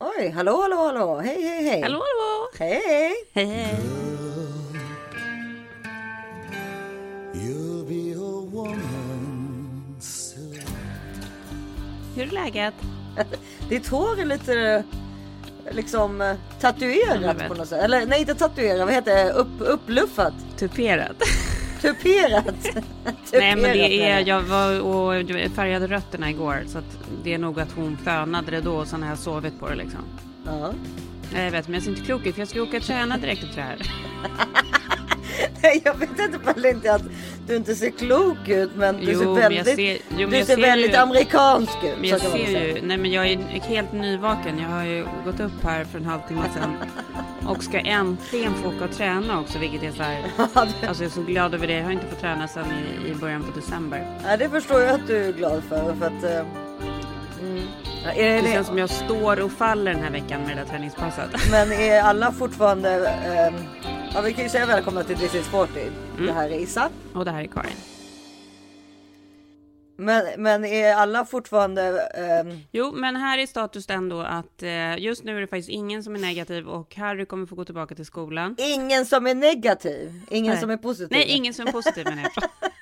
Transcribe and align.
Oj, 0.00 0.30
hallå, 0.30 0.62
hallå, 0.62 0.76
hallå. 0.76 1.18
Hej, 1.18 1.42
hej, 1.42 1.64
hej. 1.64 1.82
Hallå, 1.82 1.98
hallå! 1.98 2.48
Hej, 2.58 2.82
hej. 2.86 3.14
Hej. 3.32 3.78
Hur 12.16 12.26
är 12.26 12.30
läget? 12.30 12.74
Ditt 13.68 13.88
hår 13.88 14.20
är 14.20 14.24
lite 14.24 14.84
liksom 15.70 16.34
tatuerat 16.60 17.48
på 17.48 17.54
något 17.54 17.68
sätt. 17.68 17.82
Eller 17.82 18.06
nej, 18.06 18.20
inte 18.20 18.34
tatuerat. 18.34 18.86
Vad 18.86 18.94
heter 18.94 19.24
det? 19.24 19.30
Upp, 19.32 19.48
uppluffat. 19.58 20.34
Tuperad. 20.58 21.16
Tuperat. 21.80 22.66
Nej 23.32 23.56
men 23.56 23.62
det 23.62 24.02
är, 24.02 24.26
jag. 24.26 24.42
var 24.42 24.80
och 24.80 25.14
färgade 25.54 25.86
rötterna 25.86 26.30
igår 26.30 26.64
så 26.66 26.78
att 26.78 26.98
det 27.24 27.34
är 27.34 27.38
nog 27.38 27.60
att 27.60 27.72
hon 27.72 27.96
fönade 27.96 28.50
det 28.50 28.60
då 28.60 28.74
och 28.74 28.86
sen 28.86 29.02
har 29.02 29.08
jag 29.08 29.18
sovit 29.18 29.60
på 29.60 29.68
det 29.68 29.74
liksom. 29.74 30.00
Ja. 30.46 30.72
Nej, 31.32 31.44
Jag 31.44 31.50
vet 31.50 31.68
men 31.68 31.74
jag 31.74 31.82
ser 31.82 31.90
inte 31.90 32.02
klok 32.02 32.26
ut 32.26 32.34
för 32.34 32.40
jag 32.40 32.48
ska 32.48 32.62
åka 32.62 32.76
och 32.76 32.82
träna 32.82 33.18
direkt 33.18 33.42
efter 33.44 33.56
det 33.56 33.62
här. 33.62 33.78
Nej, 35.62 35.82
jag 35.84 35.94
vet 35.94 36.18
inte 36.18 36.38
inte 36.68 36.94
att 36.94 37.02
du 37.48 37.56
inte 37.56 37.74
ser 37.74 37.90
klok 37.90 38.48
ut, 38.48 38.70
men 38.76 38.96
du 38.96 39.12
Jo, 39.12 39.18
ser 39.18 39.34
väldigt, 39.40 39.76
ser- 39.76 39.98
jo, 40.18 40.28
du 40.28 40.36
ser 40.36 40.44
ser 40.44 40.56
väldigt 40.62 40.92
ju- 40.92 40.96
amerikansk 40.96 41.84
ut. 41.84 41.94
Men 42.00 42.08
jag 42.10 42.20
ser 42.20 42.36
ju, 42.66 42.78
nej 42.82 42.96
men 42.96 43.10
jag 43.12 43.26
är 43.26 43.36
helt 43.68 43.92
nyvaken. 43.92 44.58
Jag 44.58 44.68
har 44.68 44.84
ju 44.84 45.06
gått 45.24 45.40
upp 45.40 45.62
här 45.64 45.84
för 45.84 45.98
en 45.98 46.04
halvtimme 46.04 46.42
sedan 46.54 46.76
och 47.48 47.62
ska 47.64 47.78
äntligen 47.78 48.54
få 48.54 48.68
åka 48.68 48.84
och 48.84 48.92
träna 48.92 49.40
också 49.40 49.58
vilket 49.58 49.82
är 49.82 49.92
så 49.92 50.02
här. 50.02 50.22
Alltså 50.54 50.76
jag 50.82 51.02
är 51.04 51.08
så 51.08 51.22
glad 51.22 51.54
över 51.54 51.66
det. 51.66 51.72
Jag 51.72 51.84
har 51.84 51.90
inte 51.92 52.06
fått 52.06 52.20
träna 52.20 52.48
sedan 52.48 52.66
i, 53.06 53.10
i 53.10 53.14
början 53.14 53.42
på 53.42 53.60
december. 53.60 54.18
Ja, 54.24 54.36
det 54.36 54.48
förstår 54.48 54.80
jag 54.80 54.94
att 54.94 55.06
du 55.06 55.16
är 55.16 55.32
glad 55.32 55.62
för. 55.68 55.94
för 55.94 56.06
att, 56.06 56.24
eh, 56.24 56.46
mm. 57.40 57.62
ja, 58.04 58.12
är 58.12 58.34
Det 58.34 58.40
det, 58.40 58.52
känns 58.52 58.66
som 58.66 58.78
jag 58.78 58.90
står 58.90 59.40
och 59.40 59.52
faller 59.52 59.94
den 59.94 60.02
här 60.02 60.10
veckan 60.10 60.40
med 60.40 60.56
det 60.56 60.62
där 60.62 60.70
träningspasset. 60.70 61.30
Men 61.50 61.72
är 61.72 62.02
alla 62.02 62.32
fortfarande... 62.32 63.08
Eh, 63.08 63.54
ja, 64.14 64.20
vi 64.20 64.32
kan 64.32 64.44
ju 64.44 64.50
säga 64.50 64.66
välkomna 64.66 65.04
till 65.04 65.16
This 65.16 65.34
is 65.34 65.46
40. 65.46 65.80
Mm. 65.80 66.26
Det 66.26 66.32
här 66.32 66.50
är 66.50 66.58
Issa. 66.58 66.90
Och 67.14 67.24
det 67.24 67.30
här 67.30 67.42
är 67.42 67.46
Karin. 67.46 67.76
Men, 70.00 70.24
men 70.42 70.64
är 70.64 70.94
alla 70.94 71.24
fortfarande... 71.24 71.82
Eh, 72.14 72.58
Jo, 72.72 72.92
men 72.92 73.16
här 73.16 73.38
är 73.38 73.46
status 73.46 73.90
ändå 73.90 74.20
att 74.20 74.62
eh, 74.62 74.98
just 74.98 75.24
nu 75.24 75.36
är 75.36 75.40
det 75.40 75.46
faktiskt 75.46 75.68
ingen 75.68 76.02
som 76.04 76.14
är 76.14 76.18
negativ 76.18 76.68
och 76.68 76.94
Harry 76.96 77.26
kommer 77.26 77.46
få 77.46 77.54
gå 77.54 77.64
tillbaka 77.64 77.94
till 77.94 78.06
skolan. 78.06 78.56
ingen 78.58 79.06
som 79.06 79.26
är 79.26 79.34
negativ. 79.34 80.20
Ingen 80.30 80.52
Nej. 80.52 80.60
som 80.60 80.70
är 80.70 80.76
positiv. 80.76 81.08
Nej, 81.10 81.24
ingen 81.28 81.54
som 81.54 81.66
är 81.66 81.72
positiv 81.72 82.04
menar 82.04 82.22
jag. 82.22 82.44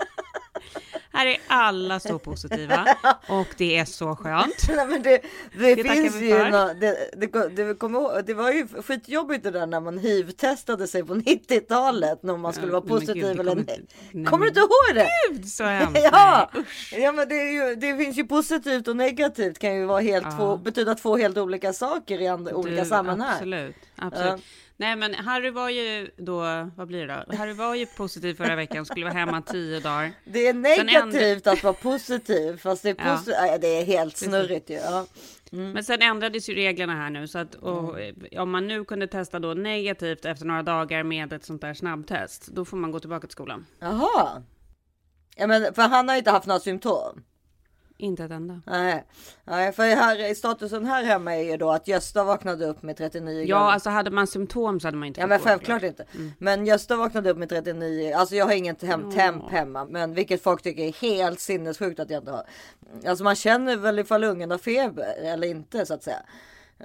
Här 1.17 1.27
är 1.27 1.37
alla 1.47 2.01
så 2.01 2.19
positiva 2.19 2.87
och 3.29 3.47
det 3.57 3.77
är 3.79 3.85
så 3.85 4.17
skönt. 4.17 4.55
Nej, 4.77 4.87
men 4.87 5.03
det, 5.03 5.21
det, 5.59 5.75
Det 5.75 5.85
finns 5.85 6.17
ju 6.17 6.49
nå, 6.51 6.67
det, 6.81 6.97
det, 7.17 7.57
det, 7.57 7.75
ihåg- 7.75 8.23
det 8.27 8.35
var 8.35 8.51
ju 8.53 8.67
skitjobbigt 8.87 9.45
det 9.45 9.51
där 9.51 9.67
när 9.67 9.81
man 9.81 9.99
hiv-testade 9.99 10.87
sig 10.87 11.05
på 11.05 11.15
90-talet 11.15 12.23
när 12.23 12.37
man 12.37 12.53
skulle 12.53 12.67
Ja, 12.73 12.81
vara 12.81 12.89
positiv 12.89 13.15
gud, 13.15 13.41
eller 13.41 13.55
nej. 14.13 14.25
Kommer 14.27 14.45
du 14.45 14.49
inte 14.49 14.61
ihåg 14.61 14.95
det? 14.95 15.09
Gud 15.31 15.49
så 15.49 15.65
hemskt. 15.65 16.01
Ja, 16.13 16.51
Nej, 16.93 17.03
ja 17.03 17.13
men 17.13 17.29
det, 17.29 17.35
ju, 17.35 17.75
det 17.75 17.97
finns 17.97 18.17
ju 18.19 18.25
positivt 18.27 18.89
och 18.89 18.97
negativt 18.97 19.59
kan 19.59 19.75
ju 19.75 19.85
vara 19.85 20.01
helt 20.01 20.27
Ja. 20.31 20.37
två, 20.37 20.57
betyda 20.57 20.95
två 20.95 21.17
helt 21.17 21.39
olika 21.39 21.73
saker 21.73 22.21
i 22.21 22.27
andra, 22.29 22.55
olika 22.55 22.83
Du, 22.83 22.89
sammanhang. 22.89 23.33
Absolut, 23.35 23.77
absolut. 23.97 24.31
Ja. 24.33 24.39
Nej 24.79 24.97
men 24.97 25.15
Harry 25.15 25.51
var 25.51 25.71
ju 25.71 26.11
då, 26.17 26.71
vad 26.77 26.87
blir 26.89 27.07
det 27.07 27.25
då? 27.29 27.37
Harry 27.37 27.53
var 27.53 27.75
ju 27.75 27.87
positiv 27.87 28.35
förra 28.35 28.57
veckan, 28.57 28.87
skulle 28.87 29.05
vara 29.07 29.15
hemma 29.15 29.43
tio 29.43 29.81
dagar. 29.81 30.13
Det 30.25 30.47
är 30.47 30.55
negativt 30.55 31.47
att 31.47 31.63
vara 31.65 31.73
positiv 31.75 32.57
fast 32.57 32.83
det 32.83 32.91
är, 32.91 32.95
Ja. 32.99 33.05
posi- 33.17 33.35
Nej, 33.41 33.59
det 33.61 33.67
är 33.81 33.85
helt 33.85 34.17
snurrigt 34.17 34.71
ju. 34.71 34.75
Ja. 34.75 35.07
Men 35.51 35.85
sen 35.85 36.03
ändrades 36.03 36.49
ju 36.49 36.55
reglerna 36.55 36.95
här 36.95 37.11
nu 37.11 37.29
så 37.29 37.39
att 37.39 37.55
och, 37.55 38.01
Mm. 38.01 38.15
om 38.39 38.51
man 38.51 38.67
nu 38.69 38.85
kunde 38.85 39.07
testa 39.07 39.39
då 39.39 39.55
negativt 39.55 40.25
efter 40.25 40.47
några 40.47 40.63
dagar 40.63 41.03
med 41.03 41.33
ett 41.33 41.45
sånt 41.45 41.61
där 41.61 41.75
snabbtest, 41.75 42.47
då 42.47 42.65
får 42.65 42.77
man 42.77 42.91
gå 42.91 43.01
tillbaka 43.01 43.27
till 43.27 43.33
skolan. 43.33 43.67
Jaha. 43.81 44.43
Ja, 45.37 45.47
men, 45.47 45.75
för 45.75 45.83
han 45.83 46.09
har 46.09 46.17
inte 46.17 46.31
haft 46.31 46.47
några 46.47 46.61
symptom. 46.61 47.23
Inte 47.99 48.25
ett 48.25 48.31
enda. 48.31 48.61
Nej, 48.67 49.05
Nej 49.45 49.73
för 49.73 49.83
här, 49.83 50.35
statusen 50.35 50.87
här 50.87 51.05
hemma 51.05 51.37
är 51.37 51.43
ju 51.43 51.57
då 51.57 51.71
att 51.71 51.89
Gösta 51.89 52.25
vaknade 52.25 52.67
upp 52.67 52.83
med 52.83 52.97
39 52.97 53.41
Ja, 53.41 53.47
grader. 53.47 53.73
alltså 53.73 53.91
hade 53.91 54.11
man 54.11 54.27
symptom 54.27 54.81
så 54.81 54.87
hade 54.87 54.97
man 54.97 55.09
inte 55.09 55.21
Ja 55.21 55.27
men 55.27 55.39
självklart 55.39 55.83
inte. 55.83 56.05
Men 56.39 56.67
Gösta 56.67 56.97
vaknade 56.97 57.31
upp 57.31 57.39
med 57.39 57.49
39. 57.49 58.15
Alltså 58.17 58.35
jag 58.37 58.45
har 58.47 58.53
inget 58.53 58.83
hem, 58.83 59.11
temp 59.13 59.51
hemma. 59.51 59.85
Men 59.85 60.15
vilket 60.15 60.43
folk 60.43 60.63
tycker 60.63 60.83
är 60.83 60.93
helt 60.93 61.41
sinnessjukt 61.41 62.01
att 62.01 62.11
jag 62.11 62.21
inte 62.21 62.31
har. 62.31 62.43
Alltså 63.07 63.25
man 63.25 63.35
känner 63.37 63.77
väl 63.77 63.99
ifall 63.99 64.25
ungen 64.25 64.51
har 64.51 64.59
feber 64.59 65.15
eller 65.25 65.49
inte 65.49 65.87
så 65.87 65.95
att 65.95 66.03
säga. 66.03 66.23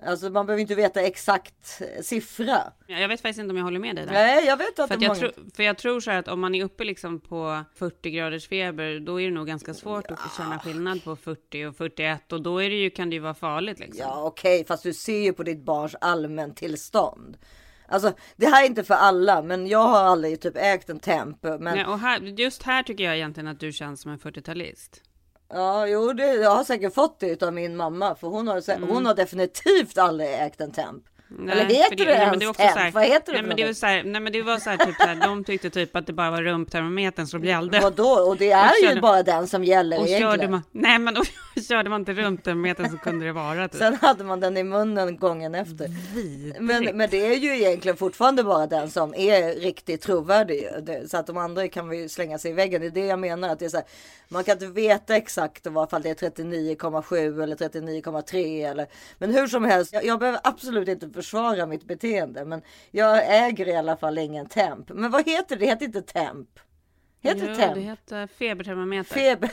Alltså 0.06 0.30
man 0.30 0.46
behöver 0.46 0.62
inte 0.62 0.76
veta 0.76 1.02
exakt 1.02 1.82
siffra. 2.02 2.58
Ja, 2.88 3.00
Jag 3.00 3.08
vet 3.08 3.22
faktiskt 3.22 3.40
inte 3.40 3.52
om 3.52 3.58
jag 3.58 3.64
håller 3.64 3.80
med 3.80 3.96
dig 3.96 4.06
där. 4.06 4.14
Nej 4.14 4.46
jag 4.46 4.58
vet 4.58 4.80
att 4.80 4.88
För, 4.88 4.94
att 4.94 5.00
det 5.00 5.06
är 5.06 5.08
jag 5.08 5.18
många... 5.18 5.32
tro, 5.32 5.44
för 5.56 5.64
jag 5.64 5.78
tror 5.78 6.00
så 6.00 6.12
här 6.12 6.20
att 6.20 6.28
om 6.28 6.40
man 6.40 6.56
är 6.56 6.64
uppe 6.64 6.84
liksom 6.84 7.20
på 7.20 7.64
40 7.76 8.12
graders 8.12 8.48
feber, 8.48 9.00
då 9.00 9.22
är 9.22 9.26
det 9.26 9.34
nog 9.34 9.48
ganska 9.48 9.74
svårt 9.74 10.12
att 10.12 10.20
få 10.20 10.30
känna 10.38 10.60
skillnad 10.60 11.04
på 11.04 11.16
40 11.16 11.66
och 11.66 11.76
41 11.76 12.32
och 12.34 12.42
då 12.42 12.62
är 12.62 12.70
det 12.70 12.76
ju, 12.76 12.90
kan 12.90 13.10
det 13.10 13.14
ju 13.14 13.20
vara 13.20 13.34
farligt 13.34 13.80
liksom. 13.80 14.00
Ja 14.00 14.24
okej 14.24 14.66
fast 14.66 14.84
du 14.84 14.94
ser 14.94 15.22
ju 15.22 15.34
på 15.34 15.44
ditt 15.44 15.66
barns 15.66 15.96
allmäntillstånd. 16.02 17.38
Alltså 17.88 18.14
det 18.36 18.46
här 18.46 18.64
är 18.64 18.68
inte 18.68 18.84
för 18.84 18.96
alla 18.96 19.42
men 19.42 19.68
jag 19.68 19.88
har 19.88 20.04
aldrig 20.04 20.42
typ 20.42 20.58
ägt 20.58 20.90
en 20.90 21.00
temp. 21.00 21.44
Men 21.44 21.64
Nej, 21.64 21.86
och 21.86 22.00
här, 22.00 22.20
just 22.20 22.64
här 22.64 22.84
tycker 22.84 23.04
jag 23.04 23.16
egentligen 23.16 23.48
att 23.48 23.60
du 23.60 23.72
känns 23.72 24.02
som 24.02 24.12
en 24.12 24.20
40-talist. 24.20 25.02
Ja, 25.54 25.88
jo, 25.88 26.14
det, 26.14 26.34
jag 26.34 26.50
har 26.52 26.64
säkert 26.64 26.94
fått 26.94 27.20
det 27.20 27.44
av 27.44 27.54
min 27.54 27.78
mamma 27.78 28.16
för 28.16 28.28
hon 28.28 28.48
har, 28.48 28.58
sä- 28.62 28.88
hon 28.90 29.06
har 29.06 29.14
definitivt 29.16 29.98
aldrig 29.98 30.30
ägt 30.34 30.62
en 30.62 30.72
temp. 30.72 31.04
Eller 31.40 31.56
Nej, 31.66 31.76
heter 31.76 31.98
för 31.98 32.06
det, 32.06 32.18
men 32.32 32.42
ens 32.42 32.58
det 32.58 32.64
temp? 32.64 32.78
här- 32.78 32.92
Vad 32.92 33.04
heter 33.04 33.26
det 33.26 33.32
nej, 33.32 33.42
för 33.42 33.48
men 33.48 33.58
det, 33.58 33.66
var 33.66 33.74
så 33.74 33.86
här, 33.86 34.04
nej 34.04 34.22
men 34.22 34.34
det 34.34 34.42
var 34.42 34.58
så 34.58 34.70
här 34.70 34.78
typ 34.78 34.96
så 35.00 35.08
här, 35.08 35.16
de 35.16 35.44
tyckte 35.44 35.70
typ 35.70 35.96
att 35.96 36.08
det 36.08 36.14
bara 36.14 36.32
var 36.32 36.42
rumptermometern 36.42 37.28
som 37.28 37.44
gällde. 37.46 37.80
Vadå? 37.80 38.04
Och 38.10 38.38
det 38.38 38.52
är 38.52 38.72
ju 38.82 38.88
körde- 38.88 39.02
bara 39.02 39.24
den 39.24 39.48
som 39.48 39.64
gäller 39.64 40.00
Och 40.00 40.08
egentligen. 40.08 40.32
körde 40.32 40.48
man, 40.48 40.62
nej 40.72 41.00
men 41.00 41.18
och 41.18 41.26
körde 41.70 41.90
man 41.90 42.02
inte 42.02 42.14
rumptermometern 42.14 42.90
så 42.90 42.98
kunde 42.98 43.26
det 43.26 43.32
vara 43.32 43.68
typ. 43.68 43.80
Sen 43.80 43.98
hade 44.02 44.24
man 44.24 44.40
den 44.40 44.58
i 44.58 44.64
munnen 44.64 45.18
gången 45.18 45.56
efter. 45.56 45.88
Vidrigt. 46.16 46.60
Men, 46.62 46.84
men 46.98 47.10
det 47.10 47.26
är 47.26 47.36
ju 47.38 47.56
egentligen 47.58 47.98
fortfarande 47.98 48.44
bara 48.44 48.68
den 48.68 48.90
som 48.92 49.14
är 49.16 49.56
riktigt 49.56 50.02
trovärdig. 50.02 50.68
Det- 50.82 51.10
Så 51.12 51.18
att 51.18 51.28
de 51.28 51.38
andra 51.38 51.68
kan 51.68 51.90
vi 51.90 52.10
slänga 52.10 52.38
sig 52.38 52.52
i 52.52 52.54
väggen. 52.54 52.82
Det 52.82 52.88
är 52.88 52.92
det 52.92 53.06
jag 53.06 53.20
menar. 53.20 53.50
Att 53.50 53.60
det 53.60 53.66
är 53.66 53.70
så 53.70 53.78
här, 53.78 53.86
man 54.32 54.44
kan 54.44 54.54
inte 54.54 54.68
veta 54.68 55.16
exakt 55.16 55.68
om 55.68 55.74
det 55.74 56.10
är 56.10 56.30
39,7 56.30 57.44
eller 57.44 57.56
39,3 57.56 58.70
eller. 58.70 58.88
Men 59.18 59.34
hur 59.34 59.48
som 59.48 59.64
helst. 59.64 59.94
Jag, 59.94 60.06
jag 60.06 60.20
behöver 60.20 60.40
absolut 60.44 60.88
inte 60.88 61.10
försvara 61.10 61.66
mitt 61.66 61.84
beteende. 61.84 62.46
Men 62.46 62.62
jag 62.92 63.46
äger 63.46 63.68
i 63.68 63.76
alla 63.76 63.98
fall 63.98 64.18
ingen 64.18 64.46
temp. 64.46 64.90
Men 64.90 65.12
vad 65.12 65.26
heter 65.26 65.56
det? 65.56 65.66
Det 65.66 65.66
heter 65.66 65.86
inte 65.86 66.02
temp. 66.02 66.50
Heter 67.24 67.42
det 67.42 67.48
jo, 67.50 67.56
temp? 67.56 67.74
det 67.74 67.82
heter 67.82 68.28
febertermometer. 68.28 69.14
Feber, 69.14 69.50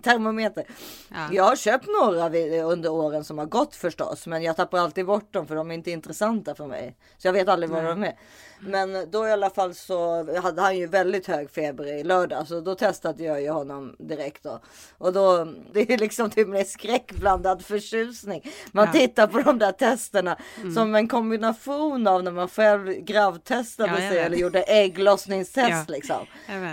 termometer. 0.00 0.64
Ja. 1.10 1.28
Jag 1.32 1.44
har 1.44 1.56
köpt 1.56 1.86
några 1.86 2.26
under 2.64 2.90
åren 2.90 3.24
som 3.24 3.38
har 3.38 3.46
gått 3.46 3.76
förstås, 3.76 4.26
men 4.26 4.42
jag 4.42 4.56
tappar 4.56 4.78
alltid 4.78 5.06
bort 5.06 5.32
dem 5.32 5.46
för 5.46 5.56
de 5.56 5.70
är 5.70 5.74
inte 5.74 5.90
intressanta 5.90 6.54
för 6.54 6.66
mig. 6.66 6.96
Så 7.18 7.28
jag 7.28 7.32
vet 7.32 7.48
aldrig 7.48 7.70
vad 7.70 7.84
de 7.84 8.02
är. 8.02 8.18
Men 8.66 9.10
då 9.10 9.28
i 9.28 9.32
alla 9.32 9.50
fall 9.50 9.74
så 9.74 10.24
hade 10.40 10.62
han 10.62 10.76
ju 10.78 10.86
väldigt 10.86 11.26
hög 11.26 11.50
feber 11.50 11.86
i 11.86 12.04
lördag, 12.04 12.48
så 12.48 12.60
då 12.60 12.74
testade 12.74 13.24
jag 13.24 13.42
ju 13.42 13.50
honom 13.50 13.96
direkt 13.98 14.42
då. 14.42 14.60
Och 14.98 15.12
då, 15.12 15.44
det 15.72 15.92
är 15.92 15.98
liksom 15.98 16.30
typ 16.30 16.48
med 16.48 16.66
skräckblandad 16.66 17.64
förtjusning. 17.64 18.50
Man 18.72 18.84
Ja. 18.84 18.90
Mm. 18.90 19.08
tittar 19.08 19.26
på 19.26 19.40
de 19.40 19.58
där 19.58 19.72
testerna 19.72 20.36
som 20.74 20.94
en 20.94 21.08
kombination 21.08 22.06
av 22.06 22.22
när 22.22 22.30
man 22.30 22.48
själv 22.48 22.92
gravtestade 22.92 23.88
Ja, 24.02 24.10
sig 24.10 24.18
eller 24.18 24.36
gjorde 24.36 24.62
ägglossningstest 24.62 25.68
Ja. 25.70 25.84
liksom. 25.88 26.26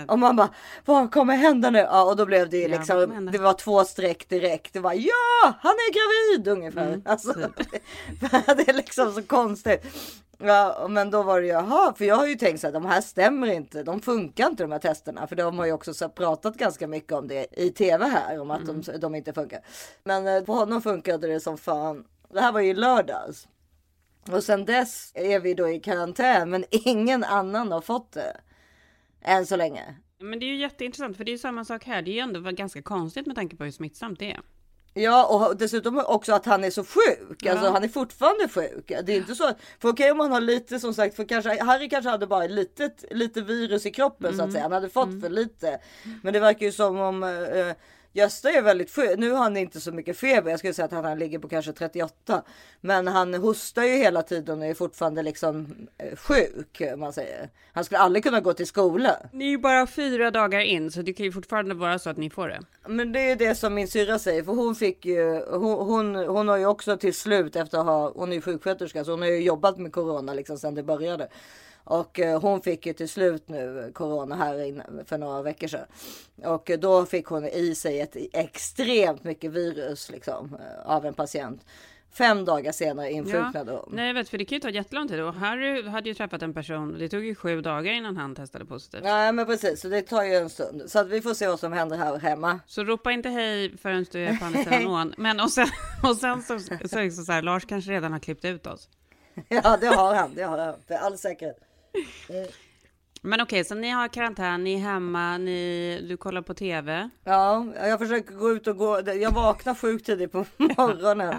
Och 0.08 0.18
man 0.18 0.36
bara, 0.36 0.48
vad 0.84 1.12
kommer 1.12 1.36
hända 1.36 1.70
nu? 1.70 1.78
Ja, 1.78 2.02
och 2.04 2.16
då 2.16 2.26
blev 2.26 2.50
det 2.50 2.56
ju 2.56 2.68
liksom, 2.68 3.28
det 3.32 3.38
var 3.38 3.52
två 3.52 3.84
streck 3.84 4.28
direkt. 4.28 4.72
Det 4.72 4.80
var 4.80 4.92
ja, 4.92 5.52
han 5.62 5.72
är 5.72 5.92
gravid 5.92 6.48
ungefär. 6.48 6.86
Mm, 6.86 7.02
alltså, 7.06 7.32
typ. 7.34 7.70
det 8.46 8.68
är 8.68 8.72
liksom 8.72 9.12
så 9.14 9.22
konstigt. 9.22 9.82
Ja, 10.42 10.86
men 10.90 11.10
då 11.10 11.22
var 11.22 11.40
det 11.40 11.46
jaha, 11.46 11.94
för 11.96 12.04
jag 12.04 12.16
har 12.16 12.26
ju 12.26 12.34
tänkt 12.34 12.60
så 12.60 12.66
att 12.66 12.72
de 12.72 12.84
här 12.86 13.00
stämmer 13.00 13.46
inte. 13.46 13.82
De 13.82 14.00
funkar 14.00 14.46
inte 14.46 14.62
de 14.64 14.72
här 14.72 14.78
testerna, 14.78 15.26
för 15.26 15.36
de 15.36 15.58
har 15.58 15.66
ju 15.66 15.72
också 15.72 15.94
så 15.94 16.08
pratat 16.08 16.56
ganska 16.56 16.86
mycket 16.86 17.12
om 17.12 17.28
det 17.28 17.46
i 17.60 17.70
tv 17.70 18.06
här, 18.06 18.40
om 18.40 18.50
att 18.50 18.62
Mm. 18.68 18.80
de, 18.82 18.98
de 18.98 19.14
inte 19.14 19.32
funkar. 19.32 19.60
Men 20.04 20.26
eh, 20.26 20.42
på 20.44 20.52
honom 20.52 20.82
funkade 20.82 21.26
det 21.26 21.40
som 21.40 21.58
fan. 21.58 22.04
Det 22.32 22.40
här 22.40 22.52
var 22.52 22.60
ju 22.60 22.74
lördags. 22.74 23.48
Och 24.32 24.44
sen 24.44 24.64
dess 24.64 25.12
är 25.14 25.40
vi 25.40 25.54
då 25.54 25.68
i 25.68 25.80
karantän, 25.80 26.50
men 26.50 26.64
ingen 26.70 27.24
annan 27.24 27.72
har 27.72 27.80
fått 27.80 28.12
det. 28.12 28.36
Än 29.22 29.46
så 29.46 29.56
länge. 29.56 29.94
Men 30.18 30.38
det 30.38 30.46
är 30.46 30.48
ju 30.48 30.56
jätteintressant 30.56 31.16
för 31.16 31.24
det 31.24 31.30
är 31.30 31.32
ju 31.32 31.38
samma 31.38 31.64
sak 31.64 31.84
här. 31.84 32.02
Det 32.02 32.10
är 32.10 32.12
ju 32.12 32.18
ändå 32.20 32.40
ganska 32.40 32.82
konstigt 32.82 33.26
med 33.26 33.36
tanke 33.36 33.56
på 33.56 33.64
hur 33.64 33.70
smittsamt 33.70 34.18
det 34.18 34.32
är. 34.32 34.40
Ja 34.94 35.26
och 35.26 35.56
dessutom 35.56 35.98
också 36.06 36.32
att 36.32 36.46
han 36.46 36.64
är 36.64 36.70
så 36.70 36.84
sjuk. 36.84 37.46
Alltså 37.46 37.64
Ja. 37.66 37.70
han 37.72 37.84
är 37.84 37.88
fortfarande 37.88 38.48
sjuk. 38.48 38.88
Det 38.88 39.12
är 39.12 39.16
inte 39.16 39.34
så 39.34 39.46
att, 39.48 39.58
för 39.78 39.88
okej 39.88 40.10
om 40.10 40.16
man 40.18 40.32
har 40.32 40.40
lite 40.40 40.80
som 40.80 40.94
sagt, 40.94 41.16
för 41.16 41.24
kanske 41.24 41.62
Harry 41.64 41.88
kanske 41.88 42.10
hade 42.10 42.26
bara 42.26 42.46
lite, 42.46 42.90
lite 43.10 43.40
virus 43.40 43.86
i 43.86 43.90
kroppen 43.90 44.36
så 44.36 44.42
att 44.42 44.52
säga. 44.52 44.62
Han 44.62 44.72
hade 44.72 44.88
fått 44.88 45.20
för 45.22 45.28
lite. 45.28 45.78
Men 46.22 46.32
det 46.32 46.40
verkar 46.40 46.66
ju 46.66 46.72
som 46.72 46.98
om 47.00 47.22
eh, 47.22 47.72
Gösta 48.12 48.50
är 48.50 48.62
väldigt 48.62 48.90
sjuk. 48.90 49.18
Nu 49.18 49.30
har 49.30 49.38
han 49.38 49.56
inte 49.56 49.80
så 49.80 49.92
mycket 49.92 50.16
feber. 50.16 50.50
Jag 50.50 50.58
skulle 50.58 50.74
säga 50.74 50.86
att 50.86 50.92
han, 50.92 51.04
han 51.04 51.18
ligger 51.18 51.38
på 51.38 51.48
kanske 51.48 51.72
38. 51.72 52.42
Men 52.80 53.06
han 53.06 53.34
hostar 53.34 53.82
ju 53.82 53.96
hela 53.96 54.22
tiden 54.22 54.58
och 54.58 54.66
är 54.66 54.74
fortfarande 54.74 55.22
liksom 55.22 55.86
eh, 55.98 56.16
sjuk. 56.16 56.82
Man 56.96 57.12
säger. 57.12 57.50
Han 57.72 57.84
skulle 57.84 57.98
aldrig 57.98 58.24
kunna 58.24 58.40
gå 58.40 58.52
till 58.52 58.66
skola. 58.66 59.16
Ni 59.32 59.44
är 59.44 59.50
ju 59.50 59.58
bara 59.58 59.86
fyra 59.86 60.30
dagar 60.30 60.60
in 60.60 60.90
så 60.90 61.02
det 61.02 61.12
kan 61.12 61.26
ju 61.26 61.32
fortfarande 61.32 61.74
vara 61.74 61.98
så 61.98 62.10
att 62.10 62.16
ni 62.16 62.30
får 62.30 62.48
det. 62.48 62.60
Men 62.88 63.12
det 63.12 63.30
är 63.30 63.36
det 63.36 63.54
som 63.54 63.74
min 63.74 63.88
syrra 63.88 64.18
säger. 64.18 64.42
För 64.42 64.52
hon 64.52 64.74
fick 64.74 65.06
ju. 65.06 65.44
Hon, 65.50 65.86
hon, 65.86 66.14
hon 66.14 66.48
har 66.48 66.56
ju 66.56 66.66
också 66.66 66.96
till 66.96 67.14
slut 67.14 67.56
efter 67.56 67.78
att 67.78 67.86
ha. 67.86 68.12
Hon 68.16 68.30
är 68.30 68.36
ju 68.36 68.42
sjuksköterska 68.42 69.04
så 69.04 69.10
hon 69.10 69.20
har 69.20 69.28
ju 69.28 69.42
jobbat 69.42 69.78
med 69.78 69.92
corona 69.92 70.34
liksom 70.34 70.58
sedan 70.58 70.74
det 70.74 70.82
började. 70.82 71.28
Och 71.90 72.20
eh, 72.20 72.40
hon 72.40 72.60
fick 72.60 72.86
ju 72.86 72.92
till 72.92 73.08
slut 73.08 73.48
nu 73.48 73.90
corona 73.94 74.36
här 74.36 74.82
för 75.04 75.18
några 75.18 75.42
veckor 75.42 75.68
sedan. 75.68 75.86
Och 76.44 76.70
då 76.78 77.06
fick 77.06 77.26
hon 77.26 77.44
i 77.44 77.74
sig 77.74 78.00
ett 78.00 78.16
extremt 78.32 79.24
mycket 79.24 79.50
virus 79.50 80.10
liksom 80.10 80.56
eh, 80.60 80.90
av 80.90 81.06
en 81.06 81.14
patient. 81.14 81.64
Fem 82.12 82.44
dagar 82.44 82.72
senare 82.72 83.12
insjuknade 83.12 83.72
ja. 83.72 83.82
hon. 83.84 83.96
Nej, 83.96 84.06
jag 84.06 84.14
vet, 84.14 84.28
för 84.28 84.38
det 84.38 84.44
kan 84.44 84.56
ju 84.56 84.60
ta 84.60 84.70
jättelång 84.70 85.08
tid. 85.08 85.20
Och 85.20 85.34
Harry 85.34 85.88
hade 85.88 86.08
ju 86.08 86.14
träffat 86.14 86.42
en 86.42 86.54
person. 86.54 86.98
Det 86.98 87.08
tog 87.08 87.24
ju 87.24 87.34
sju 87.34 87.60
dagar 87.60 87.92
innan 87.92 88.16
han 88.16 88.34
testade 88.34 88.64
positivt. 88.64 89.02
Nej, 89.02 89.32
men 89.32 89.46
precis. 89.46 89.80
Så 89.80 89.88
det 89.88 90.02
tar 90.02 90.22
ju 90.22 90.34
en 90.34 90.50
stund. 90.50 90.82
Så 90.86 90.98
att 90.98 91.08
vi 91.08 91.20
får 91.20 91.34
se 91.34 91.46
vad 91.46 91.60
som 91.60 91.72
händer 91.72 91.96
här 91.96 92.18
hemma. 92.18 92.60
Så 92.66 92.84
ropa 92.84 93.12
inte 93.12 93.28
hej 93.28 93.76
förrän 93.76 94.06
du 94.12 94.24
är 94.24 94.36
på 94.36 94.44
andra 94.44 94.64
sidan 94.64 94.86
ån. 95.00 95.14
Men 95.16 95.40
och 95.40 95.50
sen, 95.50 95.68
och 96.02 96.16
sen 96.16 96.42
så, 96.42 96.58
så, 96.58 96.74
så, 96.88 97.10
så, 97.10 97.22
så 97.22 97.32
här, 97.32 97.42
Lars 97.42 97.64
kanske 97.64 97.90
redan 97.90 98.12
har 98.12 98.18
klippt 98.18 98.44
ut 98.44 98.66
oss. 98.66 98.88
Ja, 99.48 99.78
det 99.80 99.86
har 99.86 100.14
han. 100.14 100.34
Det 100.34 100.42
har 100.42 100.58
han. 100.58 100.74
För 100.86 100.94
all 100.94 101.18
säkerhet. 101.18 101.69
Men 103.22 103.40
okej, 103.40 103.64
så 103.64 103.74
ni 103.74 103.90
har 103.90 104.08
karantän, 104.08 104.64
ni 104.64 104.74
är 104.74 104.78
hemma, 104.78 105.38
ni, 105.38 106.00
du 106.08 106.16
kollar 106.16 106.42
på 106.42 106.54
tv. 106.54 107.10
Ja, 107.24 107.66
jag 107.76 107.98
försöker 107.98 108.34
gå 108.34 108.50
ut 108.50 108.66
och 108.66 108.76
gå. 108.76 109.00
Jag 109.06 109.30
vaknar 109.30 109.74
sjukt 109.74 110.06
tidigt 110.06 110.32
på 110.32 110.38
morgonen. 110.56 111.34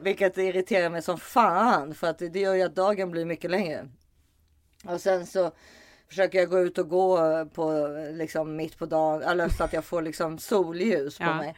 vilket 0.00 0.38
irriterar 0.38 0.90
mig 0.90 1.02
som 1.02 1.18
fan. 1.18 1.94
För 1.94 2.06
att 2.06 2.18
det 2.18 2.36
gör 2.40 2.54
ju 2.54 2.62
att 2.62 2.74
dagen 2.74 3.10
blir 3.10 3.24
mycket 3.24 3.50
längre. 3.50 3.88
Och 4.84 5.00
sen 5.00 5.26
så 5.26 5.52
försöker 6.08 6.38
jag 6.38 6.48
gå 6.50 6.58
ut 6.60 6.78
och 6.78 6.88
gå 6.88 7.18
på 7.54 7.88
liksom 8.12 8.56
mitt 8.56 8.78
på 8.78 8.86
dagen. 8.86 9.22
Eller 9.22 9.48
så 9.48 9.64
att 9.64 9.72
jag 9.72 9.84
får 9.84 10.02
liksom 10.02 10.38
solljus 10.38 11.18
på 11.18 11.24
Ja. 11.24 11.36
mig. 11.36 11.54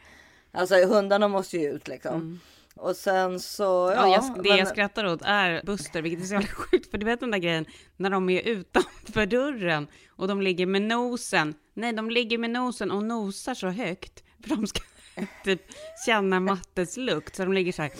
Alltså 0.52 0.74
hundarna 0.86 1.28
måste 1.28 1.56
ju 1.58 1.72
ut 1.72 1.88
liksom. 1.88 2.14
Mm. 2.14 2.40
Och 2.76 2.96
sen 2.96 3.40
så. 3.40 3.62
Ja, 3.62 3.94
Ja, 3.94 4.08
jag, 4.08 4.42
det 4.44 4.48
men- 4.48 4.58
jag 4.58 4.68
skrattar 4.68 5.04
åt 5.04 5.22
är 5.24 5.62
Buster, 5.64 6.02
vilket 6.02 6.22
är 6.22 6.26
så 6.26 6.34
jävla 6.34 6.48
sjukt, 6.48 6.90
för 6.90 6.98
du 6.98 7.06
vet 7.06 7.20
den 7.20 7.30
där 7.30 7.38
grejen 7.38 7.66
när 7.96 8.10
de 8.10 8.30
är 8.30 8.42
utanför 8.42 9.26
dörren 9.26 9.86
och 10.08 10.28
de 10.28 10.40
ligger 10.42 10.66
med 10.66 10.82
nosen. 10.82 11.54
Nej, 11.74 11.92
de 11.92 12.10
ligger 12.10 12.38
med 12.38 12.50
nosen 12.50 12.90
och 12.90 13.02
nosar 13.04 13.54
så 13.54 13.68
högt 13.68 14.22
för 14.42 14.48
de 14.56 14.66
ska 14.66 14.80
typ 15.44 15.62
känna 16.06 16.40
Mattes 16.40 16.96
lukt, 16.96 17.36
så 17.36 17.42
de 17.44 17.52
ligger 17.52 17.72
så 17.72 17.82
här. 17.82 17.92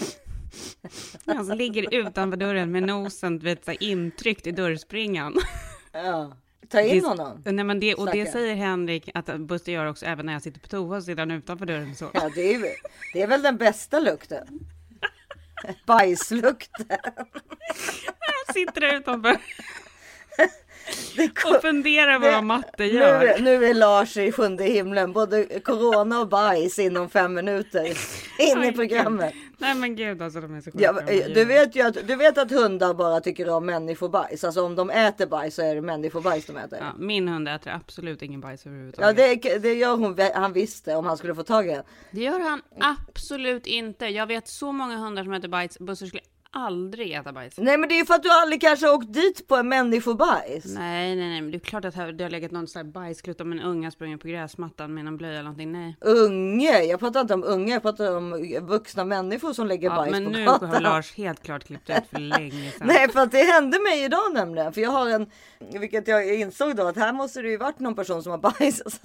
Alltså 1.27 1.55
ligger 1.55 1.95
utanför 1.95 2.37
dörren 2.37 2.73
med 2.73 2.83
nosen 2.83 3.39
vet, 3.39 3.65
så 3.65 3.73
intryckt 3.73 4.47
i 4.47 4.53
dörrspringan. 4.53 5.35
ja. 5.93 6.37
Ta 6.73 6.81
in 6.81 7.01
Det- 7.03 7.09
honom. 7.09 7.43
Nej, 7.45 7.65
men 7.65 7.81
det, 7.81 7.95
och 7.95 8.11
det 8.13 8.27
säger 8.33 8.55
Henrik 8.55 9.09
att 9.15 9.27
Buster 9.41 9.73
gör 9.73 9.87
också 9.87 10.07
även 10.07 10.27
när 10.27 10.33
jag 10.33 10.43
sitter 10.43 10.61
på 10.61 10.69
toa 10.69 11.01
så 11.01 11.05
sitter 11.05 11.31
utanför 11.31 11.67
dörren 11.67 11.95
så. 11.97 12.11
Ja, 12.15 12.31
det 12.35 12.55
är, 12.55 12.63
det 13.15 13.23
är 13.23 13.27
väl 13.27 13.43
den 13.43 13.57
bästa 13.57 14.01
lukten. 14.01 14.47
Bajslukten. 15.87 16.87
Jag 18.47 18.55
sitter 18.55 18.81
där 18.81 18.95
utanför 18.97 19.37
Det 21.17 21.29
och 21.57 21.63
funderar 21.63 22.19
på 22.19 22.27
det- 22.27 22.33
vad 22.33 22.45
Matte 22.45 22.73
nu, 22.79 22.87
gör. 22.87 23.39
nu 23.39 23.65
är 23.65 23.75
Lars 23.75 24.17
i 24.17 24.33
sjunde 24.33 24.65
himlen. 24.65 25.13
Både 25.13 25.61
corona 25.61 26.21
och 26.21 26.29
bajs 26.29 26.79
inom 26.79 27.11
fem 27.11 27.35
minuter. 27.35 27.93
In 28.57 28.65
i 28.65 28.73
programmet. 28.73 29.35
Nej 29.59 29.75
men 29.75 29.97
gud 29.97 30.23
alltså 30.23 30.41
de 30.41 30.55
är 30.55 30.61
så 30.61 30.71
sjuka. 30.71 30.85
Ja, 30.85 31.25
du, 31.35 31.45
vet 31.45 31.77
ju 31.77 31.83
att, 31.87 32.07
du 32.07 32.17
vet 32.17 32.39
att 32.39 32.51
hundar 32.51 32.95
bara 32.95 33.21
tycker 33.21 33.49
om 33.49 33.67
människobajs. 33.67 34.45
Alltså 34.45 34.63
om 34.63 34.75
de 34.75 34.91
äter 34.91 35.27
bajs 35.27 35.55
så 35.55 35.63
är 35.63 35.75
det 35.75 35.81
människobajs 35.81 36.47
de 36.47 36.57
äter. 36.57 36.79
Ja, 36.79 36.93
min 36.99 37.29
hund 37.29 37.49
äter 37.49 37.73
absolut 37.73 38.23
ingen 38.23 38.41
bajs 38.41 38.65
Ja, 38.65 38.71
överhuvudtaget. 38.71 39.43
det, 39.43 39.59
det 39.59 39.75
gör 39.75 39.97
hon, 39.97 40.19
han 40.35 40.53
visste 40.53 40.97
om 40.97 41.05
han 41.05 41.17
skulle 41.17 41.35
få 41.35 41.43
tag 41.43 41.67
i 41.67 41.71
den. 41.71 41.85
det 42.11 42.21
gör 42.21 42.41
han 42.41 42.63
absolut 42.81 43.67
inte. 43.67 44.07
Jag 44.07 44.27
vet 44.27 44.49
så 44.49 44.73
många 44.73 44.97
hundar 44.97 45.25
som 45.25 45.33
äter 45.33 45.49
bajs. 45.49 45.79
Buster 45.79 46.07
skulle 46.07 46.23
aldrig 46.53 47.13
äta 47.13 47.33
bajs. 47.33 47.55
Nej 47.57 47.79
men 47.79 47.89
det 47.89 47.95
är 47.95 47.97
ju 47.99 48.05
för 48.07 48.15
att 48.15 48.23
du 48.23 48.31
aldrig 48.31 48.61
kanske 48.61 48.87
har 48.87 48.95
åkt 48.95 49.13
dit 49.13 49.49
på 49.49 49.57
en 49.57 49.69
människobajs. 49.69 50.65
Nej, 50.65 51.17
nej, 51.17 51.29
nej, 51.29 51.41
men 51.41 51.51
det 51.51 51.57
är 51.57 51.61
klart 51.61 51.85
att 51.85 51.95
det 51.95 52.23
har 52.25 52.31
legat 52.31 52.51
någon 52.51 52.67
sån 52.67 52.81
här 52.87 52.93
bajsklutt 52.93 53.41
om 53.41 53.53
en 53.53 53.61
unga 53.61 53.91
sprungit 53.91 54.21
på 54.21 54.29
gräsmattan 54.29 54.95
med 54.95 55.07
en 55.07 55.17
blöja 55.17 55.33
eller 55.33 55.43
någonting. 55.43 55.73
Nej. 55.73 55.97
Unge, 56.01 56.83
jag 56.83 57.01
pratar 57.01 57.21
inte 57.21 57.35
om 57.35 57.45
unge, 57.45 57.73
jag 57.73 57.83
pratar 57.83 58.17
om 58.17 58.57
vuxna 58.63 59.05
människor 59.05 59.53
som 59.53 59.67
lägger 59.67 59.89
Ja, 59.89 59.97
bajs 59.97 60.13
men 60.13 60.25
på 60.25 60.31
nu 60.31 60.45
gatan. 60.45 60.69
har 60.71 60.81
Lars 60.81 61.15
helt 61.15 61.43
klart 61.43 61.65
klippt 61.65 61.91
ut 61.91 62.07
för 62.11 62.19
länge 62.19 62.71
sedan. 62.71 62.87
Nej, 62.87 63.09
för 63.09 63.21
att 63.21 63.33
det 63.33 63.43
hände 63.43 63.79
mig 63.81 64.05
idag 64.05 64.35
nämligen. 64.35 64.73
För 64.73 64.81
jag 64.81 64.91
har 64.91 65.09
en, 65.11 65.27
vilket 65.81 66.09
jag 66.09 66.35
insåg 66.35 66.77
då 66.77 66.87
att 66.87 66.97
här 66.97 67.13
måste 67.13 67.43
det 67.43 67.49
ju 67.49 67.57
varit 67.57 67.79
någon 67.79 67.95
person 67.95 68.23
som 68.23 68.31
har 68.31 68.39
bajsat. 68.39 69.01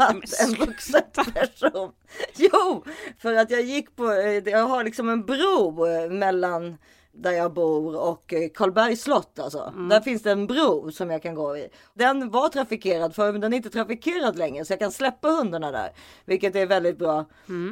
En 0.48 0.54
vuxen 0.68 1.02
person. 1.34 1.92
Jo, 2.36 2.84
för 3.20 3.34
att 3.34 3.52
jag 3.52 3.62
gick 3.62 3.96
på, 3.96 4.12
eh, 4.12 4.50
jag 4.50 4.68
har 4.68 4.84
liksom 4.84 5.10
en 5.10 5.26
bro 5.26 5.86
eh, 5.88 6.10
mellan 6.10 6.78
där 7.18 7.32
jag 7.32 7.54
bor 7.54 7.96
och 7.96 8.34
eh, 8.34 8.50
Karlbergs 8.50 9.02
slott 9.02 9.40
alltså. 9.40 9.74
Där 9.90 10.02
finns 10.02 10.24
det 10.24 10.32
en 10.32 10.48
bro 10.48 10.92
som 10.92 11.10
jag 11.10 11.22
kan 11.22 11.36
gå 11.36 11.58
i. 11.58 11.70
Den 11.94 12.30
var 12.30 12.50
trafikerad 12.50 13.16
förr 13.16 13.32
men 13.32 13.42
den 13.42 13.54
är 13.54 13.58
inte 13.58 13.70
trafikerad 13.70 14.38
längre 14.38 14.66
så 14.66 14.74
jag 14.74 14.80
kan 14.80 14.92
släppa 14.92 15.30
hundarna 15.30 15.72
där. 15.72 15.90
Vilket 16.26 16.56
är 16.56 16.66
väldigt 16.66 16.98
bra. 16.98 17.26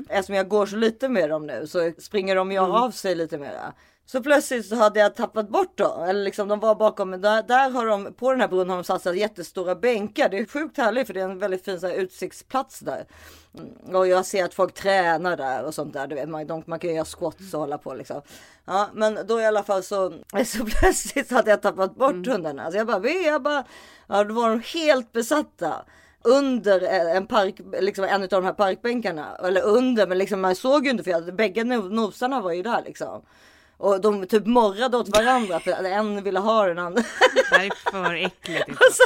Eftersom 0.10 0.36
jag 0.36 0.48
går 0.48 0.66
så 0.66 0.76
lite 0.76 1.10
med 1.10 1.30
dem 1.30 1.48
nu 1.48 1.68
så 1.68 1.92
springer 1.98 2.36
de 2.36 2.52
ju 2.52 2.58
av 2.60 2.92
sig 2.92 3.16
lite 3.16 3.38
mera. 3.38 3.74
Så 4.08 4.24
plötsligt 4.24 4.66
så 4.66 4.76
hade 4.76 5.00
jag 5.00 5.16
tappat 5.16 5.50
bort 5.50 5.78
dem. 5.78 6.04
Eller 6.04 6.24
liksom 6.24 6.48
de 6.48 6.60
var 6.60 6.76
bakom 6.76 7.10
mig. 7.10 7.20
Där, 7.20 7.44
där 7.44 7.70
har 7.70 7.86
de, 7.86 8.14
på 8.14 8.32
den 8.32 8.42
här 8.42 8.48
bron 8.48 8.70
har 8.70 8.76
de 8.78 8.84
satsat 8.84 9.18
jättestora 9.18 9.76
bänkar. 9.76 10.30
Det 10.30 10.38
är 10.38 10.46
sjukt 10.46 10.78
härligt 10.78 11.08
för 11.08 11.14
det 11.14 11.20
är 11.22 11.30
en 11.30 11.40
väldigt 11.40 11.66
fin 11.66 11.80
så 11.80 11.88
här, 11.88 11.94
utsiktsplats 11.94 12.80
där. 12.80 13.06
Mm, 13.58 13.96
Och 13.96 14.08
jag 14.08 14.26
ser 14.26 14.46
att 14.46 14.54
folk 14.54 14.74
tränar 14.74 15.38
där 15.38 15.64
och 15.64 15.74
sånt 15.74 15.94
där. 15.94 16.08
Du 16.08 16.16
vet, 16.16 16.30
man, 16.30 16.48
de, 16.48 16.64
man 16.68 16.80
kan 16.80 16.96
göra 16.96 17.06
squats 17.06 17.54
och 17.54 17.60
hålla 17.60 17.78
på 17.78 17.94
liksom. 17.94 18.22
Ja, 18.66 18.90
men 18.94 19.20
då 19.28 19.42
i 19.42 19.46
alla 19.46 19.64
fall 19.64 19.84
så, 19.84 20.14
så 20.46 20.66
plötsligt 20.66 21.32
hade 21.32 21.50
jag 21.52 21.62
tappat 21.62 21.96
bort 21.96 22.28
hundarna. 22.28 22.64
Alltså 22.64 22.78
jag 22.78 22.88
bara, 22.88 23.10
jag 23.10 23.42
bara, 23.44 23.64
ja 24.08 24.24
då 24.24 24.34
var 24.34 24.50
de 24.50 24.60
helt 24.80 25.12
besatta 25.12 25.86
under 26.24 26.82
en 27.16 27.28
park, 27.28 27.56
liksom 27.80 28.06
en 28.06 28.22
av 28.22 28.28
de 28.30 28.46
här 28.46 28.54
parkbänkarna. 28.54 29.36
Eller 29.44 29.62
under, 29.62 30.08
men 30.08 30.18
liksom 30.18 30.42
man 30.42 30.56
såg 30.56 30.86
ju 30.86 30.92
inte 30.92 31.04
för 31.04 31.12
jag, 31.12 31.36
bägge 31.36 31.62
no- 31.64 31.90
nosarna 31.90 32.42
var 32.42 32.52
ju 32.52 32.64
där 32.64 32.84
liksom. 32.86 33.22
Och 33.78 34.02
de 34.02 34.28
typ 34.28 34.46
morrade 34.46 34.98
åt 34.98 35.10
varandra 35.18 35.60
för 35.60 35.72
en 35.72 36.24
ville 36.24 36.40
ha 36.40 36.66
den 36.68 36.80
andra. 36.80 37.04
Det 37.50 37.56
här 37.56 37.66
är 37.66 37.92
för 37.92 38.14
äckligt. 38.16 38.70
Alltså, 38.70 39.04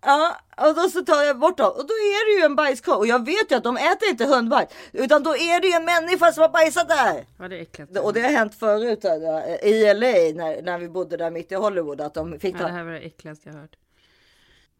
ja, 0.00 0.36
och 0.68 0.74
då 0.74 0.88
så 0.88 1.04
tar 1.04 1.22
jag 1.22 1.38
bort 1.38 1.56
dem 1.56 1.70
och 1.70 1.86
då 1.86 1.94
är 1.94 2.34
det 2.34 2.40
ju 2.40 2.44
en 2.44 2.56
bajskorv. 2.56 2.98
Och 2.98 3.06
jag 3.06 3.24
vet 3.26 3.50
ju 3.50 3.56
att 3.56 3.64
de 3.64 3.76
äter 3.76 4.08
inte 4.08 4.24
hundbajs. 4.24 4.68
Utan 4.92 5.22
då 5.22 5.36
är 5.36 5.60
det 5.60 5.66
ju 5.66 5.72
en 5.72 5.84
människa 5.84 6.32
som 6.32 6.42
har 6.42 6.48
bajsat 6.48 6.88
där. 6.88 7.26
Ja, 7.38 7.48
det 7.48 7.58
är 7.58 7.62
äckligt. 7.62 7.98
Och 7.98 8.12
det 8.12 8.20
har 8.20 8.30
hänt 8.30 8.54
förut 8.54 9.02
där, 9.02 9.64
i 9.64 9.94
LA 9.94 10.42
när, 10.44 10.62
när 10.62 10.78
vi 10.78 10.88
bodde 10.88 11.16
där 11.16 11.30
mitt 11.30 11.52
i 11.52 11.54
Hollywood. 11.54 12.00
Att 12.00 12.14
de 12.14 12.38
fick 12.38 12.54
Ja, 12.54 12.66
det 12.66 12.72
här 12.72 12.84
var 12.84 12.92
det 12.92 12.98
äckligaste 12.98 13.48
jag 13.48 13.56
hört. 13.56 13.76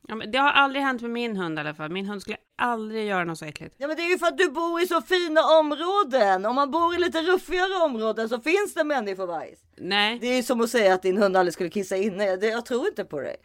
Ja, 0.09 0.15
men 0.15 0.31
det 0.31 0.39
har 0.39 0.51
aldrig 0.51 0.83
hänt 0.85 1.01
med 1.03 1.11
min 1.11 1.37
hund 1.37 1.59
i 1.59 1.61
alla 1.61 1.75
fall. 1.75 1.91
Min 1.91 2.07
hund 2.07 2.23
skulle 2.23 2.37
aldrig 2.59 3.07
göra 3.07 3.25
något 3.25 3.39
så 3.39 3.45
äckligt. 3.45 3.75
Ja 3.79 3.87
men 3.87 3.97
det 3.97 4.03
är 4.03 4.09
ju 4.11 4.19
för 4.19 4.27
att 4.27 4.39
du 4.39 4.51
bor 4.51 4.81
i 4.83 4.87
så 4.87 5.03
fina 5.03 5.41
områden. 5.61 6.47
Om 6.47 6.55
man 6.55 6.71
bor 6.71 6.95
i 6.95 6.99
lite 6.99 7.23
ruffigare 7.23 7.85
områden 7.85 8.29
så 8.29 8.41
finns 8.41 8.75
det 8.75 8.85
människobajs. 8.85 9.59
Nej, 9.77 10.19
Det 10.21 10.27
är 10.27 10.37
ju 10.37 10.43
som 10.43 10.61
att 10.61 10.71
säga 10.71 10.95
att 10.95 11.03
din 11.03 11.17
hund 11.19 11.37
aldrig 11.37 11.55
skulle 11.55 11.71
kissa 11.71 11.97
inne. 11.97 12.37
Det, 12.37 12.47
jag 12.47 12.67
tror 12.67 12.87
inte 12.87 13.05
på 13.05 13.21
dig. 13.21 13.37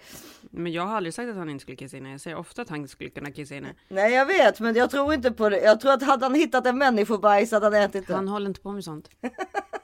men 0.42 0.72
jag 0.72 0.84
har 0.84 0.98
aldrig 0.98 1.14
sagt 1.14 1.30
att 1.30 1.36
han 1.36 1.50
inte 1.50 1.62
skulle 1.62 1.78
kissa 1.78 1.98
inne. 1.98 2.12
Jag 2.12 2.22
säger 2.22 2.38
ofta 2.38 2.62
att 2.62 2.70
han 2.70 2.88
skulle 2.88 3.10
kunna 3.10 3.32
kissa 3.32 3.56
inne. 3.56 3.74
Nej 3.88 4.14
jag 4.14 4.26
vet 4.26 4.60
men 4.60 4.76
jag 4.76 4.90
tror 4.92 5.14
inte 5.14 5.32
på 5.32 5.50
det. 5.50 5.60
Jag 5.62 5.80
tror 5.80 5.92
att 5.94 6.04
hade 6.04 6.26
han 6.26 6.36
hittat 6.36 6.66
en 6.68 6.78
människobajs 6.78 7.52
hade 7.52 7.66
han 7.66 7.74
ätit 7.76 8.08
det. 8.08 8.14
Han 8.14 8.28
håller 8.28 8.48
inte 8.48 8.62
på 8.62 8.72
med 8.72 8.84
sånt. 8.84 9.10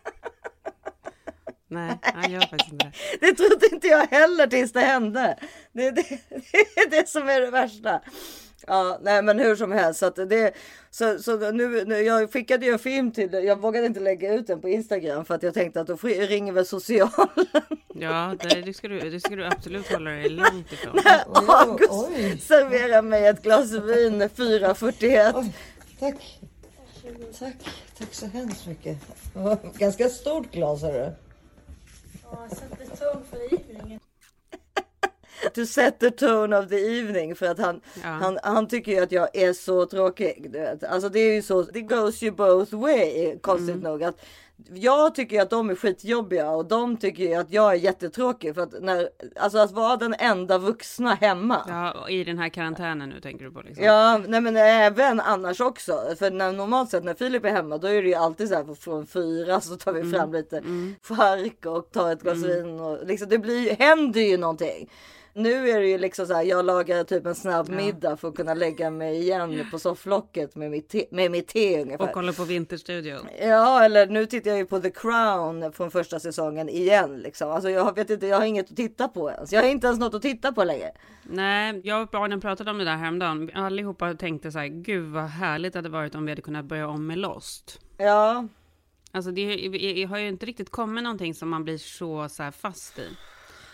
Nej, 1.73 1.97
han 2.01 2.31
gör 2.31 2.41
faktiskt 2.41 2.71
inte 2.71 2.85
det. 2.85 2.91
Det 3.27 3.33
trodde 3.33 3.67
inte 3.71 3.87
jag 3.87 4.07
heller 4.07 4.47
tills 4.47 4.71
det 4.71 4.79
hände. 4.79 5.37
Det, 5.71 5.91
det, 5.91 6.01
det 6.29 6.57
är 6.81 6.89
det 6.89 7.09
som 7.09 7.29
är 7.29 7.41
det 7.41 7.51
värsta. 7.51 8.01
Ja, 8.67 8.99
nej 9.01 9.21
men 9.21 9.39
hur 9.39 9.55
som 9.55 9.71
helst. 9.71 9.99
Så, 9.99 10.05
att 10.05 10.15
det, 10.15 10.53
så, 10.91 11.19
så 11.19 11.51
nu, 11.51 11.85
nu, 11.85 11.95
jag 11.95 12.33
skickade 12.33 12.65
ju 12.65 12.71
en 12.71 12.79
film 12.79 13.11
till 13.11 13.33
Jag 13.33 13.61
vågade 13.61 13.85
inte 13.85 13.99
lägga 13.99 14.33
ut 14.33 14.47
den 14.47 14.61
på 14.61 14.69
Instagram 14.69 15.25
för 15.25 15.35
att 15.35 15.43
jag 15.43 15.53
tänkte 15.53 15.81
att 15.81 15.87
då 15.87 15.95
ringer 16.03 16.53
väl 16.53 16.65
socialen. 16.65 17.29
Ja, 17.95 18.35
det, 18.39 18.61
det, 18.61 18.73
ska 18.73 18.87
du, 18.87 19.09
det 19.09 19.19
ska 19.19 19.35
du 19.35 19.45
absolut 19.45 19.91
hålla 19.91 20.09
dig 20.09 20.29
långt 20.29 20.71
ifrån. 20.71 20.99
August 21.47 22.47
serverar 22.47 23.01
mig 23.01 23.27
ett 23.27 23.43
glas 23.43 23.71
vin 23.71 24.21
4,41. 24.21 25.49
Tack. 25.99 26.39
Tack. 27.39 27.55
Tack 27.97 28.13
så 28.13 28.25
hemskt 28.25 28.67
mycket. 28.67 28.97
Ganska 29.77 30.09
stort 30.09 30.51
glas 30.51 30.83
är 30.83 31.15
Ja, 32.33 32.55
så 32.55 32.61
betong 32.77 33.23
för 33.29 33.53
ivringen. 33.53 33.99
to 35.53 35.65
set 35.65 35.99
the 35.99 36.11
tone 36.11 36.57
of 36.57 36.69
the 36.69 36.99
evening 36.99 37.35
för 37.35 37.45
att 37.45 37.59
han, 37.59 37.81
Ja. 38.03 38.07
han, 38.09 38.39
han 38.43 38.67
tycker 38.67 38.91
ju 38.91 38.99
att 38.99 39.11
jag 39.11 39.35
är 39.35 39.53
så 39.53 39.85
tråkig. 39.85 40.47
Du 40.51 40.59
vet. 40.59 40.83
Alltså 40.83 41.09
det 41.09 41.19
är 41.19 41.33
ju 41.33 41.41
så, 41.41 41.61
det 41.61 41.81
goes 41.81 42.23
you 42.23 42.35
both 42.35 42.75
way 42.75 43.37
konstigt 43.41 43.69
Mm. 43.75 43.79
nog. 43.91 44.03
Att 44.03 44.21
jag 44.73 45.15
tycker 45.15 45.41
att 45.41 45.49
de 45.49 45.69
är 45.69 45.75
skitjobbiga 45.75 46.49
och 46.49 46.65
de 46.65 46.97
tycker 46.97 47.39
att 47.39 47.51
jag 47.51 47.71
är 47.71 47.77
jättetråkig 47.77 48.55
för 48.55 48.61
att 48.61 48.81
när, 48.81 49.09
alltså 49.39 49.57
att 49.57 49.71
vara 49.71 49.97
den 49.97 50.15
enda 50.19 50.57
vuxna 50.57 51.13
hemma. 51.13 51.61
Ja, 51.67 52.09
i 52.09 52.23
den 52.23 52.37
här 52.37 52.49
karantänen 52.49 53.09
nu 53.09 53.21
tänker 53.21 53.45
du 53.45 53.51
på 53.51 53.61
liksom. 53.61 53.85
Ja, 53.85 54.17
nej 54.27 54.41
men 54.41 54.57
även 54.57 55.19
annars 55.19 55.61
också. 55.61 56.15
För 56.19 56.31
när, 56.31 56.51
normalt 56.51 56.89
sett 56.89 57.03
när 57.03 57.13
Filip 57.13 57.45
är 57.45 57.49
hemma 57.49 57.77
då 57.77 57.87
är 57.87 58.01
det 58.01 58.07
ju 58.07 58.15
alltid 58.15 58.49
så 58.49 58.55
här 58.55 58.75
från 58.75 59.07
fyra 59.07 59.61
så 59.61 59.75
tar 59.75 59.93
vi 59.93 60.11
fram 60.11 60.33
lite 60.33 60.63
chark 61.01 61.65
och 61.65 61.91
tar 61.91 62.11
ett 62.11 62.21
glas 62.21 62.43
vin 62.43 62.79
och 62.79 63.07
liksom 63.07 63.29
det 63.29 63.37
blir, 63.37 63.75
händer 63.75 64.21
ju 64.21 64.37
någonting. 64.37 64.89
Nu 65.35 65.69
är 65.69 65.79
det 65.79 65.87
ju 65.87 65.97
liksom 65.97 66.27
så 66.27 66.33
här, 66.33 66.43
jag 66.43 66.65
lagar 66.65 67.03
typ 67.03 67.25
en 67.25 67.35
snabb 67.35 67.69
middag 67.69 68.17
för 68.17 68.27
att 68.27 68.35
kunna 68.35 68.53
lägga 68.53 68.89
mig 68.89 69.17
igen 69.21 69.67
på 69.71 69.79
sofflocket 69.79 70.55
med 70.55 70.71
mitt 70.71 70.89
te, 70.89 71.05
med 71.11 71.31
mitt 71.31 71.47
te 71.47 71.81
ungefär. 71.81 72.05
Och 72.05 72.13
kolla 72.13 72.33
på 72.33 72.43
Vinterstudion. 72.43 73.27
Ja, 73.41 73.83
eller 73.83 74.07
nu 74.07 74.25
tittar 74.25 74.49
jag 74.49 74.57
ju 74.57 74.65
på 74.65 74.79
The 74.79 74.89
Crown 74.89 75.73
från 75.73 75.91
första 75.91 76.19
säsongen 76.19 76.69
igen 76.69 77.19
liksom. 77.19 77.51
Alltså 77.51 77.69
jag 77.69 77.95
vet 77.95 78.09
inte, 78.09 78.27
jag 78.27 78.37
har 78.37 78.45
inget 78.45 78.71
att 78.71 78.77
titta 78.77 79.07
på 79.07 79.31
ens. 79.31 79.53
Jag 79.53 79.61
har 79.61 79.69
inte 79.69 79.87
ens 79.87 79.99
något 79.99 80.13
att 80.13 80.21
titta 80.21 80.51
på 80.51 80.63
längre. 80.63 80.91
Nej, 81.23 81.81
jag 81.83 82.01
och 82.01 82.07
barnen 82.07 82.41
pratade 82.41 82.71
om 82.71 82.77
det 82.77 82.85
där 82.85 82.95
häromdagen. 82.95 83.51
Allihopa 83.53 84.13
tänkte 84.13 84.51
så 84.51 84.59
här, 84.59 84.67
gud 84.67 85.11
vad 85.11 85.23
härligt 85.23 85.73
det 85.73 85.79
hade 85.79 85.89
varit 85.89 86.15
om 86.15 86.25
vi 86.25 86.31
hade 86.31 86.41
kunnat 86.41 86.65
börja 86.65 86.87
om 86.87 87.07
med 87.07 87.17
Lost. 87.17 87.79
Ja, 87.97 88.47
Alltså 89.15 89.31
det 89.31 90.03
har 90.03 90.17
ju 90.17 90.27
inte 90.27 90.45
riktigt 90.45 90.69
kommit 90.69 91.03
någonting 91.03 91.33
som 91.33 91.49
man 91.49 91.63
blir 91.63 91.77
så, 91.77 92.29
så 92.29 92.43
här 92.43 92.51
fast 92.51 92.99
i. 92.99 93.07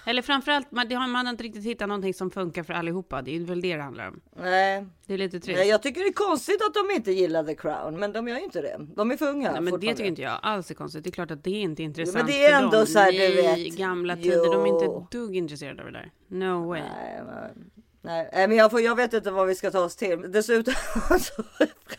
Eller 0.10 0.22
framförallt, 0.22 0.72
man, 0.72 0.88
man 1.12 1.26
har 1.26 1.30
inte 1.30 1.44
riktigt 1.44 1.64
hittat 1.64 1.88
någonting 1.88 2.14
som 2.14 2.32
funkar 2.32 2.64
för 2.64 2.74
allihopa. 2.74 3.22
Det 3.22 3.36
är 3.36 3.40
väl 3.40 3.62
det 3.62 3.76
det 3.76 3.82
handlar 3.84 4.08
om. 4.08 4.22
nej. 4.36 4.86
Det 5.06 5.14
är 5.14 5.18
lite 5.18 5.40
trist. 5.40 5.58
Nej, 5.60 5.68
jag 5.70 5.82
tycker 5.84 6.02
det 6.02 6.08
är 6.08 6.14
konstigt 6.30 6.62
att 6.62 6.74
de 6.74 6.96
inte 6.96 7.12
gillar 7.12 7.44
The 7.44 7.56
Crown, 7.56 8.00
men 8.00 8.12
de 8.14 8.28
gör 8.28 8.38
ju 8.38 8.44
inte 8.44 8.62
det. 8.62 8.88
De 8.96 9.12
är 9.12 9.18
för 9.18 9.30
unga 9.30 9.52
Nej, 9.52 9.62
men 9.62 9.74
det 9.80 9.80
tycker 9.80 10.04
inte 10.04 10.22
jag 10.22 10.40
alls 10.42 10.72
är 10.72 10.76
konstigt. 10.76 11.04
Det 11.04 11.10
är 11.10 11.12
klart 11.12 11.32
att 11.32 11.44
det 11.44 11.50
är 11.50 11.62
inte 11.62 11.84
intressant 11.84 12.18
men 12.18 12.26
det 12.26 12.46
är 12.46 12.50
för 12.58 12.64
ändå 12.64 12.78
dem. 12.78 12.88
så 12.88 13.00
här, 13.00 13.12
du 13.12 13.36
vet. 13.42 13.78
gamla 13.78 14.16
tider. 14.16 14.54
De 14.54 14.62
är 14.62 14.68
inte 14.68 14.86
Jo. 14.86 15.04
ett 15.04 15.12
dugg 15.12 15.36
intresserade 15.36 15.84
av 15.84 15.92
det 15.92 15.98
där. 16.00 16.12
No 16.28 16.68
way. 16.68 16.82
Nej, 16.82 17.22
men, 17.26 17.72
nej, 18.02 18.30
nej, 18.34 18.48
men 18.48 18.58
jag, 18.58 18.72
får, 18.72 18.82
jag 18.82 18.96
vet 18.96 19.14
inte 19.14 19.32
vad 19.32 19.48
vi 19.48 19.56
ska 19.56 19.72
ta 19.72 19.80
oss 19.80 19.96
till. 19.96 20.32
Dessutom 20.32 20.74
så 21.20 21.44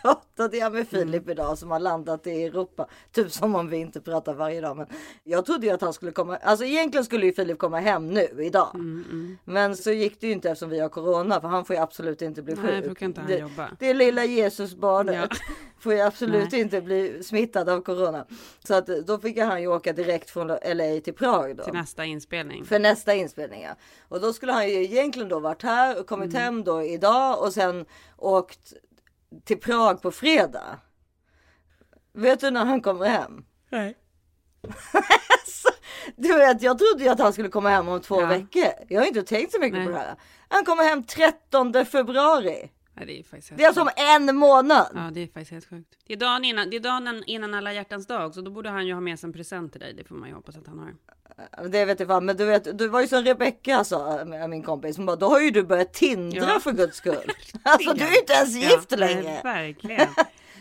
pratade 0.02 0.56
jag 0.56 0.72
med 0.72 0.88
Filip 0.88 1.22
Mm. 1.22 1.30
idag 1.30 1.58
som 1.58 1.70
har 1.70 1.78
landat 1.78 2.26
i 2.26 2.44
Europa. 2.44 2.86
Typ 3.12 3.32
som 3.32 3.54
om 3.54 3.68
vi 3.68 3.76
inte 3.76 4.00
pratar 4.00 4.34
varje 4.34 4.60
dag. 4.60 4.76
Men 4.76 4.86
jag 5.24 5.46
trodde 5.46 5.66
ju 5.66 5.72
att 5.72 5.80
han 5.80 5.92
skulle 5.92 6.12
komma. 6.12 6.36
Alltså 6.36 6.64
egentligen 6.64 7.04
skulle 7.04 7.26
ju 7.26 7.32
Filip 7.32 7.58
komma 7.58 7.80
hem 7.80 8.06
nu 8.08 8.28
idag. 8.38 8.70
Mm, 8.74 9.38
Men 9.44 9.76
så 9.76 9.90
gick 9.90 10.20
det 10.20 10.26
ju 10.26 10.32
inte 10.32 10.50
eftersom 10.50 10.70
vi 10.70 10.80
har 10.80 10.88
corona 10.88 11.40
för 11.40 11.48
han 11.48 11.64
får 11.64 11.76
ju 11.76 11.82
absolut 11.82 12.22
inte 12.22 12.42
bli 12.42 12.54
Nej, 12.54 12.82
sjuk. 12.82 12.98
kan 12.98 13.08
inte 13.08 13.20
han 13.20 13.30
det, 13.30 13.38
jobba. 13.38 13.70
det 13.78 13.94
lilla 13.94 14.24
Jesusbarnet 14.24 15.14
Ja. 15.30 15.36
får 15.80 15.94
ju 15.94 16.00
absolut 16.00 16.52
Nej. 16.52 16.60
inte 16.60 16.80
bli 16.80 17.22
smittad 17.24 17.68
av 17.68 17.80
corona. 17.80 18.26
Så 18.64 18.74
att 18.74 18.86
då 18.86 19.18
fick 19.18 19.38
han 19.38 19.60
ju 19.60 19.66
åka 19.66 19.92
direkt 19.92 20.30
från 20.30 20.46
LA 20.46 21.00
till 21.04 21.14
Prag 21.14 21.56
då. 21.56 21.64
Till 21.64 21.72
nästa 21.72 22.04
inspelning. 22.04 22.64
För 22.64 22.78
nästa 22.78 23.14
inspelning 23.14 23.62
ja. 23.62 23.74
Och 24.08 24.20
då 24.20 24.32
skulle 24.32 24.52
han 24.52 24.68
ju 24.68 24.84
egentligen 24.84 25.28
då 25.28 25.38
varit 25.40 25.62
här 25.62 26.00
och 26.00 26.06
kommit 26.06 26.30
Mm. 26.30 26.42
hem 26.42 26.64
då 26.64 26.82
idag 26.82 27.42
och 27.42 27.52
sen 27.52 27.84
åkt 28.16 28.72
till 29.44 29.60
Prag 29.60 30.02
på 30.02 30.10
fredag. 30.10 30.78
Vet 32.12 32.40
du 32.40 32.50
när 32.50 32.64
han 32.64 32.80
kommer 32.80 33.06
hem? 33.08 33.44
Nej. 33.70 33.96
Du 36.16 36.38
vet, 36.38 36.62
jag 36.62 36.78
trodde 36.78 37.04
ju 37.04 37.10
att 37.10 37.18
han 37.18 37.32
skulle 37.32 37.48
komma 37.48 37.68
hem 37.70 37.88
om 37.88 38.00
två 38.00 38.20
Ja. 38.20 38.26
veckor. 38.26 38.64
Jag 38.88 39.00
har 39.00 39.06
inte 39.06 39.22
tänkt 39.22 39.52
så 39.52 39.60
mycket 39.60 39.78
Nej. 39.78 39.86
på 39.86 39.92
det 39.92 39.98
här. 39.98 40.14
Han 40.48 40.64
kommer 40.64 40.84
hem 40.84 41.02
13 41.04 41.84
februari. 41.86 42.70
Nej, 42.94 43.06
det 43.06 43.18
är 43.18 43.22
faktiskt 43.22 43.56
Det 43.56 43.62
är 43.62 43.66
alltså 43.66 43.82
om 43.82 43.90
en 43.96 44.36
månad. 44.36 44.88
Ja, 44.94 45.10
det 45.12 45.20
är 45.20 45.26
faktiskt 45.26 45.50
helt 45.50 45.68
sjukt. 45.68 45.96
Det 46.06 46.12
är 46.12 46.16
dagen 46.16 46.44
innan, 46.44 46.70
det 46.70 46.76
är 46.76 46.80
dagen 46.80 47.22
innan 47.26 47.54
alla 47.54 47.72
hjärtans 47.72 48.06
dag, 48.06 48.34
så 48.34 48.40
då 48.40 48.50
borde 48.50 48.70
han 48.70 48.86
ju 48.86 48.94
ha 48.94 49.00
med 49.00 49.18
sig 49.18 49.26
en 49.26 49.32
present 49.32 49.72
till 49.72 49.80
dig. 49.80 49.94
Det 49.94 50.04
får 50.04 50.14
man 50.14 50.28
ju 50.28 50.34
hoppas 50.34 50.56
att 50.56 50.66
han 50.66 50.78
har. 50.78 50.94
Det 51.68 51.84
vet 51.84 52.00
jag 52.00 52.08
fan, 52.08 52.24
men 52.24 52.36
du 52.36 52.44
vet, 52.44 52.78
det 52.78 52.88
var 52.88 53.00
ju 53.00 53.06
som 53.08 53.24
Rebecca 53.24 53.84
sa, 53.84 54.24
med 54.24 54.50
min 54.50 54.62
kompis, 54.62 54.96
hon 54.96 55.06
bara, 55.06 55.16
då 55.16 55.28
har 55.28 55.40
ju 55.40 55.50
du 55.50 55.62
börjat 55.62 55.92
tindra 55.92 56.46
Ja. 56.48 56.60
för 56.60 56.72
guds 56.72 56.96
skull. 56.96 57.32
Alltså 57.62 57.92
du 57.94 58.04
är 58.04 58.10
ju 58.10 58.18
inte 58.18 58.32
ens 58.32 58.56
gift 58.56 58.86
ja, 58.90 58.96
längre. 58.96 59.40
Verkligen. 59.44 60.08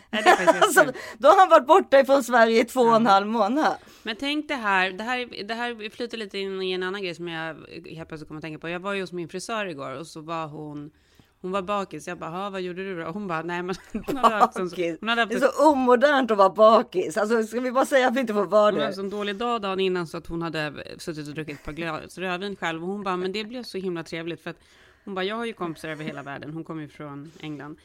Nej, 0.10 0.24
Alltså, 0.62 0.86
då 1.18 1.28
har 1.28 1.40
han 1.40 1.50
varit 1.50 1.68
borta 1.68 2.00
ifrån 2.00 2.24
Sverige 2.24 2.62
i 2.62 2.66
två 2.66 2.82
och 2.82 2.96
en 2.96 3.06
halv 3.06 3.28
månad. 3.28 3.76
Men 4.04 4.16
tänk 4.16 4.48
det 4.48 4.56
här, 4.56 4.92
det 4.92 5.04
här, 5.04 5.44
det 5.48 5.54
här 5.54 5.90
flyter 5.90 6.18
lite 6.18 6.38
in 6.38 6.62
i 6.62 6.72
en 6.72 6.84
annan 6.84 7.02
grej 7.02 7.16
som 7.16 7.28
jag 7.28 7.56
helt 7.96 8.08
plötsligt 8.08 8.28
kommer 8.28 8.40
att 8.40 8.44
tänka 8.44 8.60
på. 8.60 8.70
Jag 8.70 8.80
var 8.80 8.94
ju 8.94 9.02
hos 9.02 9.12
min 9.12 9.30
frisör 9.30 9.66
igår 9.66 9.92
och 10.00 10.08
så 10.08 10.22
var 10.22 10.48
hon, 10.48 10.92
hon 11.42 11.52
var 11.52 11.62
bakis. 11.62 12.08
Jag 12.08 12.18
bara, 12.18 12.30
"Ha, 12.30 12.50
vad 12.50 12.62
gjorde 12.62 12.84
du 12.84 13.04
då? 13.04 13.10
Hon 13.12 13.28
bara, 13.28 13.42
nej 13.42 13.64
men 13.64 13.76
hon 14.06 14.18
hade 14.18 14.36
haft 14.36 14.56
en, 14.60 14.70
hon 15.00 15.10
hade 15.10 15.22
haft 15.22 15.32
Det 15.32 15.38
är 15.38 15.40
så 15.52 15.72
omodernt 15.72 16.32
att 16.32 16.38
vara 16.38 16.50
bakis. 16.50 17.18
Alltså 17.18 17.44
ska 17.44 17.60
vi 17.60 17.72
bara 17.72 17.86
säga 17.86 18.08
att 18.08 18.16
vi 18.16 18.20
inte 18.20 18.34
får 18.34 18.46
vara 18.46 18.72
hon 18.72 18.80
hade 18.82 18.96
det? 18.96 19.02
en 19.02 19.10
dålig 19.10 19.36
dag 19.36 19.62
dagen 19.62 19.80
innan 19.80 20.08
så 20.08 20.18
att 20.18 20.28
hon 20.28 20.42
hade 20.42 20.74
suttit 20.98 21.28
och 21.28 21.34
druckit 21.34 21.58
ett 21.60 21.66
par 21.66 21.72
glas 21.72 22.18
rödvin 22.18 22.56
själv. 22.56 22.84
Och 22.84 22.90
hon 22.90 23.04
bara, 23.04 23.18
men 23.18 23.32
det 23.32 23.44
blev 23.44 23.64
så 23.64 23.78
himla 23.78 24.04
trevligt 24.04 24.42
för 24.44 24.50
att 24.50 24.60
hon 25.06 25.16
bara, 25.16 25.26
jag 25.26 25.36
har 25.36 25.46
ju 25.46 25.54
kompisar 25.54 25.90
över 25.90 26.04
hela 26.04 26.24
världen. 26.24 26.54
Hon 26.54 26.64
kommer 26.64 26.82
ju 26.82 26.88
från 26.90 27.32
England. 27.40 27.78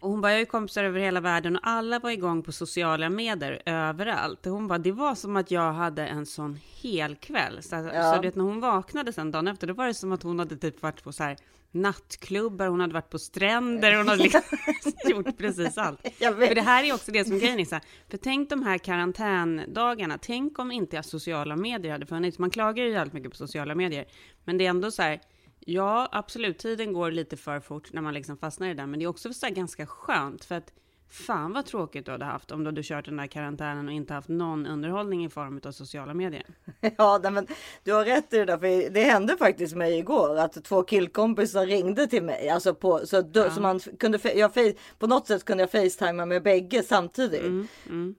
Och 0.00 0.10
hon 0.10 0.20
bara, 0.20 0.32
jag 0.32 0.36
har 0.36 0.40
ju 0.40 0.46
kompisar 0.46 0.84
över 0.84 1.00
hela 1.00 1.20
världen 1.20 1.56
och 1.56 1.62
alla 1.64 1.98
var 1.98 2.10
igång 2.10 2.42
på 2.42 2.52
sociala 2.52 3.08
medier 3.10 3.62
överallt. 3.66 4.46
Och 4.46 4.52
hon 4.52 4.68
bara, 4.68 4.78
det 4.78 4.92
var 4.92 5.14
som 5.14 5.36
att 5.36 5.50
jag 5.50 5.72
hade 5.72 6.06
en 6.06 6.26
sån 6.26 6.58
hel 6.82 7.16
kväll. 7.16 7.62
Så, 7.62 7.76
Ja. 7.94 8.14
så 8.14 8.22
det, 8.22 8.36
när 8.36 8.44
hon 8.44 8.60
vaknade 8.60 9.12
sen 9.12 9.30
dagen 9.30 9.48
efter, 9.48 9.66
då 9.66 9.74
var 9.74 9.86
det 9.86 9.94
som 9.94 10.12
att 10.12 10.22
hon 10.22 10.38
hade 10.38 10.56
typ 10.56 10.82
varit 10.82 11.04
på 11.04 11.12
så 11.12 11.22
här 11.22 11.36
nattklubbar, 11.70 12.66
hon 12.66 12.80
hade 12.80 12.94
varit 12.94 13.10
på 13.10 13.18
stränder, 13.18 13.96
hon 13.96 14.08
hade 14.08 14.22
liksom 14.22 14.40
gjort 15.10 15.38
precis 15.38 15.78
allt. 15.78 16.04
Vet. 16.04 16.48
För 16.48 16.54
det 16.54 16.60
här 16.62 16.84
är 16.84 16.94
också 16.94 17.12
det 17.12 17.24
som 17.24 17.38
grejen 17.38 17.60
är 17.60 17.64
så 17.64 17.74
här, 17.74 17.84
för 18.10 18.18
tänk 18.18 18.50
de 18.50 18.62
här 18.62 18.78
karantändagarna, 18.78 20.18
tänk 20.22 20.58
om 20.58 20.72
inte 20.72 21.02
sociala 21.02 21.56
medier 21.56 21.92
hade 21.92 22.06
funnits. 22.06 22.38
Man 22.38 22.50
klagar 22.50 22.84
ju 22.84 22.90
jävligt 22.90 23.14
mycket 23.14 23.30
på 23.30 23.36
sociala 23.36 23.74
medier, 23.74 24.06
men 24.44 24.58
det 24.58 24.66
är 24.66 24.70
ändå 24.70 24.90
så 24.90 25.02
här, 25.02 25.20
ja 25.68 26.08
absolut, 26.12 26.58
tiden 26.58 26.92
går 26.92 27.10
lite 27.10 27.36
för 27.36 27.60
fort 27.60 27.92
när 27.92 28.02
man 28.02 28.14
liksom 28.14 28.36
fastnar 28.36 28.66
i 28.66 28.70
det 28.70 28.82
där, 28.82 28.86
men 28.86 28.98
det 28.98 29.04
är 29.04 29.08
också 29.08 29.32
så 29.32 29.48
ganska 29.50 29.86
skönt 29.86 30.44
för 30.44 30.54
att 30.54 30.72
fan 31.10 31.52
vad 31.52 31.66
tråkigt 31.66 32.06
du 32.06 32.12
hade 32.12 32.24
haft 32.24 32.50
om 32.50 32.64
du 32.64 32.66
hade 32.66 32.82
kört 32.82 33.04
den 33.04 33.16
där 33.16 33.26
karantänen 33.26 33.88
och 33.88 33.94
inte 33.94 34.14
haft 34.14 34.28
någon 34.28 34.66
underhållning 34.66 35.24
i 35.24 35.28
form 35.28 35.60
av 35.64 35.72
sociala 35.72 36.14
medier. 36.14 36.46
Ja, 36.96 37.20
men 37.30 37.46
du 37.84 37.92
har 37.92 38.04
rätt 38.04 38.32
i 38.32 38.38
det 38.38 38.44
där. 38.44 38.58
För 38.58 38.90
det 38.90 39.00
hände 39.00 39.36
faktiskt 39.36 39.76
mig 39.76 39.98
igår 39.98 40.36
att 40.38 40.64
två 40.64 40.82
killkompisar 40.82 41.66
ringde 41.66 42.06
till 42.06 42.22
mig. 42.22 42.48
Alltså 42.48 42.74
på, 42.74 43.06
så, 43.06 43.22
då, 43.22 43.50
så 43.50 43.60
man 43.60 43.80
kunde, 43.80 44.18
jag, 44.34 44.52
på 44.98 45.06
något 45.06 45.26
sätt 45.26 45.44
kunde 45.44 45.62
jag 45.62 45.70
facetima 45.70 46.26
med 46.26 46.42
bägge 46.42 46.82
samtidigt. 46.82 47.40
Mm, 47.40 47.68
mm. 47.86 48.14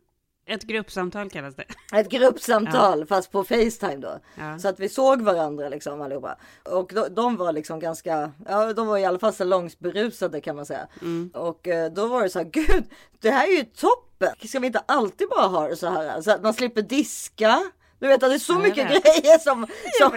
Ett 0.50 0.64
gruppsamtal 0.64 1.30
kallas 1.30 1.56
det. 1.56 1.66
Ett 2.00 2.10
gruppsamtal 2.10 3.06
fast 3.06 3.32
på 3.32 3.44
Facetime 3.44 3.96
då. 3.96 4.20
Ja. 4.36 4.60
Så 4.60 4.68
att 4.68 4.80
vi 4.80 4.90
såg 4.90 5.22
varandra 5.22 5.70
liksom 5.70 6.02
allihopa. 6.02 6.38
Och 6.64 6.92
de, 6.96 7.16
de 7.16 7.36
var 7.36 7.54
liksom 7.54 7.80
ganska, 7.80 8.32
ja 8.48 8.74
de 8.74 8.88
var 8.88 8.98
i 8.98 9.06
alla 9.06 9.20
fall 9.20 9.34
salongsberusade 9.34 10.42
kan 10.42 10.56
man 10.56 10.66
säga. 10.66 10.88
Mm. 11.02 11.32
Och 11.34 11.68
eh, 11.68 11.92
då 11.92 12.08
var 12.08 12.24
det 12.24 12.30
så 12.30 12.40
här, 12.40 12.46
gud 12.46 12.84
det 13.20 13.32
här 13.32 13.48
är 13.48 13.58
ju 13.58 13.64
toppen. 13.64 14.48
Ska 14.48 14.60
vi 14.60 14.68
inte 14.68 14.80
alltid 14.80 15.30
bara 15.30 15.48
ha 15.48 15.68
det 15.68 15.76
så 15.76 15.88
här? 15.88 16.22
Så 16.22 16.32
att 16.32 16.44
man 16.44 16.54
slipper 16.54 16.82
diska. 16.82 17.72
Du 18.00 18.08
vet 18.08 18.24
att 18.24 18.30
det 18.30 18.36
är 18.36 18.40
så 18.40 18.54
Ja, 18.54 18.60
mycket 18.60 18.92
vet. 18.92 19.04
grejer 19.04 19.38
som, 19.40 19.68
som 20.00 20.12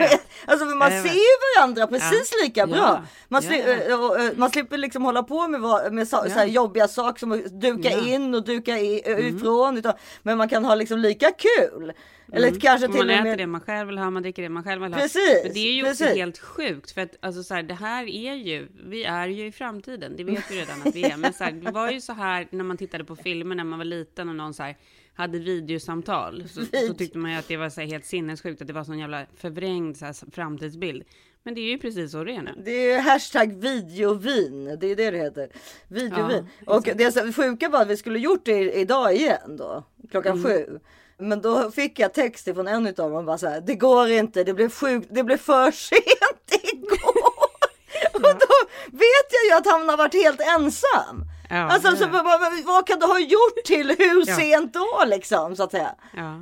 alltså 0.46 0.66
för 0.66 0.74
man 0.76 0.92
Jag 0.94 1.02
ser 1.02 1.14
ju 1.14 1.20
varandra 1.56 1.86
precis 1.86 2.32
lika 2.42 2.60
Ja. 2.60 2.66
bra. 2.66 3.02
Man, 3.28 3.42
Ja, 3.44 3.48
sli, 3.50 3.58
jag 3.60 3.66
vet. 3.66 3.88
eh, 4.20 4.26
eh, 4.26 4.32
man 4.36 4.50
slipper 4.50 4.78
liksom 4.78 5.04
hålla 5.04 5.22
på 5.22 5.48
med, 5.48 5.60
vad- 5.60 5.92
med 5.92 6.08
så, 6.08 6.24
Ja. 6.28 6.34
så 6.34 6.44
jobbiga 6.48 6.88
saker 6.88 7.18
som 7.20 7.32
att 7.32 7.60
duka 7.60 7.90
Ja. 7.90 7.98
Mm. 7.98 8.08
in 8.08 8.34
och 8.34 8.44
duka 8.44 8.78
i, 8.78 9.02
eh, 9.12 9.26
ifrån. 9.28 9.78
Utan, 9.78 9.94
men 10.22 10.38
man 10.38 10.48
kan 10.48 10.64
ha 10.64 10.74
liksom 10.74 10.98
lika 10.98 11.30
kul. 11.30 11.92
Eller 12.34 12.60
kanske 12.60 12.86
till 12.88 12.96
man 12.96 13.10
äter 13.10 13.22
med. 13.24 13.38
det 13.38 13.46
man 13.46 13.60
själv 13.60 13.86
vill 13.86 13.98
ha, 13.98 14.10
man 14.10 14.22
dricker 14.22 14.42
det 14.42 14.48
man 14.48 14.64
själv 14.64 14.82
vill 14.82 14.94
ha. 14.94 15.00
Precis, 15.00 15.40
Men 15.44 15.52
det 15.52 15.58
är 15.60 15.72
ju 15.72 15.90
också 15.90 16.04
helt 16.04 16.38
sjukt 16.38 16.90
för 16.90 17.00
att 17.00 17.16
alltså 17.20 17.42
så 17.42 17.54
här, 17.54 17.62
det 17.62 17.74
här 17.74 18.02
är 18.04 18.34
ju, 18.34 18.68
vi 18.86 19.04
är 19.04 19.28
ju 19.28 19.46
i 19.46 19.52
framtiden, 19.52 20.16
det 20.16 20.24
vet 20.24 20.50
vi 20.50 20.60
redan 20.60 20.82
att 20.84 20.94
vi 20.94 21.04
är. 21.04 21.16
Men 21.16 21.32
så 21.32 21.44
här, 21.44 21.52
det 21.52 21.70
var 21.70 21.90
ju 21.90 22.00
så 22.00 22.12
här 22.12 22.48
när 22.50 22.64
man 22.64 22.76
tittade 22.76 23.04
på 23.04 23.16
filmer 23.16 23.54
när 23.54 23.64
man 23.64 23.78
var 23.78 23.84
liten 23.84 24.28
och 24.28 24.34
någon 24.36 24.54
så 24.54 24.62
här 24.62 24.76
hade 25.14 25.38
videosamtal 25.38 26.45
så, 26.49 26.61
så 26.88 26.95
tyckte 26.95 27.19
man 27.19 27.31
ju 27.31 27.37
att 27.38 27.49
det 27.49 27.57
var 27.57 27.71
så 27.71 27.81
helt 27.81 28.04
sinnessjukt 28.04 28.61
att 28.61 28.66
det 28.66 28.73
var 28.73 28.85
sån 28.85 28.99
jävla 28.99 29.26
förvrängd 29.37 29.97
så 29.97 30.04
här, 30.04 30.31
framtidsbild. 30.33 31.04
Men 31.45 31.54
det 31.54 31.61
är 31.61 31.71
ju 31.71 31.78
precis 31.78 32.12
så 32.12 32.25
det 32.25 32.33
är 32.33 32.42
nu. 32.42 32.54
Det 32.64 32.71
är 32.71 32.95
ju 32.95 33.00
hashtag 33.00 33.52
videovin. 33.52 34.64
Det 34.81 34.87
är 34.87 34.97
det 34.97 35.11
det 35.11 35.19
heter. 35.19 35.49
Videovin. 35.88 36.47
Ja, 36.66 36.76
och 36.76 36.83
det 36.83 37.33
sjuka 37.37 37.69
var 37.69 37.83
att 37.83 37.88
vi 37.88 37.97
skulle 37.97 38.19
gjort 38.19 38.45
det 38.45 38.73
idag 38.73 39.14
igen 39.14 39.57
då. 39.57 39.85
Klockan 40.11 40.33
Mm. 40.38 40.45
sju. 40.45 40.78
Men 41.19 41.40
då 41.42 41.71
fick 41.71 41.99
jag 41.99 42.14
text 42.14 42.45
från 42.45 42.69
en 42.69 42.87
av 42.87 42.92
dem. 42.95 43.25
Bara 43.26 43.38
så 43.38 43.49
här, 43.49 43.61
det 43.61 43.75
går 43.75 44.11
inte. 44.11 44.45
Det 44.45 44.54
blev 44.54 44.71
sjukt. 44.71 45.09
Det 45.11 45.25
blev 45.25 45.37
för 45.37 45.71
sent 45.71 46.62
igår. 46.73 47.42
och 48.14 48.23
då 48.23 48.54
vet 48.90 49.28
jag 49.33 49.45
ju 49.49 49.52
att 49.59 49.66
han 49.66 49.88
har 49.88 49.97
varit 49.97 50.14
helt 50.14 50.40
ensam. 50.40 51.25
Ja, 51.52 51.59
alltså, 51.59 51.88
ja. 51.88 51.97
så, 51.97 52.06
vad, 52.09 52.25
vad- 52.25 52.64
vad 52.64 52.87
kan 52.87 52.99
du 52.99 53.06
ha 53.06 53.18
gjort 53.21 53.64
till 53.64 53.88
hur 53.99 54.25
Ja. 54.28 54.37
sent 54.37 54.75
då 54.75 54.87
liksom 55.06 55.56
så 55.56 55.62
att 55.62 55.71
säga? 55.71 55.94
Ja. 56.16 56.40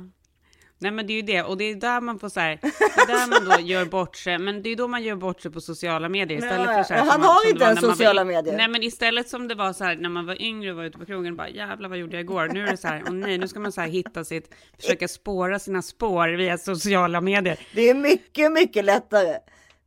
Nej 0.83 0.91
men 0.91 1.07
det 1.07 1.13
är 1.13 1.15
ju 1.15 1.21
det, 1.21 1.43
och 1.43 1.57
det 1.57 1.63
är 1.65 1.75
där 1.75 2.01
man 2.01 2.19
får 2.19 2.29
så 2.29 2.39
här, 2.39 2.59
det 2.61 2.67
är 3.01 3.07
där 3.07 3.27
man 3.27 3.45
då 3.59 3.65
gör 3.67 3.85
bort 3.85 4.15
sig, 4.15 4.37
men 4.37 4.63
det 4.63 4.69
är 4.69 4.75
då 4.75 4.87
man 4.87 5.03
gör 5.03 5.15
bort 5.15 5.41
sig 5.41 5.51
på 5.51 5.61
sociala 5.61 6.09
medier 6.09 6.37
istället 6.37 6.67
för 6.67 6.83
så 6.83 6.93
här, 6.93 7.05
han 7.05 7.21
har 7.21 7.47
inte 7.47 7.59
det 7.59 7.65
ens 7.65 7.79
sociala 7.81 8.23
var, 8.23 8.31
medier. 8.31 8.57
Nej 8.57 8.67
men 8.67 8.83
istället 8.83 9.29
som 9.29 9.47
det 9.47 9.55
var 9.55 9.73
så 9.73 9.83
här 9.83 9.95
när 9.95 10.09
man 10.09 10.25
var 10.25 10.41
yngre 10.41 10.71
och 10.71 10.77
var 10.77 10.83
ute 10.83 10.97
på 10.97 11.05
krogen, 11.05 11.35
bara 11.35 11.49
jävlar 11.49 11.89
vad 11.89 11.97
gjorde 11.97 12.15
jag 12.15 12.21
igår? 12.23 12.47
Nu 12.47 12.67
är 12.67 12.71
det 12.71 12.77
så 12.77 12.87
här, 12.87 13.03
och 13.07 13.13
nej, 13.15 13.37
nu 13.37 13.47
ska 13.47 13.59
man 13.59 13.71
så 13.71 13.81
här 13.81 13.87
hitta 13.87 14.23
sitt, 14.23 14.53
försöka 14.81 15.07
spåra 15.07 15.59
sina 15.59 15.81
spår 15.81 16.27
via 16.27 16.57
sociala 16.57 17.21
medier. 17.21 17.59
Det 17.75 17.89
är 17.89 17.93
mycket, 17.93 18.51
mycket 18.51 18.85
lättare. 18.85 19.35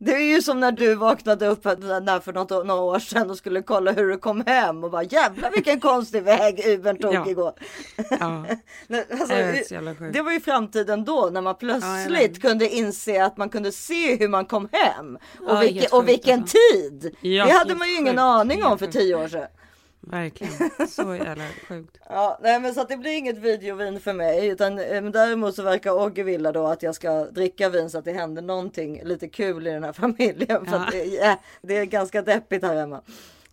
Det 0.04 0.12
är 0.14 0.34
ju 0.34 0.42
som 0.42 0.60
när 0.60 0.72
du 0.72 0.94
vaknade 0.94 1.46
upp 1.46 1.62
där 1.62 2.20
för 2.20 2.32
något, 2.32 2.50
några 2.50 2.74
år 2.82 2.98
sedan 2.98 3.30
och 3.30 3.36
skulle 3.36 3.62
kolla 3.62 3.92
hur 3.92 4.08
du 4.10 4.18
kom 4.18 4.42
hem 4.46 4.84
och 4.84 4.90
bara 4.90 5.02
jävlar 5.02 5.50
vilken 5.50 5.80
konstig 5.80 6.22
väg 6.22 6.62
Ubern 6.66 6.96
tog 6.98 7.14
Ja. 7.14 7.26
igår. 7.28 7.52
Ja, 8.10 8.46
Alltså, 9.10 9.34
det 10.12 10.22
var 10.22 10.32
ju 10.32 10.40
framtiden 10.40 11.04
då 11.04 11.30
när 11.32 11.40
man 11.40 11.50
Ja, 11.50 11.54
plötsligt 11.54 12.30
vet. 12.30 12.42
kunde 12.42 12.68
inse 12.68 13.24
att 13.24 13.36
man 13.36 13.48
kunde 13.48 13.72
se 13.72 14.16
hur 14.16 14.28
man 14.28 14.44
kom 14.44 14.68
hem 14.72 15.16
och, 15.16 15.20
Ja, 15.48 15.60
vilken, 15.60 15.78
helt 15.80 15.92
och 15.92 16.08
vilken 16.08 16.40
alltså. 16.40 16.56
tid. 16.72 17.16
Ja, 17.20 17.44
det 17.46 17.52
hade 17.52 17.74
man 17.74 17.88
ju 17.88 17.94
ingen 17.94 18.06
sjukt, 18.14 18.20
aning 18.20 18.64
om 18.64 18.78
för 18.78 18.86
tio 18.86 19.14
år 19.14 19.28
sedan. 19.28 19.46
Verkligen. 20.06 20.70
Så 20.88 21.14
jävla 21.14 21.44
sjukt. 21.68 21.98
Ja, 22.08 22.38
nej, 22.42 22.60
men 22.60 22.74
så 22.74 22.80
att 22.80 22.88
det 22.88 22.96
blir 22.96 23.10
inget 23.18 23.38
videovin 23.38 24.00
för 24.00 24.12
mig, 24.12 24.46
utan 24.46 24.78
eh, 24.78 25.02
men 25.02 25.12
däremot 25.12 25.54
så 25.54 25.62
verkar 25.62 25.90
Ogge 26.06 26.22
vilja 26.22 26.52
då 26.52 26.66
att 26.66 26.82
jag 26.82 26.94
ska 26.94 27.24
dricka 27.24 27.68
vin 27.68 27.90
så 27.90 27.98
att 27.98 28.04
det 28.04 28.12
händer 28.12 28.42
någonting 28.42 29.00
lite 29.04 29.28
kul 29.28 29.66
i 29.66 29.70
den 29.70 29.84
här 29.84 29.92
familjen. 29.92 30.66
För 30.66 30.76
Ja. 30.76 30.88
det, 30.90 31.18
är- 31.18 31.36
det 31.62 31.76
är 31.78 31.84
ganska 31.84 32.22
deppigt 32.22 32.62
här 32.64 32.74
hemma. 32.76 33.00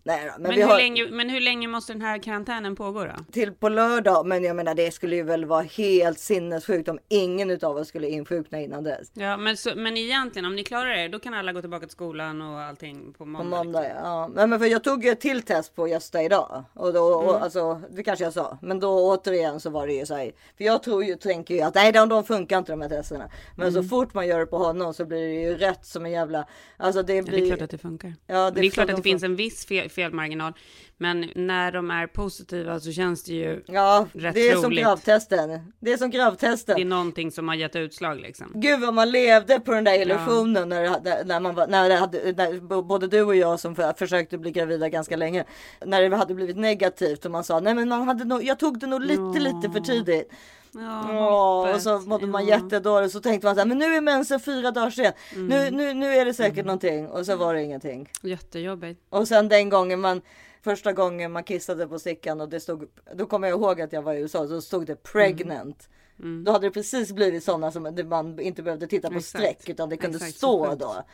Nej 0.04 0.24
då, 0.26 0.32
men, 0.32 0.42
Men, 0.42 0.52
hur 0.52 0.62
har 0.66 0.76
länge, 0.76 1.06
men 1.10 1.30
hur 1.30 1.40
länge 1.40 1.68
måste 1.68 1.92
den 1.92 2.02
här 2.02 2.18
karantänen 2.18 2.76
pågå 2.76 3.04
då? 3.04 3.12
till 3.32 3.52
på 3.52 3.68
lördag. 3.68 4.26
Men 4.26 4.44
jag 4.44 4.56
menar, 4.56 4.74
det 4.74 4.90
skulle 4.94 5.16
ju 5.16 5.22
väl 5.22 5.44
vara 5.44 5.62
helt 5.62 6.18
sinnessjukt 6.18 6.88
om 6.88 6.98
ingen 7.08 7.50
utav 7.50 7.76
oss 7.76 7.88
skulle 7.88 8.08
insjukna 8.08 8.60
innan 8.60 8.84
dess. 8.84 9.10
Ja, 9.14 9.36
men, 9.36 9.56
så, 9.56 9.70
men 9.76 9.96
egentligen 9.96 10.46
om 10.46 10.56
ni 10.56 10.64
klarar 10.64 10.90
er, 10.90 11.08
då 11.08 11.18
kan 11.18 11.34
alla 11.34 11.52
gå 11.52 11.60
tillbaka 11.60 11.86
till 11.86 11.92
skolan 11.92 12.40
och 12.42 12.60
allting 12.60 13.12
på 13.12 13.24
måndag. 13.24 13.56
På 13.58 13.64
måndag, 13.64 13.88
ja. 13.88 14.28
Men, 14.34 14.50
men 14.50 14.58
för 14.58 14.66
jag 14.66 14.84
tog 14.84 15.04
ju 15.04 15.10
ett 15.10 15.20
till 15.20 15.42
test 15.42 15.74
på 15.74 15.88
Gösta 15.88 16.22
idag. 16.22 16.64
Och 16.74 16.92
då, 16.92 17.02
och, 17.02 17.30
Mm. 17.30 17.42
alltså, 17.42 17.80
det 17.90 18.02
kanske 18.02 18.24
jag 18.24 18.32
sa. 18.32 18.58
Men 18.62 18.80
då 18.80 18.88
återigen 19.10 19.60
så 19.60 19.70
var 19.70 19.86
det 19.86 19.92
ju 19.92 20.06
så 20.06 20.14
här. 20.14 20.32
För 20.56 20.64
jag 20.64 20.82
tror 20.82 21.04
ju, 21.04 21.14
tänker 21.16 21.54
ju 21.54 21.60
att 21.60 21.74
nej, 21.74 21.92
de, 21.92 22.08
de 22.08 22.24
funkar 22.24 22.58
inte 22.58 22.72
de 22.72 22.80
här 22.80 22.88
testerna. 22.88 23.30
Men 23.56 23.68
Mm. 23.68 23.82
så 23.82 23.88
fort 23.88 24.14
man 24.14 24.26
gör 24.26 24.38
det 24.38 24.46
på 24.46 24.58
honom 24.58 24.94
så 24.94 25.04
blir 25.04 25.18
det 25.28 25.42
ju 25.42 25.54
rätt 25.56 25.84
som 25.86 26.04
en 26.06 26.12
jävla... 26.12 26.46
Alltså 26.76 27.02
det 27.02 27.14
Ja, 27.14 27.22
blir... 27.22 27.40
det 27.40 27.44
är 27.46 27.48
klart 27.48 27.62
att 27.62 27.70
det 27.70 27.78
funkar. 27.78 28.14
Ja, 28.26 28.50
det, 28.50 28.60
är 28.60 28.70
klart 28.70 28.84
att 28.84 28.90
de 28.90 28.96
det 28.96 29.02
finns 29.02 29.22
en 29.22 29.36
viss 29.36 29.66
fel, 29.66 29.90
felmarginal. 29.92 30.52
Men 30.96 31.30
när 31.34 31.72
de 31.72 31.90
är 31.90 32.06
positiva 32.06 32.80
så 32.80 32.92
känns 32.92 33.24
det 33.24 33.32
ju... 33.32 33.62
Ja, 33.66 34.06
rätt 34.12 34.34
det 34.34 34.48
är 34.48 34.52
som 34.52 34.62
troligt. 34.62 34.80
gravtesten. 34.82 35.72
Det 35.80 35.92
är 35.92 35.96
som 35.96 36.10
gravtesten. 36.10 36.76
Det 36.76 36.82
är 36.82 36.86
någonting 36.86 37.30
som 37.30 37.48
har 37.48 37.54
gett 37.54 37.76
utslag 37.76 38.20
liksom. 38.20 38.52
Gud 38.54 38.80
vad 38.80 38.94
man 38.94 39.10
levde 39.10 39.60
på 39.60 39.72
den 39.72 39.84
där 39.84 40.02
illusionen 40.02 40.68
när, 40.68 40.82
det 40.82 40.88
hade- 40.88 41.24
när 41.24 41.40
man 41.40 41.54
var, 41.54 41.66
när 41.66 41.96
hade, 41.96 42.18
när 42.36 42.82
både 42.82 43.06
du 43.06 43.22
och 43.22 43.36
jag 43.36 43.60
som 43.60 43.74
för, 43.76 43.92
försökte 43.92 44.38
bli 44.38 44.50
gravida 44.50 44.88
ganska 44.88 45.16
länge. 45.16 45.44
När 45.86 46.10
det 46.10 46.16
hade 46.16 46.34
blivit 46.34 46.56
negativt 46.56 47.24
och 47.24 47.30
man 47.30 47.44
sa 47.44 47.60
nej 47.60 47.74
men 47.74 47.88
man 47.88 48.08
hade 48.08 48.24
nog, 48.24 48.44
jag 48.44 48.58
tog 48.58 48.78
det 48.78 48.86
nog 48.86 49.00
lite 49.02 49.22
Ja. 49.22 49.32
lite 49.40 49.70
för 49.72 49.80
tidigt. 49.80 50.30
Ja, 50.74 51.08
Åh, 51.12 51.74
och 51.74 51.82
så 51.82 52.00
mådde 52.00 52.26
man 52.26 52.46
Ja. 52.46 52.56
jättedåligt 52.56 53.12
så 53.12 53.20
tänkte 53.20 53.46
man 53.46 53.54
så 53.54 53.60
här, 53.60 53.68
men 53.68 53.78
nu 53.78 53.84
är 53.96 54.00
mensen 54.00 54.40
fyra 54.40 54.70
dagar 54.70 54.90
sen. 54.90 55.12
Mm. 55.34 55.46
Nu, 55.46 55.70
nu, 55.70 55.94
nu 55.94 56.14
är 56.14 56.24
det 56.24 56.34
säkert 56.34 56.66
någonting 56.66 57.08
och 57.08 57.26
så 57.26 57.36
var 57.36 57.54
det 57.54 57.62
ingenting. 57.62 58.10
Jättejobbigt. 58.22 59.00
Och 59.08 59.28
sen 59.28 59.48
den 59.48 59.68
gången 59.68 60.00
man 60.00 60.22
första 60.64 60.92
gången 60.92 61.32
man 61.32 61.44
kissade 61.44 61.86
på 61.88 61.98
stickan 61.98 62.40
och 62.40 62.48
det 62.48 62.60
stod, 62.60 62.88
då 63.14 63.26
kommer 63.26 63.48
jag 63.48 63.58
ihåg 63.58 63.80
att 63.80 63.92
jag 63.92 64.02
var 64.02 64.14
i 64.14 64.18
USA, 64.20 64.48
så 64.48 64.60
stod 64.60 64.86
det 64.86 65.02
pregnant. 65.02 65.88
Mm. 66.18 66.44
Då 66.44 66.52
hade 66.52 66.66
det 66.66 66.70
precis 66.70 67.12
blivit 67.12 67.44
sådana 67.44 67.70
som 67.72 67.82
man 68.08 68.40
inte 68.40 68.62
behövde 68.62 68.86
titta 68.86 69.08
på 69.10 69.18
Exakt. 69.18 69.44
streck 69.44 69.68
utan 69.68 69.88
det 69.88 69.96
kunde 69.96 70.16
Exakt, 70.16 70.36
stå 70.36 70.74
då. 70.74 71.04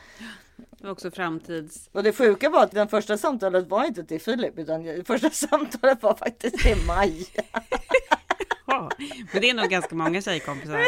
Det 0.57 0.85
var 0.85 0.91
också 0.91 1.11
framtids... 1.11 1.89
Och 1.93 2.03
det 2.03 2.13
sjuka 2.13 2.51
var 2.51 2.63
att 2.63 2.71
den 2.71 2.89
första 2.89 3.19
samtalet 3.19 3.69
var 3.69 3.85
inte 3.85 4.05
till 4.05 4.21
Filip 4.21 4.59
utan 4.59 4.83
det 4.83 5.07
första 5.07 5.31
samtalet 5.49 6.03
var 6.03 6.15
faktiskt 6.15 6.59
till 6.59 6.77
Maja. 6.87 7.43
Ja, 8.69 8.91
men 9.33 9.43
det 9.43 9.51
är 9.51 9.55
nog 9.55 9.69
ganska 9.69 9.95
många 9.95 10.21
tjejkompisar. 10.23 10.81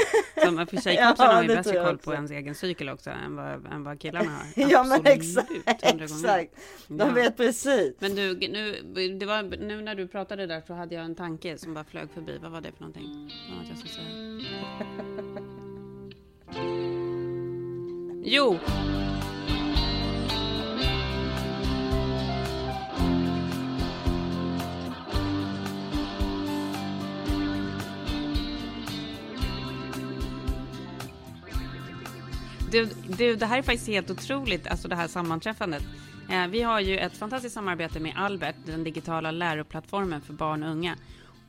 Som, 0.44 0.66
för 0.66 0.76
tjejkompisarna 0.76 1.12
Ja, 1.18 1.34
har 1.34 1.42
ju 1.42 1.48
bättre 1.48 1.84
koll 1.84 1.98
på 1.98 2.14
ens 2.14 2.30
egen 2.30 2.54
cykel 2.54 2.88
också 2.88 3.10
än 3.10 3.36
vad, 3.36 3.66
än 3.72 3.84
vad 3.84 4.00
killarna 4.00 4.30
har. 4.30 4.70
Ja 4.70 4.84
men 4.84 5.06
exakt, 5.06 5.50
exakt. 5.82 6.52
De 6.88 6.98
Ja. 6.98 7.06
vet 7.14 7.36
precis. 7.36 7.94
Men 7.98 8.14
du, 8.14 8.34
nu, 8.34 8.82
det 9.18 9.26
var, 9.26 9.42
nu 9.42 9.82
när 9.82 9.94
du 9.94 10.08
pratade 10.08 10.46
där 10.46 10.62
så 10.66 10.74
hade 10.74 10.94
jag 10.94 11.04
en 11.04 11.14
tanke 11.14 11.58
som 11.58 11.74
bara 11.74 11.84
flög 11.84 12.08
förbi. 12.14 12.38
Vad 12.42 12.50
var 12.52 12.60
det 12.60 12.72
för 12.72 12.80
någonting? 12.80 13.30
Vad 13.58 13.66
jag 13.70 13.78
skulle 13.78 13.94
säga? 13.94 14.06
Jo! 18.24 18.58
Du, 32.70 32.88
du, 33.18 33.36
det 33.36 33.46
här 33.46 33.58
är 33.58 33.62
faktiskt 33.62 33.88
helt 33.88 34.10
otroligt, 34.10 34.66
alltså 34.66 34.88
det 34.88 34.96
här 34.96 35.08
sammanträffandet. 35.08 35.82
Eh, 36.30 36.46
vi 36.46 36.62
har 36.62 36.80
ju 36.80 36.98
ett 36.98 37.16
fantastiskt 37.16 37.54
samarbete 37.54 38.00
med 38.00 38.12
Albert, 38.16 38.54
den 38.66 38.84
digitala 38.84 39.30
läroplattformen 39.30 40.20
för 40.20 40.32
barn 40.32 40.62
och 40.62 40.70
unga. 40.70 40.96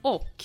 Och 0.02 0.44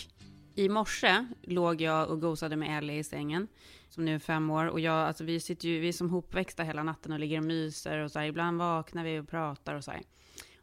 i 0.55 0.69
morse 0.69 1.27
låg 1.43 1.81
jag 1.81 2.11
och 2.11 2.21
gosade 2.21 2.57
med 2.57 2.79
Ellie 2.79 2.99
i 2.99 3.05
sängen, 3.05 3.49
som 3.89 4.05
nu 4.05 4.15
är 4.15 4.19
fem 4.19 4.51
år. 4.51 4.67
Och 4.67 4.81
jag, 4.81 4.95
alltså 4.95 5.25
vi 5.25 5.41
sitter 5.41 5.69
ju, 5.69 5.81
vi 5.81 5.89
är 5.89 5.93
som 5.93 6.11
hopväxta 6.11 6.63
hela 6.63 6.83
natten 6.83 7.13
och 7.13 7.21
ligger 7.21 7.39
och 7.39 7.45
myser 7.45 7.99
och 7.99 8.11
så 8.11 8.19
här. 8.19 8.27
Ibland 8.27 8.59
vaknar 8.59 9.05
vi 9.05 9.19
och 9.19 9.29
pratar 9.29 9.75
och 9.75 9.85
så 9.85 9.91
här. 9.91 10.03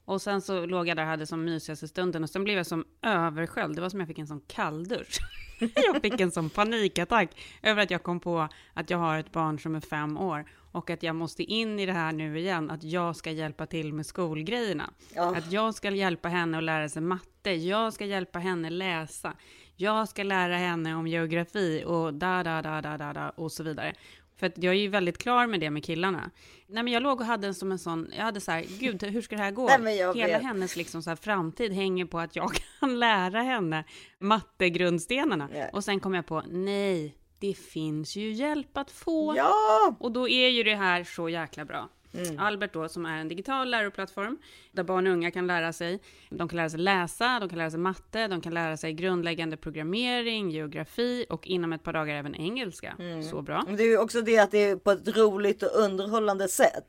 Och 0.06 0.22
sen 0.22 0.42
så 0.42 0.66
låg 0.66 0.88
jag 0.88 0.98
där 0.98 1.04
och 1.04 1.10
hade 1.10 1.28
som 1.28 1.46
mysigaste 1.46 1.88
stunden 1.88 2.24
och 2.24 2.30
sen 2.30 2.44
blev 2.44 2.58
jag 2.58 2.66
som 2.66 2.86
översköljd. 3.02 3.76
Det 3.76 3.82
var 3.82 3.90
som 3.90 4.00
jag 4.00 4.08
fick 4.08 4.20
en 4.20 4.28
sån 4.28 4.42
kalldusch. 4.48 5.20
jag 5.76 6.02
fick 6.02 6.20
en 6.20 6.32
sån 6.32 6.50
panikattack 6.50 7.30
över 7.62 7.84
att 7.84 7.92
jag 7.92 8.04
kom 8.04 8.20
på 8.20 8.48
att 8.74 8.90
jag 8.90 8.98
har 8.98 9.20
ett 9.20 9.32
barn 9.32 9.60
som 9.60 9.76
är 9.76 9.80
fem 9.80 10.18
år 10.18 10.46
och 10.72 10.90
att 10.90 11.04
jag 11.04 11.16
måste 11.16 11.44
in 11.44 11.80
i 11.80 11.86
det 11.86 11.94
här 11.94 12.12
nu 12.12 12.40
igen, 12.40 12.72
att 12.72 12.84
jag 12.84 13.16
ska 13.16 13.32
hjälpa 13.32 13.66
till 13.66 13.94
med 13.94 14.06
skolgrejerna. 14.06 14.90
Ja. 15.16 15.36
Att 15.36 15.52
jag 15.52 15.76
ska 15.76 15.90
hjälpa 15.90 16.30
henne 16.30 16.58
att 16.58 16.64
lära 16.64 16.90
sig 16.90 17.02
matte, 17.02 17.52
jag 17.52 17.94
ska 17.94 18.06
hjälpa 18.06 18.40
henne 18.40 18.70
läsa, 18.70 19.34
jag 19.76 20.10
ska 20.10 20.24
lära 20.24 20.58
henne 20.58 20.96
om 20.96 21.08
geografi 21.08 21.84
och 21.86 22.14
da, 22.14 22.44
da, 22.44 22.62
da, 22.62 22.82
da, 22.82 22.98
da, 22.98 23.14
da 23.14 23.30
och 23.30 23.52
så 23.52 23.64
vidare. 23.64 23.94
För 24.44 24.48
att 24.48 24.64
jag 24.64 24.74
är 24.74 24.78
ju 24.80 24.88
väldigt 24.88 25.18
klar 25.18 25.48
med 25.48 25.60
det 25.60 25.70
med 25.70 25.84
killarna. 25.84 26.32
Nej, 26.68 26.84
men 26.84 26.94
jag 26.94 27.04
låg 27.04 27.20
och 27.20 27.26
hade 27.26 27.48
en 27.48 27.54
som 27.54 27.72
en 27.72 27.80
sån, 27.80 28.12
jag 28.18 28.24
hade 28.24 28.42
så 28.42 28.52
här, 28.52 28.66
gud, 28.80 29.04
hur 29.04 29.22
ska 29.22 29.36
det 29.36 29.42
här 29.42 29.52
gå? 29.52 29.70
Nej, 29.80 29.98
Hela 29.98 30.14
vet. 30.14 30.42
hennes 30.44 30.76
liksom 30.76 31.04
så 31.04 31.10
här 31.10 31.16
framtid 31.18 31.72
hänger 31.72 32.06
på 32.06 32.20
att 32.20 32.36
jag 32.36 32.52
kan 32.80 33.00
lära 33.00 33.42
henne 33.42 33.84
mattegrundstenarna. 34.20 35.50
Ja. 35.56 35.66
Och 35.74 35.84
sen 35.84 36.00
kom 36.00 36.14
jag 36.14 36.26
på, 36.26 36.44
nej, 36.50 37.16
det 37.40 37.54
finns 37.54 38.16
ju 38.16 38.32
hjälp 38.32 38.78
att 38.78 38.92
få. 38.92 39.34
Ja, 39.38 39.96
Och 40.00 40.12
då 40.12 40.30
är 40.30 40.50
ju 40.50 40.64
det 40.64 40.76
här 40.76 41.04
så 41.04 41.30
jäkla 41.30 41.66
bra. 41.66 41.90
Mm. 42.14 42.40
Albert 42.40 42.74
då, 42.74 42.90
som 42.90 43.06
är 43.06 43.18
en 43.18 43.28
digital 43.28 43.70
läroplattform 43.70 44.38
där 44.72 44.84
barn 44.84 45.08
och 45.08 45.14
unga 45.14 45.32
kan 45.32 45.48
lära 45.48 45.74
sig. 45.74 46.00
De 46.30 46.48
kan 46.48 46.58
lära 46.58 46.70
sig 46.70 46.80
läsa, 46.80 47.40
de 47.40 47.50
kan 47.50 47.58
lära 47.58 47.72
sig 47.72 47.80
matte, 47.80 48.28
de 48.28 48.42
kan 48.42 48.54
lära 48.54 48.78
sig 48.78 48.94
grundläggande 48.94 49.58
programmering, 49.58 50.50
geografi 50.50 51.26
och 51.30 51.48
inom 51.48 51.74
ett 51.74 51.84
par 51.84 51.94
dagar 51.94 52.16
även 52.16 52.36
engelska. 52.36 52.96
Mm. 53.00 53.24
Så 53.24 53.42
bra. 53.42 53.66
det 53.78 53.84
är 53.84 53.88
ju 53.88 53.98
också 53.98 54.22
det 54.22 54.40
att 54.40 54.52
det 54.52 54.64
är 54.64 54.76
på 54.76 54.92
ett 54.92 55.18
roligt 55.18 55.64
och 55.64 55.80
underhållande 55.80 56.48
sätt. 56.48 56.88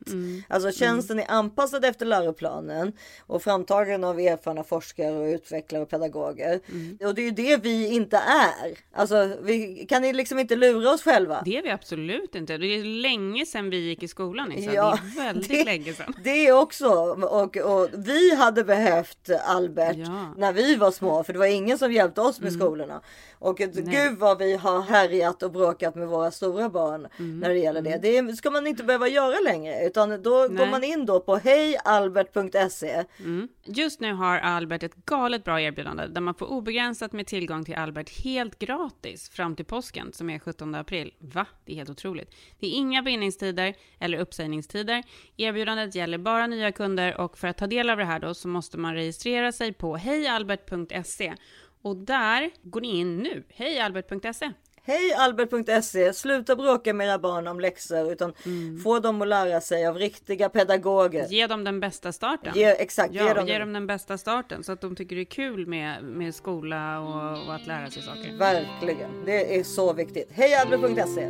Alltså 0.49 0.71
tjänsten 0.71 1.19
är 1.19 1.31
anpassad 1.31 1.85
efter 1.85 2.07
läroplanen 2.07 2.93
och 3.21 3.43
framtagen 3.43 4.05
av 4.05 4.21
erfarna 4.21 4.65
forskare 4.65 5.13
och 5.13 5.35
utvecklare 5.35 5.83
och 5.83 5.91
pedagoger. 5.91 6.61
Och 7.07 7.15
det 7.15 7.23
är 7.23 7.25
ju 7.25 7.31
det 7.31 7.63
vi 7.63 7.95
inte 7.95 8.17
är. 8.17 8.79
Alltså 8.93 9.37
vi 9.43 9.87
kan 9.89 10.05
ju 10.05 10.13
liksom 10.13 10.39
inte 10.39 10.57
lura 10.57 10.91
oss 10.91 11.03
själva. 11.03 11.43
Det 11.45 11.59
är 11.59 11.63
vi 11.63 11.71
absolut 11.71 12.35
inte. 12.35 12.59
Det 12.59 12.67
är 12.67 12.85
länge 12.85 13.47
sedan 13.47 13.71
vi 13.71 13.77
gick 13.77 14.03
i 14.03 14.09
skolan. 14.09 14.49
Liksom. 14.49 14.75
Ja, 14.75 14.99
väldigt 15.17 15.49
det- 15.49 15.65
länge 15.65 15.93
sedan. 15.95 16.15
Det 16.25 16.53
också. 16.53 16.89
Och, 17.31 17.57
och 17.57 17.89
vi 17.93 18.35
hade 18.35 18.65
behövt 18.65 19.31
Albert 19.47 19.97
Ja. 19.97 20.05
Mm. 20.07 20.27
när 20.37 20.53
vi 20.53 20.77
var 20.77 20.91
små, 20.91 21.25
för 21.25 21.33
det 21.33 21.39
var 21.39 21.47
ingen 21.47 21.79
som 21.79 21.93
hjälpte 21.93 22.21
oss 22.21 22.41
med 22.41 22.53
skolorna. 22.53 23.01
Och 23.39 23.61
ett- 23.61 23.75
gud 23.75 24.19
vad 24.19 24.39
vi 24.39 24.57
har 24.57 24.81
härjat 24.83 25.43
och 25.43 25.53
bråkat 25.53 25.95
med 25.95 26.09
våra 26.09 26.31
stora 26.31 26.69
barn 26.69 27.07
Mm. 27.19 27.39
när 27.41 27.49
det 27.49 27.59
gäller 27.59 27.83
det. 27.83 27.97
Det 27.99 28.37
ska 28.37 28.51
man 28.51 28.67
inte 28.67 28.85
behöva 28.85 29.09
göra 29.09 29.41
längre, 29.45 29.87
utan 29.87 30.11
då 30.23 30.31
går 30.31 30.49
Nej. 30.49 30.71
man 30.71 30.85
in 30.85 31.07
då 31.07 31.21
på 31.21 31.37
hejalbert.se. 31.37 33.05
Mm. 33.19 33.49
Just 33.65 34.01
nu 34.01 34.13
har 34.13 34.39
Albert 34.39 34.83
ett 34.83 34.95
galet 34.95 35.45
bra 35.45 35.61
erbjudande 35.61 36.07
där 36.07 36.21
man 36.21 36.35
får 36.35 36.47
obegränsat 36.47 37.13
med 37.13 37.27
tillgång 37.27 37.65
till 37.65 37.75
Albert 37.75 38.11
helt 38.25 38.59
gratis 38.59 39.29
fram 39.29 39.57
till 39.57 39.65
påsken 39.65 40.13
som 40.13 40.31
är 40.31 40.39
17 40.39 40.75
april. 40.75 41.15
Va? 41.19 41.47
Det 41.65 41.73
är 41.73 41.77
helt 41.77 41.91
otroligt. 41.91 42.35
Det 42.61 42.67
är 42.67 42.71
inga 42.71 43.03
bindningstider 43.03 43.75
eller 44.01 44.19
uppsägningstider. 44.19 45.03
Erbjudandet 45.37 45.95
gäller 45.95 46.19
bara 46.19 46.47
nya 46.47 46.73
kunder 46.73 47.21
och 47.21 47.39
för 47.39 47.49
att 47.49 47.59
ta 47.59 47.67
del 47.67 47.91
av 47.91 47.97
det 47.97 48.05
här 48.05 48.19
då 48.21 48.35
så 48.35 48.49
måste 48.49 48.79
man 48.79 48.95
registrera 48.95 49.53
sig 49.53 49.73
på 49.73 49.97
hejalbert.se 49.97 51.35
och 51.83 51.97
där 51.97 52.51
går 52.63 52.81
ni 52.81 52.99
in 53.01 53.17
nu. 53.19 53.45
Hejalbert.se. 53.49 54.51
Hej 54.87 55.13
Albert.se, 55.19 56.13
sluta 56.13 56.57
bråka 56.57 56.95
med 56.95 57.07
era 57.09 57.19
barn 57.19 57.47
om 57.47 57.61
läxor 57.61 58.13
utan 58.13 58.35
Mm. 58.47 58.79
få 58.81 58.99
dem 58.99 59.23
att 59.23 59.29
lära 59.29 59.61
sig 59.61 59.87
av 59.87 59.99
riktiga 59.99 60.49
pedagoger. 60.49 61.27
Ge 61.29 61.47
dem 61.47 61.65
den 61.65 61.81
bästa 61.81 62.13
starten. 62.13 62.53
Ge, 62.57 62.65
exakt, 62.67 63.15
Ja, 63.15 63.29
ge 63.29 63.35
dem 63.35 63.47
ge 63.47 63.53
det. 63.53 63.59
dem 63.59 63.73
den 63.73 63.87
bästa 63.87 64.19
starten 64.19 64.65
så 64.65 64.73
att 64.73 64.81
de 64.81 64.97
tycker 64.97 65.17
det 65.17 65.23
är 65.23 65.25
kul 65.25 65.67
med, 65.67 66.05
med 66.05 66.35
skola 66.35 67.01
och, 67.01 67.47
och 67.49 67.55
att 67.55 67.67
lära 67.67 67.91
sig 67.91 68.03
saker. 68.03 68.39
Verkligen, 68.39 69.25
det 69.27 69.59
är 69.59 69.63
så 69.65 69.93
viktigt. 69.93 70.29
Hej 70.33 70.55
Albert.se. 70.55 71.21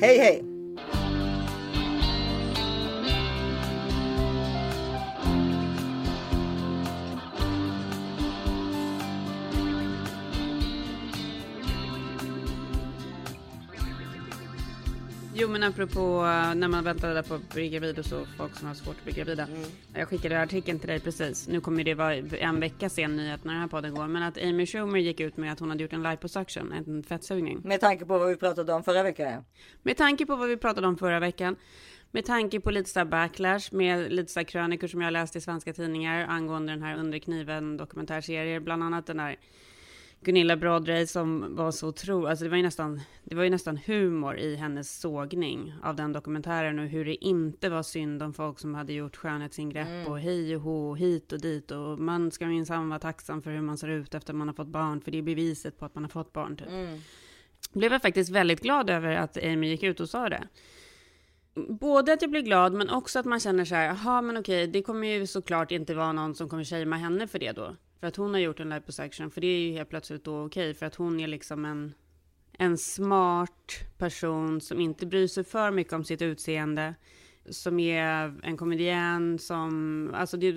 Hej 0.00 0.18
hej! 0.18 0.42
Jo 15.36 15.48
men 15.48 15.62
apropå 15.62 16.00
eh, 16.00 16.54
när 16.54 16.68
man 16.68 16.84
väntade 16.84 17.14
där 17.14 17.22
på 17.22 17.34
att 17.34 17.54
bli 17.54 17.68
gravid 17.68 17.98
och 17.98 18.04
så 18.04 18.26
folk 18.36 18.56
som 18.56 18.68
har 18.68 18.74
svårt 18.74 18.96
att 18.98 19.04
bli 19.04 19.12
gravida. 19.12 19.42
Mm. 19.42 19.62
Jag 19.94 20.08
skickade 20.08 20.42
artikeln 20.42 20.78
till 20.78 20.88
dig 20.88 21.00
precis. 21.00 21.48
Nu 21.48 21.60
kommer 21.60 21.84
det 21.84 21.94
vara 21.94 22.14
en 22.14 22.60
vecka 22.60 22.88
sen 22.88 23.16
nyhet 23.16 23.44
när 23.44 23.52
den 23.52 23.60
här 23.60 23.68
podden 23.68 23.94
går. 23.94 24.06
Men 24.06 24.22
att 24.22 24.42
Amy 24.42 24.66
Schumer 24.66 24.98
gick 24.98 25.20
ut 25.20 25.36
med 25.36 25.52
att 25.52 25.60
hon 25.60 25.70
hade 25.70 25.82
gjort 25.82 25.92
en 25.92 26.02
liposuction, 26.02 26.72
en 26.72 27.02
fettsugning. 27.02 27.60
Med 27.64 27.80
tanke 27.80 28.04
på 28.04 28.18
vad 28.18 28.28
vi 28.28 28.36
pratade 28.36 28.72
om 28.72 28.82
förra 28.84 29.02
veckan. 29.02 29.30
ja. 29.30 29.44
Med 29.82 29.96
tanke 29.96 30.26
på 30.26 30.36
vad 30.36 30.48
vi 30.48 30.56
pratade 30.56 30.86
om 30.86 30.96
förra 30.96 31.20
veckan. 31.20 31.56
Med 32.10 32.24
tanke 32.24 32.60
på 32.60 32.70
lite 32.70 32.90
så 32.90 32.98
här 32.98 33.06
backlash 33.06 33.68
med 33.72 34.12
lite 34.12 34.32
så 34.32 34.40
här 34.40 34.44
krönikor 34.44 34.88
som 34.88 35.00
jag 35.00 35.12
läst 35.12 35.36
i 35.36 35.40
svenska 35.40 35.72
tidningar 35.72 36.26
angående 36.26 36.72
den 36.72 36.82
här 36.82 36.96
Under 36.96 37.18
kniven 37.18 37.76
dokumentärserier. 37.76 38.60
Bland 38.60 38.82
annat 38.82 39.06
den 39.06 39.16
där 39.16 39.36
Gunilla 40.24 40.56
Brodrej 40.56 41.06
som 41.06 41.56
var 41.56 41.70
så 41.70 41.88
otrolig, 41.88 42.30
alltså 42.30 42.44
det 42.44 42.50
var 42.50 42.56
ju 42.56 42.62
nästan, 42.62 43.00
det 43.24 43.34
var 43.34 43.44
ju 43.44 43.50
nästan 43.50 43.76
humor 43.76 44.38
i 44.38 44.56
hennes 44.56 45.00
sågning 45.00 45.74
av 45.82 45.96
den 45.96 46.12
dokumentären 46.12 46.78
och 46.78 46.86
hur 46.86 47.04
det 47.04 47.24
inte 47.24 47.68
var 47.68 47.82
synd 47.82 48.22
om 48.22 48.32
folk 48.32 48.58
som 48.58 48.74
hade 48.74 48.92
gjort 48.92 49.16
skönhetsingrepp 49.16 50.08
och 50.08 50.20
hej 50.20 50.56
och 50.56 50.62
hå, 50.62 50.94
hit 50.94 51.32
och 51.32 51.40
dit 51.40 51.70
och 51.70 51.98
man 51.98 52.30
ska 52.30 52.46
minsann 52.46 52.88
vara 52.88 52.98
tacksam 52.98 53.42
för 53.42 53.50
hur 53.50 53.60
man 53.60 53.78
ser 53.78 53.88
ut 53.88 54.14
efter 54.14 54.32
man 54.32 54.48
har 54.48 54.54
fått 54.54 54.68
barn 54.68 55.00
för 55.00 55.10
det 55.10 55.18
är 55.18 55.22
beviset 55.22 55.78
på 55.78 55.84
att 55.84 55.94
man 55.94 56.04
har 56.04 56.10
fått 56.10 56.32
barn 56.32 56.56
typ. 56.56 56.68
Blev 57.72 57.92
jag 57.92 58.02
faktiskt 58.02 58.30
väldigt 58.30 58.62
glad 58.62 58.90
över 58.90 59.16
att 59.16 59.44
Amy 59.44 59.68
gick 59.68 59.82
ut 59.82 60.00
och 60.00 60.08
sa 60.08 60.28
det. 60.28 60.48
Både 61.68 62.12
att 62.12 62.22
jag 62.22 62.30
blir 62.30 62.42
glad 62.42 62.72
men 62.72 62.90
också 62.90 63.18
att 63.18 63.26
man 63.26 63.40
känner 63.40 63.64
så 63.64 63.74
här, 63.74 63.86
jaha 63.86 64.22
men 64.22 64.36
okej, 64.36 64.66
det 64.66 64.82
kommer 64.82 65.08
ju 65.08 65.26
såklart 65.26 65.70
inte 65.72 65.94
vara 65.94 66.12
någon 66.12 66.34
som 66.34 66.48
kommer 66.48 66.64
shamea 66.64 66.98
henne 66.98 67.26
för 67.26 67.38
det 67.38 67.52
då. 67.52 67.76
För 68.04 68.08
att 68.08 68.16
hon 68.16 68.34
har 68.34 68.40
gjort 68.40 68.60
en 68.60 68.68
liposuction, 68.68 69.30
för 69.30 69.40
det 69.40 69.46
är 69.46 69.58
ju 69.58 69.72
helt 69.72 69.88
plötsligt 69.88 70.24
då 70.24 70.44
okej, 70.44 70.74
för 70.74 70.86
att 70.86 70.94
hon 70.94 71.20
är 71.20 71.26
liksom 71.26 71.64
en, 71.64 71.94
en 72.58 72.78
smart 72.78 73.72
person 73.98 74.60
som 74.60 74.80
inte 74.80 75.06
bryr 75.06 75.26
sig 75.26 75.44
för 75.44 75.70
mycket 75.70 75.92
om 75.92 76.04
sitt 76.04 76.22
utseende. 76.22 76.94
Som 77.50 77.80
är 77.80 78.34
en 78.42 78.56
komedian 78.56 79.38
som, 79.38 80.10
alltså 80.14 80.36
det, 80.36 80.54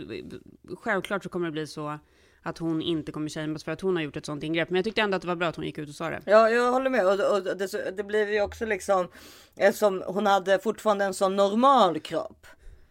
självklart 0.78 1.24
så 1.24 1.30
kommer 1.30 1.46
det 1.46 1.52
bli 1.52 1.68
så 1.68 2.00
att 2.42 2.58
hon 2.58 2.82
inte 2.82 3.12
kommer 3.12 3.30
shameas 3.30 3.64
för 3.64 3.72
att 3.72 3.82
hon 3.82 3.96
har 3.96 4.04
gjort 4.04 4.18
ett 4.18 4.26
sånt 4.26 4.44
ingrepp. 4.44 4.70
Men 4.70 4.76
jag 4.76 4.86
tyckte 4.86 5.02
ändå 5.02 5.16
att 5.16 5.22
det 5.22 5.28
var 5.28 5.36
bra 5.36 5.48
att 5.48 5.56
hon 5.56 5.66
gick 5.66 5.78
ut 5.78 5.90
och 5.90 5.96
sa 5.96 6.10
det. 6.10 6.22
Ja, 6.26 6.50
jag 6.50 6.72
håller 6.72 6.90
med. 6.90 7.06
Och, 7.06 7.38
och 7.38 7.58
det, 7.58 7.98
det 7.98 8.04
blev 8.04 8.34
ju 8.34 8.42
också 8.42 8.66
liksom 8.66 9.08
eftersom 9.56 10.04
hon 10.08 10.26
hade 10.26 10.60
fortfarande 10.60 11.06
en 11.06 11.14
sån 11.14 11.36
normal 11.36 12.00
kropp. 12.00 12.48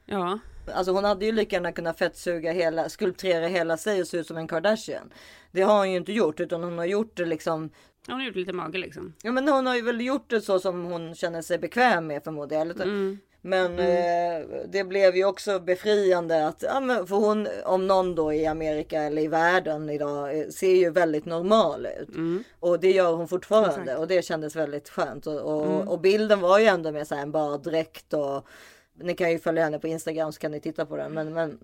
Ja, 0.07 0.39
Alltså 0.75 0.93
hon 0.93 1.05
hade 1.05 1.27
ju 1.27 1.33
lika 1.33 1.57
gärna 1.57 1.73
kunnat 1.73 1.99
fettsuga 1.99 2.53
hela, 2.53 2.89
skulptera 2.89 3.47
hela 3.47 3.77
sig 3.77 4.01
och 4.01 4.07
se 4.09 4.17
ut 4.17 4.27
som 4.27 4.37
en 4.37 4.49
Kardashian. 4.49 5.13
Det 5.53 5.63
har 5.63 5.79
hon 5.79 5.91
ju 5.91 5.97
inte 5.97 6.13
gjort 6.13 6.41
utan 6.41 6.63
hon 6.65 6.79
har 6.79 6.85
gjort 6.85 7.17
det 7.17 7.25
liksom. 7.25 7.71
hon 8.07 8.15
har 8.17 8.27
gjort 8.27 8.37
lite 8.37 8.53
mage 8.53 8.79
liksom. 8.79 9.15
Ja 9.23 9.33
men 9.33 9.49
hon 9.49 9.67
har 9.67 9.75
ju 9.77 9.83
väl 9.83 10.01
gjort 10.01 10.31
det 10.31 10.41
så 10.41 10.59
som 10.59 10.85
hon 10.85 11.15
känner 11.15 11.43
sig 11.43 11.59
bekväm 11.59 12.07
med 12.07 12.25
förmodligen. 12.25 12.71
Eller- 12.71 12.85
Men 13.41 13.79
eh, 13.79 14.47
det 14.69 14.85
blev 14.85 15.17
ju 15.17 15.25
också 15.25 15.61
befriande 15.61 16.47
att, 16.47 16.63
ja, 16.63 16.81
men 16.81 17.07
för 17.07 17.17
hon 17.17 17.49
om 17.65 17.87
någon 17.87 18.15
då 18.15 18.33
i 18.33 18.47
Amerika 18.47 19.03
eller 19.03 19.23
i 19.23 19.29
världen 19.29 19.91
idag 19.91 20.39
eh, 20.41 20.49
ser 20.49 20.75
ju 20.75 20.91
väldigt 20.91 21.25
normal 21.25 21.87
ut. 22.01 22.09
Och 22.61 22.81
det 22.81 22.91
gör 22.91 23.13
hon 23.13 23.29
fortfarande 23.29 23.81
Exakt. 23.83 23.99
och 23.99 24.07
det 24.09 24.25
kändes 24.25 24.57
väldigt 24.57 24.89
skönt. 24.89 25.27
Och, 25.27 25.41
och, 25.41 25.89
och 25.93 26.01
bilden 26.01 26.41
var 26.41 26.59
ju 26.59 26.67
ändå 26.67 26.93
med 26.93 27.07
så 27.09 27.15
en 27.15 27.33
baddräkt 27.33 28.13
och 28.13 28.47
ni 29.01 29.15
kan 29.15 29.31
ju 29.31 29.39
följa 29.39 29.65
henne 29.65 29.79
på 29.79 29.87
Instagram 29.87 30.33
så 30.33 30.41
kan 30.41 30.51
ni 30.51 30.61
titta 30.61 30.87
på 30.87 30.97
den. 30.97 31.13
Men, 31.13 31.33
men 31.33 31.59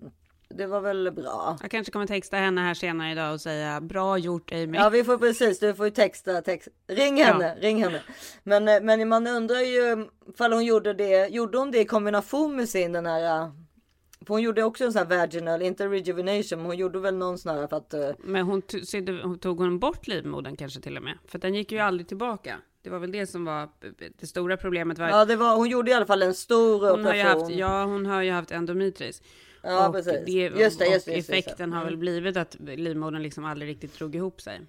det 0.49 0.65
var 0.65 0.81
väl 0.81 1.11
bra. 1.11 1.57
Jag 1.61 1.71
kanske 1.71 1.91
kommer 1.91 2.07
texta 2.07 2.37
henne 2.37 2.61
här 2.61 2.73
senare 2.73 3.11
idag 3.11 3.33
och 3.33 3.41
säga 3.41 3.81
bra 3.81 4.17
gjort 4.17 4.51
Amy. 4.51 4.77
Ja 4.77 4.89
vi 4.89 5.03
får 5.03 5.17
precis, 5.17 5.59
du 5.59 5.75
får 5.75 5.85
ju 5.85 5.91
texta, 5.91 6.41
text. 6.41 6.67
ring 6.87 7.23
henne, 7.23 7.55
ring 7.55 7.83
henne. 7.83 8.01
Men, 8.43 8.67
eh, 8.67 8.81
men 8.81 9.09
man 9.09 9.27
undrar 9.27 9.59
ju 9.59 10.07
ifall 10.29 10.53
hon 10.53 10.65
gjorde 10.65 10.93
det, 10.93 11.27
gjorde 11.27 11.57
hon 11.57 11.71
det 11.71 11.79
i 11.79 11.85
kombination 11.85 12.55
med 12.55 12.69
sin 12.69 12.91
den 12.91 13.05
här 13.05 13.43
eh, 13.43 13.51
för 14.25 14.33
hon 14.33 14.41
gjorde 14.41 14.63
också 14.63 14.83
en 14.85 14.93
sån 14.93 14.99
här 14.99 15.17
vaginal, 15.17 15.61
inte 15.61 15.87
rejuvenation, 15.87 16.59
men 16.59 16.65
hon 16.65 16.77
gjorde 16.77 16.99
väl 16.99 17.15
någon 17.15 17.37
sån 17.37 17.57
här 17.57 17.67
för 17.67 17.77
att 17.77 17.93
eh, 17.93 18.09
Men 18.17 18.45
hon 18.45 18.61
tog 19.39 19.57
hon 19.59 19.79
bort 19.79 20.07
livmodern 20.07 20.55
kanske 20.55 20.81
till 20.81 20.97
och 20.97 21.03
med? 21.03 21.17
För 21.27 21.39
den 21.39 21.53
gick 21.53 21.71
ju 21.71 21.79
aldrig 21.79 22.07
tillbaka. 22.07 22.55
Det 22.83 22.89
var 22.89 22.99
väl 22.99 23.11
det 23.11 23.27
som 23.27 23.45
var 23.45 23.69
det 24.19 24.27
stora 24.27 24.57
problemet. 24.57 24.99
Var 24.99 25.09
Ja 25.09 25.25
det 25.25 25.35
var, 25.35 25.55
hon 25.55 25.69
gjorde 25.69 25.91
i 25.91 25.93
alla 25.93 26.05
fall 26.05 26.21
en 26.21 26.33
stor 26.33 26.89
hon 26.91 27.05
har 27.05 27.13
ju 27.13 27.21
operation. 27.21 27.41
haft, 27.43 27.55
ja, 27.55 27.83
hon 27.85 28.05
har 28.05 28.21
ju 28.21 28.31
haft 28.31 28.51
endometrios. 28.51 29.21
Ja, 29.61 29.87
och 29.87 29.93
precis. 29.93 30.25
Det, 30.25 30.31
Just 30.31 30.55
det, 30.55 30.61
just 30.61 30.79
det, 30.79 30.85
och 30.85 31.01
det, 31.05 31.15
just 31.15 31.27
det. 31.27 31.37
effekten 31.37 31.73
har 31.73 31.85
väl 31.85 31.97
blivit 31.97 32.37
att 32.37 32.57
livmodern 32.59 33.23
liksom 33.23 33.45
aldrig 33.45 33.69
riktigt 33.69 33.93
drog 33.99 34.15
ihop 34.15 34.41
sig. 34.41 34.61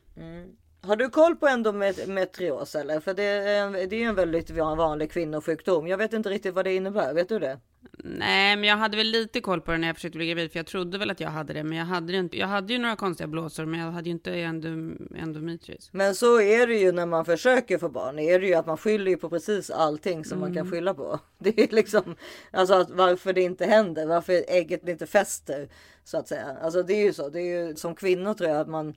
Har 0.87 0.97
du 0.97 1.11
koll 1.11 1.37
på 1.37 1.47
endometrios 1.47 2.75
eller? 2.75 3.01
För 3.01 3.15
det 3.15 3.23
är, 3.23 3.87
det 3.87 4.03
är 4.03 4.09
en 4.09 4.15
väldigt 4.15 4.51
vanlig 4.51 5.11
kvinnosjukdom. 5.11 5.87
Jag 5.87 5.99
vet 5.99 6.13
inte 6.13 6.29
riktigt 6.29 6.55
vad 6.55 6.65
det 6.65 6.75
innebär, 6.75 7.15
vet 7.15 7.29
du 7.29 7.39
det? 7.39 7.59
Nej, 7.99 8.57
men 8.57 8.69
jag 8.69 8.77
hade 8.77 8.97
väl 8.97 9.07
lite 9.07 9.41
koll 9.41 9.61
på 9.61 9.73
det 9.73 9.79
när 9.79 9.87
jag 9.87 9.97
försökte 9.97 10.19
bli 10.19 10.27
gravid, 10.27 10.53
för 10.53 10.59
jag 10.59 10.67
trodde 10.67 10.99
väl 10.99 11.11
att 11.11 11.21
jag 11.21 11.31
hade 11.31 11.53
det, 11.53 11.65
men 11.65 11.79
jag 11.79 11.85
hade 11.85 12.17
inte. 12.17 12.39
Jag 12.39 12.47
hade 12.47 12.73
ju 12.73 12.79
några 12.79 12.97
konstiga 12.97 13.29
blåsor, 13.29 13.65
men 13.65 13.81
jag 13.81 13.93
hade 13.93 14.09
ju 14.09 14.11
inte 14.11 14.33
endom, 14.35 15.09
endometrios. 15.17 15.89
Men 15.93 16.15
så 16.15 16.41
är 16.41 16.67
det 16.67 16.75
ju 16.75 16.93
när 16.93 17.07
man 17.07 17.25
försöker 17.25 17.79
få 17.79 17.89
barn. 17.89 18.19
Är 18.19 18.41
det 18.41 18.47
ju 18.47 18.55
att 18.55 18.67
man 18.67 18.77
skyller 18.77 19.17
på 19.17 19.31
precis 19.31 19.71
allting 19.71 20.25
som 20.25 20.41
man 20.41 20.55
kan 20.55 20.71
skylla 20.71 20.95
på. 20.95 21.21
Det 21.39 21.59
är 21.59 21.75
liksom 21.75 22.17
alltså 22.51 22.75
att 22.75 22.91
varför 22.91 23.33
det 23.33 23.43
inte 23.43 23.67
händer, 23.67 24.07
varför 24.07 24.45
ägget 24.49 24.89
inte 24.89 25.07
fäster 25.07 25.69
så 26.05 26.19
att 26.19 26.29
säga. 26.29 26.57
Alltså 26.63 26.83
det 26.83 26.95
är 26.95 27.05
ju 27.05 27.13
så. 27.13 27.29
Det 27.29 27.41
är 27.41 27.67
ju 27.67 27.77
som 27.77 27.95
kvinnor 27.95 28.35
tror 28.35 28.51
jag 28.51 28.61
att 28.61 28.69
man 28.69 28.95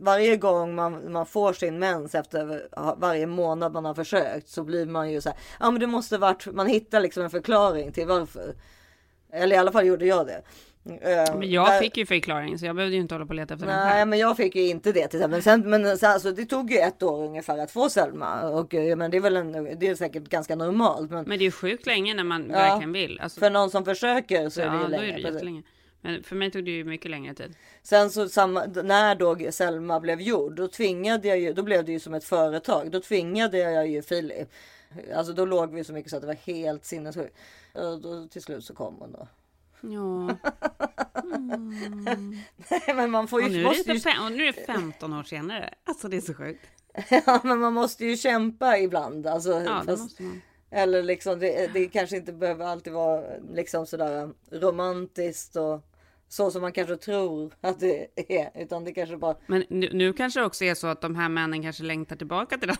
varje 0.00 0.36
gång 0.36 0.74
man, 0.74 1.12
man 1.12 1.26
får 1.26 1.52
sin 1.52 1.78
mens 1.78 2.14
efter 2.14 2.62
varje 2.96 3.26
månad 3.26 3.72
man 3.72 3.84
har 3.84 3.94
försökt 3.94 4.48
så 4.48 4.62
blir 4.64 4.86
man 4.86 5.10
ju 5.12 5.20
så 5.20 5.28
här. 5.28 5.38
Ja, 5.60 5.70
men 5.70 5.80
det 5.80 5.86
måste 5.86 6.18
varit. 6.18 6.46
Man 6.46 6.66
hittar 6.66 7.00
liksom 7.00 7.22
en 7.22 7.30
förklaring 7.30 7.92
till 7.92 8.06
varför. 8.06 8.54
Eller 9.32 9.56
i 9.56 9.58
alla 9.58 9.72
fall 9.72 9.86
gjorde 9.86 10.06
jag 10.06 10.26
det. 10.26 10.42
Eh, 10.84 11.38
Men 11.38 11.50
jag 11.50 11.66
där- 11.66 11.80
fick 11.80 11.96
ju 11.96 12.06
förklaring, 12.06 12.58
så 12.58 12.66
jag 12.66 12.76
behövde 12.76 12.96
ju 12.96 13.02
inte 13.02 13.14
hålla 13.14 13.26
på 13.26 13.30
och 13.30 13.34
leta 13.34 13.54
efter 13.54 13.66
den 13.66 13.76
Nej, 13.76 14.06
men 14.06 14.18
jag 14.18 14.36
fick 14.36 14.56
ju 14.56 14.68
inte 14.68 14.92
det 14.92 15.08
till 15.08 15.18
exempel. 15.18 15.42
Sen, 15.42 15.70
men 15.70 15.98
sen, 15.98 16.10
alltså, 16.10 16.32
det 16.32 16.44
tog 16.44 16.70
ju 16.70 16.78
ett 16.78 17.02
år 17.02 17.24
ungefär 17.24 17.58
att 17.58 17.70
få 17.70 17.88
Selma 17.88 18.48
och 18.48 18.74
eh, 18.74 18.96
men 18.96 19.10
det 19.10 19.16
är 19.16 19.20
väl 19.20 19.36
en, 19.36 19.52
det 19.78 19.88
är 19.88 19.94
säkert 19.94 20.28
ganska 20.28 20.56
normalt. 20.56 21.10
Men 21.10 21.24
Men 21.28 21.38
det 21.38 21.42
är 21.42 21.46
ju 21.46 21.50
sjukt 21.50 21.86
länge 21.86 22.14
när 22.14 22.24
man 22.24 22.48
verkligen 22.48 22.92
vill. 22.92 23.20
Alltså, 23.20 23.40
för 23.40 23.50
någon 23.50 23.70
som 23.70 23.84
försöker 23.84 24.48
så 24.48 24.60
är 24.60 24.64
ja, 24.66 24.72
det 24.72 24.82
ju 24.82 24.88
länge. 24.88 25.28
är 25.28 25.32
det. 25.32 25.62
Men 26.00 26.22
för 26.22 26.36
mig 26.36 26.50
tog 26.50 26.64
det 26.64 26.70
ju 26.70 26.84
mycket 26.84 27.10
längre 27.10 27.34
tid. 27.34 27.56
Sen 27.82 28.10
så 28.10 28.28
samma, 28.28 28.64
när 28.66 29.14
då 29.14 29.52
Selma 29.52 30.00
blev 30.00 30.20
gjord, 30.20 30.56
då 30.56 30.68
tvingade 30.68 31.28
jag 31.28 31.38
ju, 31.38 31.52
då 31.52 31.62
blev 31.62 31.84
det 31.84 31.92
ju 31.92 32.00
som 32.00 32.14
ett 32.14 32.24
företag. 32.24 32.90
Då 32.90 33.00
tvingade 33.00 33.58
jag 33.58 33.88
ju 33.88 34.02
Filip. 34.02 34.48
Alltså 35.14 35.32
då 35.32 35.44
låg 35.44 35.74
vi 35.74 35.84
så 35.84 35.92
mycket 35.92 36.10
så 36.10 36.16
att 36.16 36.22
det 36.22 36.26
var 36.26 36.34
helt 36.34 36.84
sinnessjukt. 36.84 37.36
Och 37.72 38.00
då 38.00 38.26
till 38.28 38.42
slut 38.42 38.64
så 38.64 38.74
kom 38.74 38.94
hon 38.98 39.12
då. 39.12 39.28
Ja, 39.80 40.36
men 42.94 43.10
man 43.10 43.28
får 43.28 43.42
och 43.42 43.48
ju, 43.48 43.56
nu, 43.56 43.60
är 43.60 43.64
måste 43.64 43.82
det 43.90 43.94
ju, 43.94 44.00
fem, 44.00 44.24
och 44.24 44.32
nu 44.32 44.44
är 44.46 44.52
det 44.52 44.66
15 44.66 45.12
år 45.12 45.22
senare. 45.22 45.74
Alltså 45.84 46.08
det 46.08 46.16
är 46.16 46.20
så 46.20 46.34
sjukt. 46.34 46.66
ja, 47.26 47.40
men 47.44 47.58
man 47.58 47.72
måste 47.72 48.04
ju 48.04 48.16
kämpa 48.16 48.78
ibland. 48.78 49.26
Alltså, 49.26 49.50
Ja, 49.50 49.58
det 49.58 49.84
fast- 49.84 50.02
måste 50.02 50.22
man. 50.22 50.40
Eller 50.70 51.02
liksom 51.02 51.38
det, 51.38 51.70
det 51.74 51.88
kanske 51.88 52.16
inte 52.16 52.32
behöver 52.32 52.64
alltid 52.64 52.92
vara 52.92 53.22
liksom 53.52 53.86
sådär 53.86 54.30
romantiskt 54.52 55.56
och 55.56 55.80
så 56.28 56.50
som 56.50 56.62
man 56.62 56.72
kanske 56.72 56.96
tror 56.96 57.52
att 57.60 57.80
det 57.80 58.06
är. 58.16 58.62
Utan 58.62 58.84
det 58.84 58.92
kanske 58.92 59.16
bara 59.16 59.36
Men 59.46 59.64
nu, 59.68 59.90
nu 59.92 60.12
kanske 60.12 60.40
det 60.40 60.46
också 60.46 60.64
är 60.64 60.74
så 60.74 60.86
att 60.86 61.00
de 61.00 61.16
här 61.16 61.28
männen 61.28 61.62
kanske 61.62 61.82
längtar 61.82 62.16
tillbaka 62.16 62.58
till 62.58 62.68
den, 62.68 62.76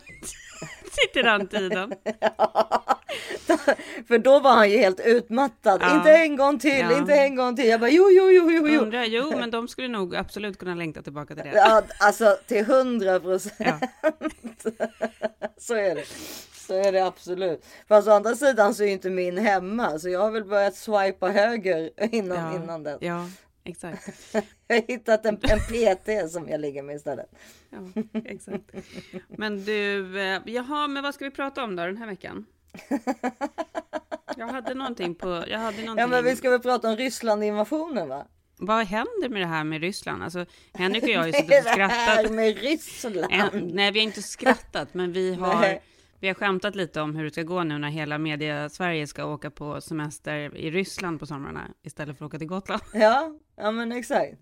till 1.12 1.24
den 1.24 1.48
tiden. 1.48 1.92
För 4.08 4.18
då 4.18 4.40
var 4.40 4.54
han 4.54 4.70
ju 4.70 4.78
helt 4.78 5.00
utmattad. 5.00 5.78
Ja. 5.82 5.96
Inte 5.96 6.12
en 6.12 6.36
gång 6.36 6.58
till, 6.58 6.78
Ja. 6.90 6.98
inte 6.98 7.14
en 7.14 7.36
gång 7.36 7.56
till. 7.56 7.66
Jag 7.68 7.80
bara 7.80 7.90
jo, 7.90 8.10
jo, 8.10 8.30
jo, 8.30 8.50
jo, 8.50 8.68
jo. 8.68 8.80
Undrar, 8.80 9.04
jo, 9.04 9.30
men 9.38 9.50
de 9.50 9.68
skulle 9.68 9.88
nog 9.88 10.16
absolut 10.16 10.58
kunna 10.58 10.74
längta 10.74 11.02
tillbaka 11.02 11.34
till 11.34 11.44
det. 11.44 11.52
Ja, 11.54 11.82
alltså 12.00 12.36
till 12.46 12.64
hundra 12.64 13.20
procent. 13.20 13.54
Ja. 13.58 13.80
Så 15.58 15.74
är 15.74 15.94
det. 15.94 16.04
Så 16.68 16.74
är 16.74 16.92
det 16.92 17.06
absolut. 17.06 17.66
Fast 17.88 18.08
å 18.08 18.10
andra 18.10 18.34
sidan 18.34 18.74
så 18.74 18.82
är 18.84 18.88
inte 18.88 19.10
min 19.10 19.38
hemma. 19.38 19.98
Så 19.98 20.08
jag 20.08 20.20
har 20.20 20.30
väl 20.30 20.44
börjat 20.44 20.74
swipa 20.76 21.28
höger 21.28 21.90
innan, 22.14 22.38
Ja. 22.54 22.62
innan 22.62 22.82
den. 22.82 22.98
Ja, 23.00 23.28
exakt. 23.64 24.08
Jag 24.70 24.76
har 24.76 24.82
hittat 24.88 25.26
en, 25.26 25.38
en 25.42 25.58
PT 25.60 26.32
som 26.32 26.48
jag 26.48 26.60
ligger 26.60 26.82
med 26.82 26.96
istället. 26.96 27.26
Ja, 27.70 28.02
exakt. 28.24 28.64
Men 29.28 29.64
du, 29.64 30.20
eh, 30.20 30.40
jaha, 30.46 30.86
men 30.88 31.02
vad 31.02 31.14
ska 31.14 31.24
vi 31.24 31.30
prata 31.30 31.64
om 31.64 31.76
då 31.76 31.86
den 31.86 31.96
här 31.96 32.06
veckan? 32.06 32.46
Jag 34.36 34.46
hade 34.48 34.74
någonting 34.74 35.14
på, 35.14 35.44
jag 35.48 35.58
hade 35.58 35.76
någonting. 35.78 35.98
Ja 36.00 36.06
men 36.06 36.24
vi 36.24 36.36
ska 36.36 36.50
väl 36.50 36.60
prata 36.60 36.88
om 36.90 36.96
Ryssland-invasionen 36.96 38.08
va? 38.08 38.26
Vad 38.56 38.84
händer 38.86 39.28
med 39.28 39.42
det 39.42 39.46
här 39.46 39.64
med 39.64 39.80
Ryssland? 39.80 40.22
Alltså, 40.22 40.46
Henrik 40.74 41.02
och 41.02 41.08
jag 41.08 41.20
har 41.20 41.26
ju 41.26 41.32
suttit 41.40 41.50
är 41.50 41.58
och 41.72 41.78
det 41.78 41.84
här 41.86 42.14
skrattat. 42.14 42.32
med 42.32 42.58
Ryssland? 42.58 43.26
Nej, 43.74 43.90
vi 43.92 43.98
har 43.98 44.04
inte 44.04 44.22
skrattat, 44.22 44.94
men 44.94 45.12
vi 45.12 45.34
har, 45.34 45.60
Nej. 45.60 45.82
Vi 46.20 46.28
har 46.28 46.34
skämtat 46.34 46.74
lite 46.74 47.00
om 47.00 47.16
hur 47.16 47.24
det 47.24 47.30
ska 47.30 47.42
gå 47.42 47.62
nu 47.62 47.78
när 47.78 47.88
hela 47.88 48.18
media 48.18 48.68
Sverige 48.68 49.06
ska 49.06 49.24
åka 49.24 49.50
på 49.50 49.80
semester 49.80 50.56
i 50.56 50.70
Ryssland 50.70 51.20
på 51.20 51.26
somrarna 51.26 51.70
istället 51.82 52.18
för 52.18 52.24
att 52.24 52.28
åka 52.28 52.38
till 52.38 52.46
Gotland. 52.46 52.82
Ja, 52.94 53.38
ja 53.56 53.70
men 53.70 53.92
exakt. 53.92 54.32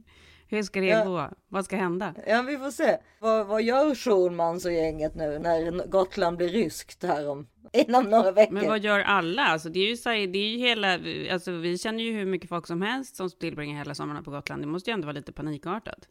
Hur 0.48 0.62
ska 0.62 0.80
det 0.80 0.86
Ja. 0.86 1.04
gå? 1.04 1.30
Vad 1.48 1.64
ska 1.64 1.76
hända? 1.76 2.14
Ja 2.26 2.42
vi 2.42 2.58
får 2.58 2.70
se. 2.70 2.98
Vad, 3.20 3.46
vad 3.46 3.62
gör 3.62 3.94
Schulmans 3.94 4.64
och 4.64 4.72
gänget 4.72 5.14
nu 5.14 5.38
när 5.38 5.86
Gotland 5.86 6.36
blir 6.36 6.48
ryskt 6.48 7.02
här 7.02 7.28
om 7.28 7.46
inom 7.72 8.04
några 8.04 8.32
veckor? 8.32 8.54
Men 8.54 8.66
vad 8.68 8.80
gör 8.80 9.00
alla? 9.00 9.42
Alltså, 9.42 9.68
det 9.68 9.80
är 9.80 9.88
ju, 9.88 9.96
så 9.96 10.08
det 10.08 10.38
är 10.38 10.48
ju 10.48 10.58
hela, 10.58 10.98
alltså, 11.32 11.50
vi 11.52 11.78
känner 11.78 12.04
ju 12.04 12.12
hur 12.12 12.26
mycket 12.26 12.48
folk 12.48 12.66
som 12.66 12.82
helst 12.82 13.16
som 13.16 13.30
tillbringar 13.30 13.78
hela 13.78 13.94
sommarna 13.94 14.22
på 14.22 14.30
Gotland. 14.30 14.62
Det 14.62 14.66
måste 14.66 14.90
ju 14.90 14.94
ändå 14.94 15.06
vara 15.06 15.16
lite 15.16 15.32
panikartat. 15.32 16.08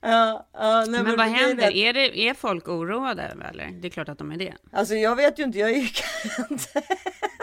Ja, 0.00 0.48
ja, 0.52 0.84
nej, 0.88 1.02
Men 1.02 1.04
vad 1.04 1.26
det 1.26 1.30
blir 1.32 1.46
händer? 1.46 1.70
det. 1.70 1.76
Är, 1.78 1.92
det, 1.92 2.18
är 2.18 2.34
folk 2.34 2.68
oroade 2.68 3.22
eller? 3.50 3.66
Det 3.80 3.88
är 3.88 3.90
klart 3.90 4.08
att 4.08 4.18
de 4.18 4.32
är 4.32 4.36
det. 4.36 4.54
Alltså 4.72 4.94
jag 4.94 5.16
vet 5.16 5.38
ju 5.38 5.42
inte, 5.44 5.58
jag 5.58 5.70
är 5.70 5.74
ju 5.76 5.88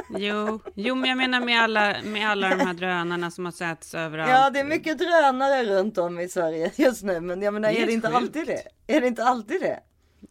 Jo, 0.18 0.60
jo 0.76 0.96
men 0.96 1.10
jag 1.10 1.18
menar 1.18 1.40
med 1.40 1.62
alla, 1.62 1.96
med 2.04 2.30
alla 2.30 2.50
de 2.50 2.60
här 2.60 2.74
drönarna 2.74 3.32
som 3.32 3.46
har 3.46 3.52
setts 3.52 3.94
överallt. 3.96 4.32
Ja 4.32 4.50
det 4.50 4.60
är 4.60 4.64
mycket 4.64 4.98
drönare 4.98 5.64
runt 5.66 5.98
om 5.98 6.20
i 6.20 6.30
Sverige 6.30 6.72
just 6.76 7.04
nu 7.04 7.20
men 7.20 7.42
jag 7.42 7.54
menar 7.54 7.70
Det 7.72 7.80
är 7.80 7.84
är 7.84 7.86
det 7.88 7.94
inte 7.94 8.08
sjukt. 8.08 8.18
alltid 8.18 8.48
det? 8.48 8.62
Är 8.96 9.02
det 9.02 9.08
inte 9.08 9.24
alltid 9.24 9.62
det? 9.62 9.80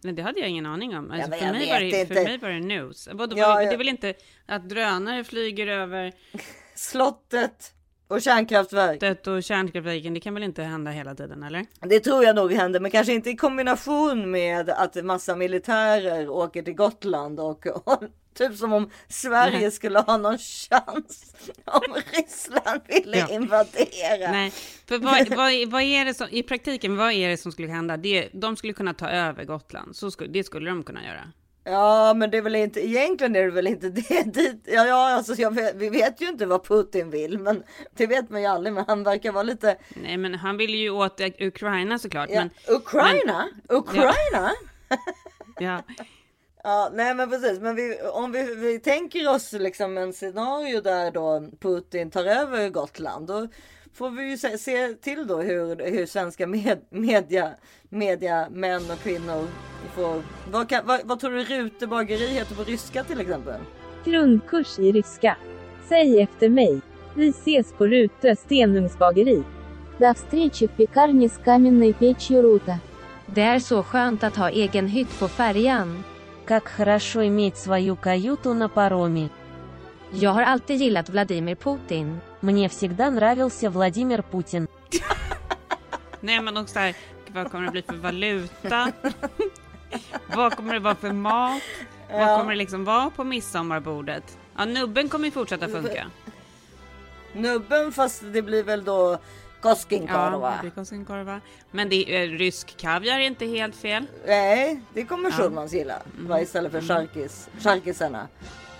Nej, 0.02 0.12
det 0.14 0.22
hade 0.22 0.40
jag 0.40 0.48
ingen 0.48 0.66
aning 0.66 0.96
om. 0.96 1.10
Alltså, 1.10 1.30
men 1.30 1.38
för, 1.38 1.46
mig 1.52 1.68
var 1.72 1.80
det, 1.80 2.00
inte. 2.00 2.14
för 2.14 2.24
mig 2.24 2.38
var 2.38 2.48
det 2.48 2.60
news. 2.60 3.08
Vadå, 3.12 3.38
Ja, 3.38 3.56
Det 3.56 3.64
ja. 3.64 3.72
är 3.72 3.76
väl 3.76 3.88
inte 3.88 4.14
att 4.46 4.68
drönare 4.68 5.24
flyger 5.24 5.66
över 5.66 6.12
Slottet 6.74 7.73
och 8.08 8.22
kärnkraftverk. 8.22 9.26
och 9.26 9.42
kärnkraftverken. 9.42 10.14
Det 10.14 10.20
kan 10.20 10.34
väl 10.34 10.42
inte 10.42 10.62
hända 10.62 10.90
hela 10.90 11.14
tiden, 11.14 11.42
eller? 11.42 11.66
Det 11.80 12.00
tror 12.00 12.24
jag 12.24 12.36
nog 12.36 12.52
händer, 12.52 12.80
men 12.80 12.90
kanske 12.90 13.12
inte 13.12 13.30
i 13.30 13.36
kombination 13.36 14.30
med 14.30 14.70
att 14.70 15.04
massa 15.04 15.36
militärer 15.36 16.28
åker 16.28 16.62
till 16.62 16.74
Gotland 16.74 17.40
och, 17.40 17.66
och 17.66 18.02
typ 18.34 18.56
som 18.56 18.72
om 18.72 18.90
Sverige 19.08 19.58
Nej. 19.60 19.70
skulle 19.70 19.98
ha 19.98 20.16
någon 20.16 20.38
chans 20.38 21.34
om 21.64 21.80
Ryssland 22.12 22.80
ville 22.88 23.18
Ja. 23.18 23.28
invadera. 23.30 24.32
Nej, 24.32 24.50
för 24.86 24.98
vad, 24.98 25.28
vad, 25.28 25.70
vad 25.70 25.82
är 25.82 26.04
det 26.04 26.14
som, 26.14 26.28
i 26.30 26.42
praktiken, 26.42 26.96
vad 26.96 27.12
är 27.12 27.28
det 27.28 27.36
som 27.36 27.52
skulle 27.52 27.68
hända? 27.68 27.96
Det, 27.96 28.28
de 28.32 28.56
skulle 28.56 28.72
kunna 28.72 28.94
ta 28.94 29.08
över 29.08 29.44
Gotland. 29.44 29.96
Så 29.96 30.10
skulle, 30.10 30.30
det 30.32 30.44
skulle 30.44 30.70
de 30.70 30.82
kunna 30.82 31.04
göra. 31.04 31.32
Ja, 31.64 32.14
men 32.14 32.30
det 32.30 32.38
är 32.38 32.42
väl 32.42 32.54
inte 32.54 32.86
egentligen 32.86 33.36
är 33.36 33.44
det 33.44 33.50
väl 33.50 33.66
inte 33.66 33.88
det 33.90 34.22
dit. 34.22 34.62
Ja, 34.64 34.86
ja, 34.86 35.14
alltså 35.14 35.34
jag 35.34 35.54
vet, 35.54 35.74
vi 35.74 35.88
vet 35.88 36.20
ju 36.20 36.28
inte 36.28 36.46
vad 36.46 36.64
Putin 36.64 37.10
vill, 37.10 37.38
men 37.38 37.62
det 37.96 38.06
vet 38.06 38.30
man 38.30 38.40
ju 38.40 38.46
aldrig. 38.46 38.74
Men 38.74 38.84
han 38.88 39.02
verkar 39.04 39.32
vara 39.32 39.42
lite. 39.42 39.76
Nej, 39.88 40.16
men 40.16 40.34
han 40.34 40.56
vill 40.56 40.74
ju 40.74 40.90
åt 40.90 41.20
Ukraina 41.40 41.98
såklart. 41.98 42.30
Ja, 42.30 42.40
Men, 42.40 42.76
Ukraina, 42.76 43.48
Ukraina. 43.68 44.52
ja, 45.58 45.82
Ja, 46.66 46.90
nej 46.92 47.14
men 47.14 47.30
precis. 47.30 47.60
Men 47.60 47.76
vi, 47.76 47.98
om 48.12 48.32
vi, 48.32 48.54
vi 48.54 48.78
tänker 48.78 49.28
oss 49.28 49.52
liksom 49.52 49.98
en 49.98 50.12
scenario 50.12 50.80
där 50.80 51.10
då 51.10 51.48
Putin 51.60 52.10
tar 52.10 52.24
över 52.24 52.68
Gotland. 52.68 53.26
Då 53.26 53.48
får 53.93 54.09
vi 54.09 54.29
ju 54.29 54.37
se, 54.37 54.57
se 54.57 54.93
till 54.93 55.27
då 55.27 55.41
hur, 55.41 55.91
hur 55.91 56.05
svenska 56.05 56.47
med, 56.47 56.79
media, 56.89 57.51
media, 57.89 58.47
män 58.49 58.91
och 58.91 58.99
kvinnor 58.99 59.47
får. 59.95 60.23
Vad, 60.51 60.69
kan, 60.69 60.85
vad, 60.85 60.99
vad 61.03 61.19
tror 61.19 61.31
du 61.31 61.43
Rute 61.43 61.87
bageri 61.87 62.27
heter 62.27 62.55
på 62.55 62.63
ryska 62.63 63.03
till 63.03 63.19
exempel? 63.21 63.61
Grundkurs 64.05 64.79
i 64.79 64.91
ryska. 64.91 65.37
Säg 65.89 66.21
efter 66.21 66.49
mig. 66.49 66.81
Vi 67.15 67.29
ses 67.29 67.73
på 67.73 67.87
Rute 67.87 68.35
stenugnsbageri. 68.35 69.43
До 69.99 70.13
встречи 70.13 70.67
в 70.67 70.71
пекарне 70.71 71.27
с 71.27 71.37
каменной 71.43 71.93
печью 71.93 72.41
Рута. 72.41 72.79
Det 73.25 73.41
är 73.41 73.59
så 73.59 73.83
skönt 73.83 74.23
att 74.23 74.35
ha 74.35 74.49
egen 74.49 74.87
hytt 74.87 75.19
på 75.19 75.27
färjan. 75.27 76.03
Как 76.45 76.67
хорошо 76.67 77.27
иметь 77.27 77.57
свою 77.57 77.95
каюту 77.95 78.53
на 78.53 78.69
пароме. 78.69 79.29
Jag 80.11 80.31
har 80.31 80.41
alltid 80.41 80.77
gillat 80.77 81.09
Vladimir 81.09 81.55
Putin. 81.55 82.19
Мне 82.43 82.67
всегда 82.69 83.09
нравился 83.09 83.69
Владимир 83.69 84.21
Путин. 84.21 84.67
nej 86.21 86.41
men 86.41 86.57
också 86.57 86.73
så 86.73 86.79
här, 86.79 86.95
vad 87.27 87.51
kommer 87.51 87.65
det 87.65 87.71
bli 87.71 87.81
för 87.81 87.95
valuta? 87.95 88.91
vad 90.35 90.55
kommer 90.55 90.73
det 90.73 90.79
vara 90.79 90.95
för 90.95 91.11
mat? 91.11 91.61
Vad 92.11 92.21
Ja. 92.21 92.37
kommer 92.37 92.51
det 92.51 92.57
liksom 92.57 92.85
vara 92.85 93.09
på 93.09 93.23
midsommarbordet? 93.23 94.37
Ja, 94.57 94.65
nubben 94.65 95.09
kommer 95.09 95.25
ju 95.25 95.31
fortsätta 95.31 95.67
funka. 95.67 96.07
Nubben 97.33 97.91
fast 97.91 98.23
det 98.33 98.41
blir 98.41 98.63
väl 98.63 98.83
då 98.83 99.17
Koskenkorva. 99.61 100.49
Ja, 100.49 100.51
det 100.55 100.61
blir 100.61 100.71
Koskenkorva. 100.71 101.41
Men 101.71 101.89
det 101.89 102.15
är, 102.15 102.27
rysk 102.27 102.77
kaviar 102.77 103.19
är 103.19 103.23
inte 103.23 103.45
helt 103.45 103.75
fel. 103.75 104.05
Nej, 104.25 104.81
det 104.93 105.05
kommer 105.05 105.29
Ja. 105.29 105.35
Schulmans 105.37 105.73
gilla. 105.73 106.01
Va, 106.19 106.41
istället 106.41 106.71
för 106.71 106.81
charkis, 106.81 107.49
charkisarna. 107.59 108.27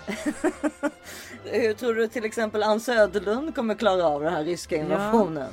Hur 1.43 1.73
tror 1.73 1.93
du 1.93 2.07
till 2.07 2.25
exempel 2.25 2.63
Ann 2.63 2.79
Söderlund 2.79 3.55
kommer 3.55 3.75
klara 3.75 4.05
av 4.07 4.21
den 4.23 4.33
här 4.33 4.43
ryska 4.43 4.75
invasionen? 4.75 5.49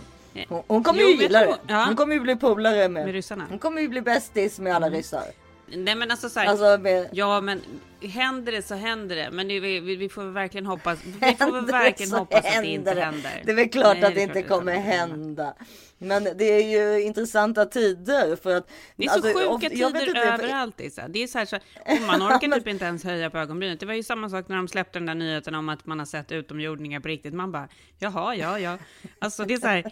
Hon, 0.48 0.62
hon 0.66 0.82
kommer 0.84 1.00
Jo, 1.00 1.06
ju 1.08 1.16
gilla 1.16 1.38
det. 1.40 1.56
ja. 1.68 1.84
Hon 1.86 1.96
kommer 1.96 2.14
ju 2.14 2.20
bli 2.20 2.36
polare 2.36 2.88
med. 2.88 3.04
Med 3.04 3.12
ryssarna. 3.14 3.46
Hon 3.50 3.58
kommer 3.58 3.80
ju 3.82 3.88
bli 3.88 4.00
bästis 4.00 4.58
med 4.58 4.76
alla 4.76 4.90
ryssar. 4.90 5.24
Nej 5.66 5.94
men 5.94 6.10
alltså 6.10 6.28
så 6.28 6.40
här, 6.40 6.46
Alltså 6.46 6.78
med... 6.78 7.08
Ja, 7.12 7.40
men 7.40 7.60
händer 8.08 8.52
det 8.52 8.62
så 8.62 8.74
händer 8.74 9.16
det. 9.16 9.30
Men 9.32 9.48
det, 9.48 9.60
vi, 9.60 9.96
vi 9.96 10.08
får 10.08 10.22
verkligen 10.24 10.66
hoppas. 10.66 10.98
Vi 11.04 11.34
får 11.36 11.52
väl 11.52 11.66
det 11.66 11.72
verkligen 11.72 12.12
hoppas 12.12 12.38
att 12.38 12.62
det 12.62 12.66
inte 12.66 12.94
det. 12.94 13.00
händer. 13.00 13.42
Det 13.44 13.50
är 13.50 13.56
väl 13.56 13.68
klart 13.68 13.96
Nej, 13.96 14.04
att 14.04 14.14
det 14.14 14.20
är 14.20 14.22
inte 14.22 14.42
kommer 14.42 14.74
inte 14.74 14.88
hända. 14.88 15.54
Men 15.98 16.24
det 16.24 16.44
är 16.44 16.94
ju 16.94 17.02
intressanta 17.02 17.64
tider 17.64 18.36
för 18.36 18.56
att. 18.56 18.70
Det 18.96 19.04
är 19.04 19.08
så 19.08 19.14
alltså, 19.14 19.32
sjuka 19.32 19.74
jag 19.74 19.92
tider 19.94 20.08
inte, 20.08 20.20
överallt. 20.20 20.80
Isa. 20.80 21.08
Det 21.08 21.22
är 21.22 21.26
så 21.26 21.38
här, 21.38 21.44
så 21.44 21.56
och 21.56 22.00
man 22.06 22.22
orkar 22.22 22.58
typ 22.58 22.68
inte 22.68 22.84
ens 22.84 23.04
höja 23.04 23.30
på 23.30 23.38
ögonbrynet. 23.38 23.80
Det 23.80 23.86
var 23.86 23.94
ju 23.94 24.02
samma 24.02 24.28
sak 24.30 24.48
när 24.48 24.56
de 24.56 24.68
släppte 24.68 24.98
den 24.98 25.06
där 25.06 25.14
nyheten 25.14 25.54
om 25.54 25.68
att 25.68 25.86
man 25.86 25.98
har 25.98 26.06
sett 26.06 26.32
utomjordingar 26.32 27.00
på 27.00 27.08
riktigt. 27.08 27.34
Man 27.34 27.52
bara, 27.52 27.68
jaha, 27.98 28.34
ja, 28.34 28.58
ja. 28.58 28.78
Alltså 29.18 29.44
det 29.44 29.54
är 29.54 29.58
så 29.58 29.66
här, 29.66 29.84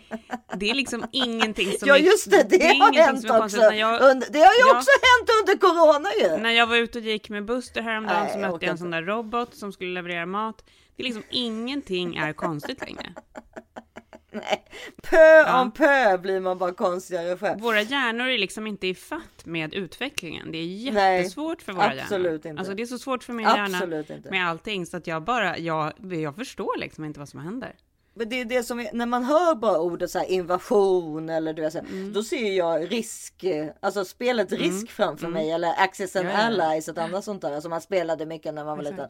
det 0.57 0.71
är 0.71 0.75
liksom 0.75 1.05
ingenting 1.13 1.73
som 1.79 1.89
Ja 1.89 1.99
just 1.99 2.31
det, 2.31 2.47
det, 2.49 2.63
är 2.63 2.75
har 2.81 2.93
hänt 2.93 3.31
också. 3.31 3.61
jag, 3.75 4.03
under, 4.03 4.27
det 4.31 4.39
har 4.39 4.55
ju 4.55 4.61
Ja. 4.61 4.77
också 4.77 4.91
hänt 5.03 5.31
under 5.41 5.61
corona 5.69 6.09
ju. 6.21 6.43
när 6.43 6.51
jag 6.51 6.67
var 6.67 6.77
ute 6.77 6.99
och 6.99 7.05
gick 7.05 7.29
med 7.29 7.45
Buster 7.45 7.83
häromdagen 8.05 8.41
Nej, 8.41 8.47
så 8.49 8.53
mötte 8.53 8.65
jag 8.67 8.73
en 8.73 8.79
sån 8.79 8.91
där 8.91 9.03
robot 9.03 9.55
som 9.55 9.73
skulle 9.73 9.91
leverera 9.95 10.27
mat. 10.27 10.65
Det 10.97 11.03
är 11.03 11.05
liksom 11.05 11.23
ingenting 11.31 12.17
är 12.17 12.33
konstigt 12.33 12.81
längre. 12.81 13.15
Nej. 14.33 14.65
Pö 15.03 15.17
Ja. 15.17 15.61
om 15.63 15.71
pö 15.73 16.19
blir 16.19 16.41
man 16.41 16.59
bara 16.59 16.73
konstigare 16.73 17.37
själv. 17.39 17.61
Våra 17.61 17.83
hjärnor 17.83 18.27
är 18.27 18.39
liksom 18.39 18.67
inte 18.67 18.87
i 18.87 18.95
fatt 18.95 19.45
med 19.47 19.75
utvecklingen. 19.75 20.53
Det 20.53 20.59
är 20.59 20.93
Nej, 20.93 21.17
jättesvårt 21.19 21.63
för 21.63 21.73
våra 21.73 21.85
absolut 21.87 22.25
hjärnor. 22.25 22.35
inte. 22.51 22.51
Alltså 22.61 22.75
det 22.75 22.83
är 22.83 22.87
så 22.87 22.99
svårt 22.99 23.25
för 23.25 23.33
min 23.33 23.47
hjärna 23.47 23.65
Absolut 23.79 24.11
inte. 24.11 24.31
med 24.31 24.49
allting 24.49 24.87
så 24.87 24.97
att 24.97 25.07
jag 25.07 25.23
bara, 25.23 25.59
jag, 25.59 25.93
jag 26.13 26.37
förstår 26.37 26.79
liksom 26.79 27.05
inte 27.05 27.19
vad 27.19 27.29
som 27.29 27.41
händer. 27.41 27.75
Men 28.21 28.29
det 28.29 28.41
är 28.41 28.45
det 28.45 28.63
som 28.63 28.81
är, 28.81 28.89
när 28.93 29.07
man 29.07 29.25
hör 29.25 29.55
bara 29.55 29.79
ordet 29.79 30.11
så 30.11 30.19
här 30.19 30.27
invasion 30.31 31.29
eller 31.29 31.53
du 31.53 31.63
vet, 31.63 31.73
så 31.73 31.79
här, 31.79 31.87
Mm. 31.87 32.13
då 32.13 32.23
ser 32.23 32.51
jag 32.57 32.93
risk, 32.93 33.45
eh, 33.45 33.67
alltså 33.81 34.05
spelet 34.05 34.53
risk 34.53 34.91
framför 34.91 35.29
mig 35.29 35.51
eller 35.51 35.75
Access 35.79 36.17
and 36.17 36.29
Ja, 36.29 36.33
ja. 36.33 36.39
Allies, 36.67 36.89
ett 36.89 36.99
annat 36.99 37.25
sånt 37.25 37.43
där 37.43 37.61
som 37.61 37.71
man 37.71 37.81
spelade 37.81 38.27
mycket 38.27 38.55
när 38.55 38.65
man 38.65 38.77
var 38.77 38.85
liten. 38.85 39.07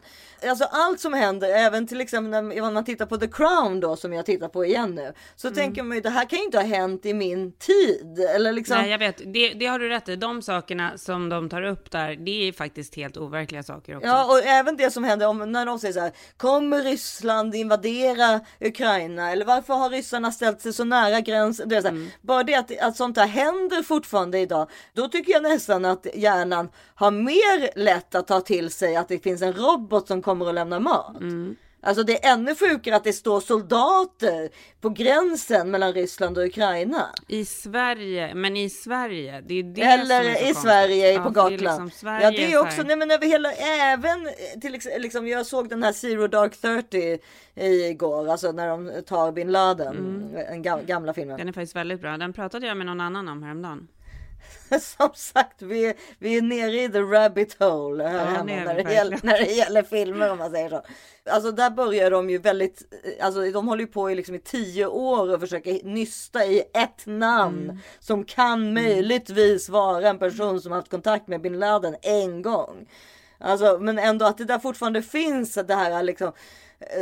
Alltså 0.49 0.65
allt 0.65 1.01
som 1.01 1.13
händer, 1.15 1.49
även 1.49 1.87
till 1.87 2.01
exempel 2.01 2.31
när 2.45 2.71
man 2.71 2.85
tittar 2.85 3.07
på 3.07 3.17
The 3.17 3.27
Crown 3.29 3.81
då 3.81 3.97
som 3.97 4.13
jag 4.13 4.27
tittar 4.27 4.49
på 4.49 4.65
igen 4.65 4.95
nu, 4.95 5.13
så 5.37 5.49
Mm. 5.49 5.57
tänker 5.57 5.83
man 5.83 5.97
ju 5.97 6.01
det 6.01 6.11
här 6.11 6.25
kan 6.25 6.39
ju 6.39 6.45
inte 6.45 6.59
ha 6.59 6.65
hänt 6.67 7.07
i 7.07 7.15
min 7.15 7.53
tid 7.53 8.19
eller 8.35 8.53
liksom. 8.53 8.77
Nej, 8.77 8.91
jag 8.91 8.99
vet. 8.99 9.17
Det, 9.35 9.49
det 9.55 9.67
har 9.67 9.79
du 9.79 9.89
rätt 9.89 10.09
i. 10.09 10.17
De 10.17 10.43
sakerna 10.43 10.99
som 10.99 11.29
de 11.29 11.49
tar 11.49 11.63
upp 11.63 11.91
där, 11.91 12.17
det 12.17 12.49
är 12.49 12.53
faktiskt 12.53 12.95
helt 12.97 13.17
overkliga 13.17 13.63
saker 13.63 13.97
också. 13.97 14.07
Ja, 14.09 14.25
och 14.33 14.39
även 14.45 14.77
det 14.77 14.91
som 14.91 15.05
händer 15.05 15.27
om, 15.27 15.53
när 15.53 15.67
de 15.67 15.79
säger 15.79 15.95
så 15.95 16.01
här, 16.01 16.13
kommer 16.37 16.83
Ryssland 16.83 17.55
invadera 17.55 18.41
Ukraina? 18.61 19.00
Eller 19.01 19.45
varför 19.45 19.75
har 19.75 19.91
ryssarna 19.91 20.33
ställt 20.33 20.61
sig 20.61 20.73
så 20.73 20.85
nära 20.85 21.21
gränsen? 21.21 21.69
Det 21.69 21.83
så 21.83 21.89
här, 21.89 22.11
Bara 22.21 22.43
det 22.43 22.55
att, 22.55 22.79
att 22.79 22.97
sånt 22.97 23.17
här 23.17 23.27
händer 23.27 23.83
fortfarande 23.83 24.39
idag, 24.39 24.71
då 24.95 25.09
tycker 25.09 25.33
jag 25.33 25.43
nästan 25.43 25.85
att 25.85 26.07
hjärnan 26.15 26.69
har 26.95 27.11
mer 27.11 27.79
lätt 27.79 28.15
att 28.15 28.27
ta 28.27 28.41
till 28.41 28.71
sig 28.71 28.97
att 28.97 29.09
det 29.09 29.19
finns 29.19 29.43
en 29.43 29.53
robot 29.53 30.09
som 30.09 30.23
kommer 30.23 30.49
att 30.49 30.55
lämna 30.55 30.81
mat. 30.81 31.17
Alltså 31.83 32.03
det 32.03 32.25
är 32.25 32.33
ännu 32.33 32.55
sjukare 32.55 32.97
att 32.97 33.05
det 33.05 33.13
står 33.13 33.41
soldater 33.41 34.49
på 34.81 34.89
gränsen 34.89 35.71
mellan 35.71 35.93
Ryssland 35.93 36.39
och 36.39 36.45
Ukraina. 36.45 37.07
I 37.29 37.45
Sverige, 37.45 38.35
men 38.35 38.57
i 38.57 38.71
Sverige, 38.71 39.41
det 39.47 39.55
är 39.55 39.63
det 39.63 39.83
Eller 39.83 40.23
som 40.23 40.31
är 40.31 40.35
så 40.35 40.41
i 40.41 40.45
konstigt. 40.45 40.63
Sverige 40.63 41.13
Ja, 41.13 41.23
på 41.23 41.29
det 41.29 41.35
Gotland. 41.35 41.61
liksom 41.61 41.91
Sverige 41.91 42.25
ja 42.25 42.31
det 42.31 42.45
är 42.45 42.51
så 42.51 42.61
också, 42.63 42.83
nej 42.83 42.97
men 42.97 43.11
över 43.11 43.27
hela, 43.27 43.53
även 43.93 44.29
till 44.61 44.75
exempel, 44.75 45.03
liksom, 45.03 45.27
jag 45.29 45.47
såg 45.47 45.69
den 45.69 45.83
här 45.83 45.93
Zero 45.93 46.27
Dark 46.27 46.57
30 46.61 47.19
igår, 47.55 48.29
alltså 48.29 48.53
när 48.53 48.69
de 48.69 48.93
tar 49.07 49.33
bin 49.33 49.53
Laden, 49.53 49.97
Mm. 49.97 50.33
den 50.33 50.63
gam- 50.63 50.87
gamla 50.87 51.15
filmen. 51.15 51.39
Den 51.39 51.49
är 51.49 51.53
faktiskt 51.53 51.77
väldigt 51.77 52.01
bra. 52.01 52.17
Den 52.17 52.33
pratade 52.33 52.67
jag 52.67 52.77
med 52.77 52.87
någon 52.87 53.01
annan 53.01 53.29
om 53.29 53.43
häromdagen. 53.43 53.89
Som 54.81 55.11
sagt, 55.15 55.63
vi 55.63 55.95
vi 56.19 56.37
är 56.39 56.43
nere 56.43 56.83
i 56.83 56.89
the 56.89 56.99
rabbit 57.01 57.57
hole 57.59 58.05
här 58.05 58.19
Ja, 58.19 58.25
hemma 58.25 58.45
när, 58.45 58.85
det 58.85 58.93
gäller, 58.95 59.19
när 59.23 59.39
det 59.39 59.53
gäller 59.53 59.83
filmer 59.83 60.31
om 60.31 60.39
man 60.39 60.51
säger 60.51 60.69
så. 60.69 60.83
Alltså 61.31 61.53
där 61.53 61.71
börjar 61.71 62.11
de 62.11 62.31
ju 62.31 62.39
väldigt, 62.39 62.83
alltså 63.21 63.51
de 63.51 63.69
håller 63.69 63.81
ju 63.81 63.87
på 63.87 64.11
i 64.11 64.15
liksom 64.15 64.35
i 64.35 64.39
tio 64.39 64.87
år 64.87 65.35
och 65.35 65.41
försöker 65.41 65.85
nysta 65.85 66.45
i 66.45 66.63
ett 66.75 67.07
namn 67.07 67.65
Mm. 67.65 67.79
som 68.01 68.25
kan 68.25 68.75
möjligtvis 68.75 69.69
vara 69.69 70.09
en 70.09 70.19
person 70.19 70.61
som 70.61 70.73
haft 70.73 70.91
kontakt 70.91 71.29
med 71.29 71.41
bin 71.41 71.59
Laden 71.59 71.97
en 72.03 72.43
gång. 72.43 72.87
Alltså, 73.39 73.79
men 73.81 73.99
ändå 73.99 74.27
att 74.27 74.39
det 74.39 74.45
där 74.45 74.59
fortfarande 74.59 75.03
finns 75.03 75.55
det 75.55 75.75
här 75.75 76.03
liksom 76.03 76.33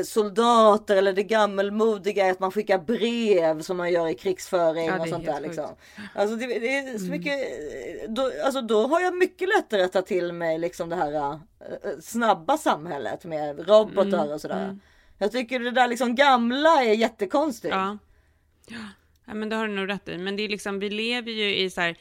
soldater 0.04 0.96
eller 0.96 1.12
det 1.12 1.22
gammelmodiga 1.22 2.30
att 2.30 2.40
man 2.40 2.50
skickar 2.50 2.78
brev 2.78 3.62
som 3.62 3.76
man 3.76 3.92
gör 3.92 4.08
i 4.08 4.14
krigsföring 4.14 4.86
Ja, 4.86 4.98
och 4.98 5.06
är 5.06 5.10
sånt 5.10 5.26
där 5.26 5.40
liksom. 5.40 5.68
Alltså 6.14 6.36
det, 6.36 6.46
det 6.46 6.76
är 6.76 6.98
så 6.98 7.10
mycket, 7.10 7.38
eh, 7.40 8.10
då, 8.10 8.32
alltså 8.44 8.62
då 8.62 8.86
har 8.86 9.00
jag 9.00 9.16
mycket 9.16 9.48
lättare 9.48 9.82
att 9.82 9.92
ta 9.92 10.02
till 10.02 10.32
mig 10.32 10.58
liksom 10.58 10.88
det 10.88 10.96
här 10.96 11.12
eh, 11.22 11.38
snabba 12.00 12.58
samhället 12.58 13.24
med 13.24 13.68
robotar 13.68 14.34
och 14.34 14.40
sådär. 14.40 14.78
Jag 15.18 15.32
tycker 15.32 15.60
det 15.60 15.70
där 15.70 15.88
liksom 15.88 16.14
gamla 16.14 16.84
är 16.84 16.94
jättekonstigt. 16.94 17.74
Ja. 17.74 17.98
ja, 19.24 19.34
men 19.34 19.48
det 19.48 19.56
har 19.56 19.68
du 19.68 19.74
nog 19.74 19.88
rätt 19.88 20.08
i. 20.08 20.18
Men 20.18 20.36
det 20.36 20.42
är 20.42 20.48
liksom, 20.48 20.78
vi 20.78 20.90
lever 20.90 21.32
ju 21.32 21.56
i 21.56 21.70
så 21.70 21.80
här, 21.80 21.96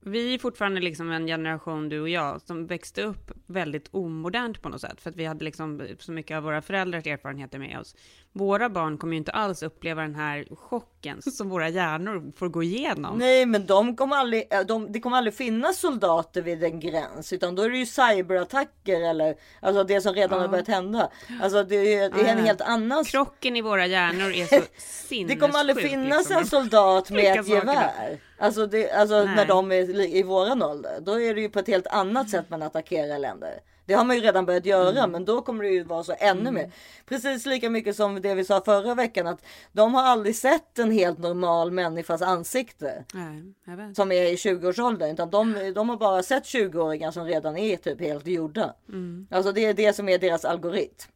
vi 0.00 0.34
är 0.34 0.38
fortfarande 0.38 0.80
liksom 0.80 1.10
en 1.10 1.26
generation, 1.26 1.88
du 1.88 2.00
och 2.00 2.08
jag, 2.08 2.40
som 2.40 2.66
växte 2.66 3.02
upp 3.02 3.30
väldigt 3.46 3.88
omodernt 3.90 4.62
på 4.62 4.68
något 4.68 4.80
sätt. 4.80 5.00
För 5.00 5.10
att 5.10 5.16
vi 5.16 5.24
hade 5.24 5.44
liksom 5.44 5.88
så 5.98 6.12
mycket 6.12 6.36
av 6.36 6.42
våra 6.42 6.62
föräldrars 6.62 7.06
erfarenheter 7.06 7.58
med 7.58 7.78
oss. 7.78 7.96
Våra 8.32 8.68
barn 8.68 8.98
kommer 8.98 9.12
ju 9.12 9.18
inte 9.18 9.32
alls 9.32 9.62
uppleva 9.62 10.02
den 10.02 10.14
här 10.14 10.46
chocken 10.56 11.22
som 11.32 11.48
våra 11.48 11.68
hjärnor 11.68 12.32
får 12.36 12.48
gå 12.48 12.62
igenom. 12.62 13.18
Nej 13.18 13.46
men 13.46 13.66
de 13.66 13.96
kommer 13.96 14.16
aldrig, 14.16 14.46
eh, 14.50 14.60
de, 14.60 14.92
det 14.92 15.00
kommer 15.00 15.16
aldrig 15.16 15.34
finnas 15.34 15.78
soldater 15.78 16.42
vid 16.42 16.64
en 16.64 16.80
gräns 16.80 17.32
utan 17.32 17.54
då 17.54 17.62
är 17.62 17.70
det 17.70 17.78
ju 17.78 17.86
cyberattacker 17.86 19.00
eller 19.10 19.34
alltså 19.60 19.84
det 19.84 20.00
som 20.00 20.14
redan 20.14 20.40
har 20.40 20.48
börjat 20.48 20.68
hända. 20.68 21.10
Alltså 21.42 21.64
det 21.64 21.94
är, 21.94 22.10
det 22.10 22.20
är 22.20 22.32
en 22.32 22.38
Ja. 22.38 22.44
helt 22.44 22.60
annan 22.60 23.04
Krocken 23.04 23.56
i 23.56 23.62
våra 23.62 23.86
hjärnor 23.86 24.32
är 24.32 24.44
så 24.44 24.64
sinnessjuk. 24.78 25.28
Det 25.28 25.36
kommer 25.36 25.58
aldrig 25.58 25.90
finnas 25.90 26.18
liksom. 26.18 26.36
en 26.36 26.46
soldat 26.46 27.10
med 27.10 27.40
ett 27.40 27.48
gevär. 27.48 28.18
Alltså, 28.38 28.66
det, 28.66 28.90
alltså 28.90 29.24
när 29.24 29.46
de 29.46 29.72
är 29.72 30.16
i 30.16 30.22
våran 30.22 30.62
ålder. 30.62 31.00
Då 31.00 31.20
är 31.20 31.34
det 31.34 31.40
ju 31.40 31.48
på 31.48 31.58
ett 31.58 31.66
helt 31.66 31.86
annat 31.86 32.30
sätt 32.30 32.50
man 32.50 32.62
attackerar 32.62 33.18
länder. 33.18 33.60
Det 33.90 33.96
har 33.96 34.04
man 34.04 34.16
ju 34.16 34.22
redan 34.22 34.46
börjat 34.46 34.66
göra 34.66 34.98
Mm. 34.98 35.10
men 35.10 35.24
då 35.24 35.42
kommer 35.42 35.64
det 35.64 35.70
ju 35.70 35.84
vara 35.84 36.04
så 36.04 36.14
ännu 36.18 36.50
mer. 36.50 36.72
Precis 37.08 37.46
lika 37.46 37.70
mycket 37.70 37.96
som 37.96 38.22
det 38.22 38.34
vi 38.34 38.44
sa 38.44 38.60
förra 38.64 38.94
veckan 38.94 39.26
att 39.26 39.44
de 39.72 39.94
har 39.94 40.02
aldrig 40.02 40.36
sett 40.36 40.78
en 40.78 40.90
helt 40.90 41.18
normal 41.18 41.70
människas 41.70 42.22
ansikte. 42.22 43.04
Nej. 43.14 43.94
Som 43.94 44.12
är 44.12 44.22
i 44.22 44.34
20-årsåldern. 44.36 45.10
Utan 45.10 45.30
de, 45.30 45.72
de 45.74 45.88
har 45.88 45.96
bara 45.96 46.22
sett 46.22 46.44
20-åringar 46.44 47.10
som 47.10 47.24
redan 47.24 47.56
är 47.56 47.76
typ 47.76 48.00
helt 48.00 48.26
gjorda. 48.26 48.74
Mm. 48.88 49.26
Alltså 49.30 49.52
det 49.52 49.64
är 49.64 49.74
det 49.74 49.92
som 49.92 50.08
är 50.08 50.18
deras 50.18 50.44
algoritm. 50.44 51.08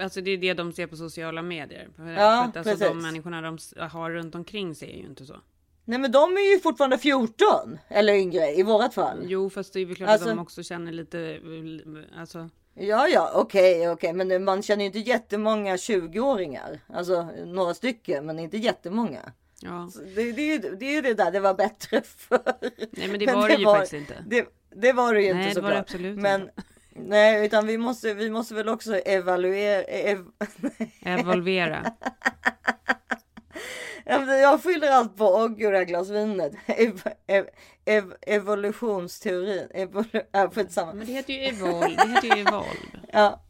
Alltså 0.00 0.20
det 0.20 0.30
är 0.30 0.38
det 0.38 0.54
de 0.54 0.72
ser 0.72 0.86
på 0.86 0.96
sociala 0.96 1.42
medier. 1.42 1.88
Ja, 1.96 2.04
för 2.04 2.12
att 2.14 2.56
alltså 2.56 2.62
precis. 2.62 2.88
de 2.88 3.02
människorna 3.02 3.40
de 3.42 3.58
har 3.88 4.10
runt 4.10 4.34
omkring 4.34 4.74
sig 4.74 4.90
är 4.90 4.96
ju 4.96 5.06
inte 5.06 5.26
så. 5.26 5.36
Nej 5.90 5.98
men 5.98 6.12
de 6.12 6.36
är 6.36 6.54
ju 6.54 6.60
fortfarande 6.60 6.98
14 6.98 7.78
eller 7.88 8.12
yngre 8.14 8.50
i 8.50 8.62
vårat 8.62 8.94
fall. 8.94 9.18
Jo, 9.28 9.50
fast 9.50 9.72
det 9.72 9.80
är 9.80 9.86
väl 9.86 9.96
klart 9.96 10.08
Alltså- 10.10 10.28
att 10.28 10.36
de 10.36 10.42
också 10.42 10.62
känner 10.62 10.92
lite, 10.92 11.38
alltså, 12.18 12.48
Ja, 12.74 13.08
ja, 13.08 13.32
okej, 13.34 13.90
okej, 13.90 14.12
men 14.12 14.44
man 14.44 14.62
känner 14.62 14.82
ju 14.82 14.86
inte 14.86 14.98
jättemånga 14.98 15.76
20-åringar. 15.76 16.80
Alltså 16.94 17.22
några 17.46 17.74
stycken, 17.74 18.26
men 18.26 18.38
inte 18.38 18.56
jättemånga. 18.56 19.32
ja. 19.62 19.88
Så 19.92 20.00
Det, 20.00 20.32
det, 20.32 20.58
det 20.58 20.86
är 20.86 20.92
ju 20.92 21.00
det 21.00 21.14
där, 21.14 21.30
det 21.30 21.40
var 21.40 21.54
bättre 21.54 22.02
förr. 22.16 22.40
Nej, 22.92 23.08
men 23.08 23.18
det 23.18 23.32
var 23.34 23.48
det 23.48 23.54
ju 23.54 23.64
faktiskt 23.64 23.92
inte. 23.92 24.24
Det, 24.26 24.46
det 24.74 24.92
var 24.92 25.14
det 25.14 25.22
ju 25.22 25.34
Nej, 25.34 25.42
inte 25.48 25.54
det 25.54 25.62
var 25.62 25.70
det 25.70 25.78
absolut 25.78 26.18
men, 26.18 26.40
inte. 26.42 26.52
Nej, 26.94 27.46
utan 27.46 27.66
vi 27.66 27.78
måste, 27.78 28.14
vi 28.14 28.30
måste 28.30 28.54
väl 28.54 28.68
också 28.68 28.96
evaluera. 28.96 29.82
Ev, 29.82 30.24
Evolvera. 31.02 31.92
jag 34.06 34.62
fyller 34.62 34.90
allt 34.90 35.16
på, 35.16 35.24
åh 35.24 35.48
gud 35.48 35.72
det 35.72 35.78
här 35.78 35.84
glas 35.84 36.10
vinet. 36.10 36.52
Ev, 36.66 37.02
ev, 37.26 37.46
ev, 37.84 38.14
evolutionsteorin. 38.22 39.68
Evolu, 39.74 40.22
äh, 40.34 40.50
skitsamma. 40.50 40.92
Men 40.94 41.06
det 41.06 41.12
heter 41.12 41.32
ju 41.32 41.40
Evolve. 41.40 41.88
Det 41.96 42.08
heter 42.08 42.36
ju 42.36 42.42
Evolve. 42.42 42.66
Ja. 43.12 43.42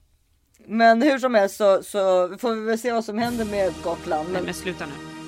Men 0.67 1.03
hur 1.03 1.19
som 1.19 1.35
helst 1.35 1.57
så, 1.57 1.83
så 1.83 2.29
får 2.39 2.55
vi 2.55 2.61
väl 2.61 2.79
se 2.79 2.93
vad 2.93 3.05
som 3.05 3.19
händer 3.19 3.45
med 3.45 3.73
Gotland. 3.85 4.25
Nej, 4.25 4.33
Men 4.33 4.45
men 4.45 4.55
sluta 4.55 4.87
nu. 4.87 5.20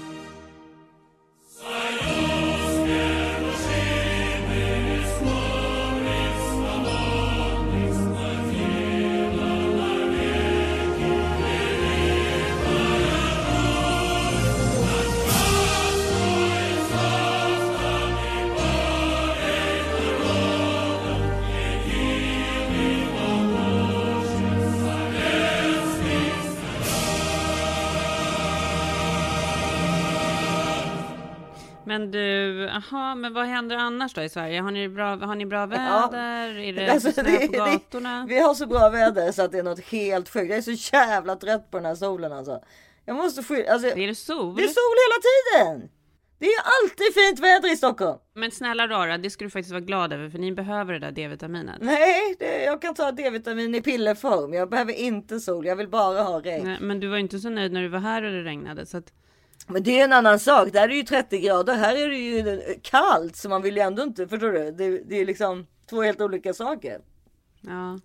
Men 31.87 32.11
du, 32.11 32.69
aha, 32.69 33.15
men 33.15 33.33
vad 33.35 33.47
händer 33.47 33.77
annars 33.77 34.15
då 34.15 34.23
i 34.23 34.29
Sverige? 34.29 34.61
Har 34.61 34.71
ni 34.71 34.89
bra, 34.89 35.17
har 35.17 35.35
ni 35.35 35.47
bra 35.47 35.67
väder? 35.67 36.59
Är 36.59 36.73
det 36.73 36.93
Alltså, 36.93 37.13
snö 37.13 37.23
det- 37.23 37.47
på 37.47 37.53
det- 37.53 37.59
gatorna? 37.59 38.27
vi 38.29 38.39
har 38.41 38.55
så 38.55 38.67
bra 38.67 38.89
väder 38.89 39.33
så 39.33 39.43
att 39.43 39.53
det 39.53 39.59
är 39.59 39.63
något 39.63 39.81
helt 39.85 40.29
sjukt. 40.29 40.49
Jag 40.51 40.59
är 40.59 40.77
så 40.77 40.97
jävla 40.97 41.37
trött 41.37 41.71
på 41.71 41.77
den 41.77 41.87
här 41.87 41.95
solen 41.95 42.33
alltså. 42.33 42.61
Jag 43.05 43.17
måste 43.17 43.43
sky- 43.43 43.67
alltså, 43.67 43.89
Är 43.89 44.07
det 44.07 44.15
sol? 44.15 44.57
Det 44.57 44.63
är 44.63 44.69
sol 44.69 44.97
hela 45.05 45.21
tiden. 45.73 45.91
Det 46.39 46.47
är 46.47 46.61
alltid 46.83 47.15
fint 47.15 47.41
väder 47.41 47.73
i 47.73 47.77
Stockholm. 47.77 48.19
Men 48.35 48.51
snälla 48.51 48.89
rara, 48.89 49.19
det 49.19 49.31
ska 49.31 49.45
du 49.45 49.51
faktiskt 49.51 49.71
vara 49.73 49.81
glad 49.81 50.13
över 50.13 50.31
för 50.31 50.39
ni 50.39 50.53
behöver 50.53 50.93
det 50.93 50.99
där 50.99 51.11
D-vitaminet. 51.13 51.77
Nej, 51.81 52.37
det, 52.39 52.65
jag 52.65 52.83
kan 52.83 52.95
ta 52.95 53.13
D-vitamin 53.13 53.75
i 53.75 53.81
pillerform. 53.81 54.55
Jag 54.55 54.71
behöver 54.71 54.93
inte 54.93 55.41
sol. 55.41 55.67
Jag 55.67 55.77
vill 55.77 55.89
bara 55.89 56.23
ha 56.23 56.41
regn. 56.41 56.65
Nej, 56.65 56.79
men 56.81 57.01
du 57.01 57.09
var 57.09 57.17
inte 57.17 57.39
så 57.39 57.51
nöjd 57.51 57.73
när 57.73 57.83
du 57.83 57.89
var 57.89 57.99
här 57.99 58.23
och 58.23 58.33
det 58.33 58.43
regnade 58.43 58.87
så 58.87 58.97
att 58.97 59.13
Men 59.69 59.83
det 59.83 60.01
är 60.01 60.05
en 60.05 60.13
annan 60.13 60.39
sak. 60.39 60.73
Där 60.73 60.83
är 60.83 60.89
det 60.89 60.95
ju 60.95 61.03
30 61.03 61.39
grader. 61.39 61.75
Här 61.75 61.97
är 61.97 62.09
det 62.09 62.17
ju 62.17 62.61
kallt 62.83 63.37
så 63.37 63.49
man 63.49 63.63
vill 63.63 63.77
ju 63.77 63.83
ändå 63.83 64.03
inte. 64.03 64.29
Förstår 64.29 64.53
du? 64.53 64.71
Det, 64.71 64.99
det 64.99 65.21
är 65.21 65.25
liksom 65.25 65.67
två 65.91 66.03
helt 66.03 66.21
olika 66.21 66.55
saker. 66.55 67.01
Ja. 67.61 67.99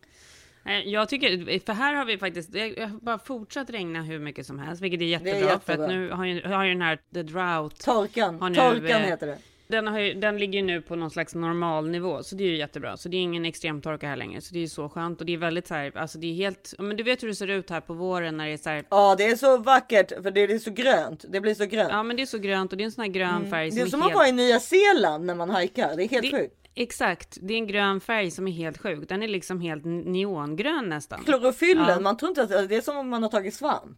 Jag 0.85 1.09
tycker, 1.09 1.59
för 1.65 1.73
här 1.73 1.93
har 1.93 2.05
vi 2.05 2.17
faktiskt, 2.17 2.51
det 2.51 2.79
har 2.79 3.01
bara 3.01 3.19
fortsatt 3.19 3.69
regna 3.69 4.01
hur 4.01 4.19
mycket 4.19 4.45
som 4.45 4.59
helst, 4.59 4.81
vilket 4.81 5.01
är 5.01 5.05
jättebra, 5.05 5.33
för 5.33 5.47
jättebra. 5.47 5.85
att 5.85 5.91
nu 5.91 6.11
har 6.11 6.25
ju, 6.25 6.43
har 6.43 6.63
ju 6.63 6.69
den 6.73 6.81
här 6.81 6.99
the 7.13 7.23
drought, 7.23 7.79
Torkan. 7.79 8.41
Har 8.41 8.49
nu, 8.49 8.55
Torkan 8.55 9.01
eh, 9.01 9.07
heter 9.07 9.27
det. 9.27 9.37
Den, 9.67 9.87
har 9.87 9.99
ju, 9.99 10.13
den 10.13 10.37
ligger 10.37 10.59
ju 10.59 10.65
nu 10.65 10.81
på 10.81 10.95
någon 10.95 11.11
slags 11.11 11.35
normalnivå, 11.35 12.23
så 12.23 12.35
det 12.35 12.43
är 12.43 12.47
ju 12.47 12.57
jättebra. 12.57 12.97
Så 12.97 13.09
det 13.09 13.17
är 13.17 13.21
ingen 13.21 13.45
extremtorka 13.45 14.07
här 14.07 14.15
längre, 14.15 14.41
så 14.41 14.53
det 14.53 14.59
är 14.59 14.61
ju 14.61 14.67
så 14.69 14.89
skönt 14.89 15.19
och 15.19 15.25
det 15.25 15.33
är 15.33 15.37
väldigt 15.37 15.67
så 15.67 15.73
här, 15.73 15.97
alltså 15.97 16.17
det 16.17 16.27
är 16.27 16.33
helt, 16.33 16.73
men 16.79 16.97
du 16.97 17.03
vet 17.03 17.23
hur 17.23 17.27
det 17.27 17.35
ser 17.35 17.47
ut 17.47 17.69
här 17.69 17.81
på 17.81 17.93
våren 17.93 18.37
när 18.37 18.45
det 18.47 18.53
är 18.53 18.57
så 18.57 18.69
här, 18.69 18.83
Ja, 18.89 19.15
det 19.17 19.25
är 19.27 19.35
så 19.35 19.57
vackert 19.57 20.23
för 20.23 20.31
det 20.31 20.41
är 20.43 20.59
så 20.59 20.71
grönt. 20.71 21.25
Det 21.29 21.41
blir 21.41 21.55
så 21.55 21.65
grönt. 21.65 21.89
ja 21.91 22.03
men 22.03 22.15
det 22.15 22.21
är 22.21 22.25
så 22.25 22.37
grönt 22.37 22.71
och 22.71 22.77
det 22.77 22.83
är 22.83 22.85
en 22.85 22.91
sån 22.91 23.03
här 23.03 23.11
grön 23.11 23.49
färg 23.49 23.69
det 23.69 23.71
som 23.71 23.81
är 23.81 23.85
är, 23.85 23.89
som 23.89 24.01
helt... 24.01 24.11
att 24.11 24.15
vara 24.17 24.27
i 24.27 24.31
Nya 24.31 24.59
Zeeland 24.59 25.25
när 25.25 25.35
man 25.35 25.49
hajkar. 25.49 25.95
Det 25.95 26.03
är 26.03 26.09
helt 26.09 26.31
det, 26.31 26.37
sjukt. 26.37 26.53
Exakt, 26.75 27.37
det 27.41 27.53
är 27.53 27.57
en 27.57 27.67
grön 27.67 27.99
färg 28.01 28.31
som 28.31 28.47
är 28.47 28.51
helt 28.51 28.77
sjuk. 28.77 29.09
Den 29.09 29.23
är 29.23 29.27
liksom 29.27 29.61
helt 29.61 29.85
neongrön 29.85 30.89
nästan. 30.89 31.23
Klorofyllen, 31.23 31.85
Ja. 31.89 31.99
man 31.99 32.17
tror 32.17 32.29
inte 32.29 32.41
att 32.43 32.69
det 32.69 32.75
är 32.75 32.81
som 32.81 32.97
om 32.97 33.09
man 33.09 33.23
har 33.23 33.29
tagit 33.29 33.53
svamp. 33.53 33.97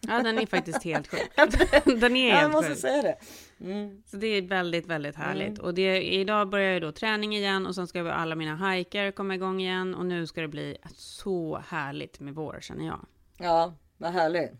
Ja, 0.00 0.22
den 0.22 0.38
är 0.38 0.46
faktiskt 0.46 0.84
helt 0.84 1.08
sjuk. 1.08 1.30
Den 2.00 2.16
är 2.16 2.28
Ja, 2.28 2.34
jag 2.34 2.40
helt 2.40 2.52
måste 2.52 2.68
sjuk. 2.70 2.78
säga 2.78 3.02
det. 3.02 3.16
Så 4.06 4.16
det 4.16 4.26
är 4.26 4.42
väldigt, 4.42 4.86
väldigt 4.86 5.16
härligt. 5.16 5.58
Mm. 5.58 5.64
Och 5.64 5.74
det, 5.74 6.02
idag 6.02 6.48
börjar 6.48 6.74
ju 6.74 6.80
då 6.80 6.92
träning 6.92 7.36
igen 7.36 7.66
och 7.66 7.74
sen 7.74 7.86
ska 7.86 8.02
vi 8.02 8.10
alla 8.10 8.34
mina 8.34 8.56
hajkar 8.56 9.10
komma 9.10 9.34
igång 9.34 9.60
igen 9.60 9.94
och 9.94 10.06
nu 10.06 10.26
ska 10.26 10.40
det 10.40 10.48
bli 10.48 10.76
så 10.94 11.62
härligt 11.68 12.20
med 12.20 12.34
vår 12.34 12.58
känner 12.60 12.86
jag. 12.86 13.06
Ja, 13.38 13.74
vad 13.96 14.12
härligt. 14.12 14.52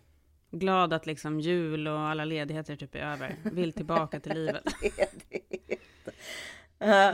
Glad 0.51 0.93
att 0.93 1.05
liksom 1.05 1.39
jul 1.39 1.87
och 1.87 1.99
alla 1.99 2.25
ledigheter 2.25 2.75
typ 2.75 2.95
är 2.95 2.99
över. 2.99 3.35
Vill 3.43 3.73
tillbaka 3.73 4.19
till 4.19 4.33
livet. 4.35 4.63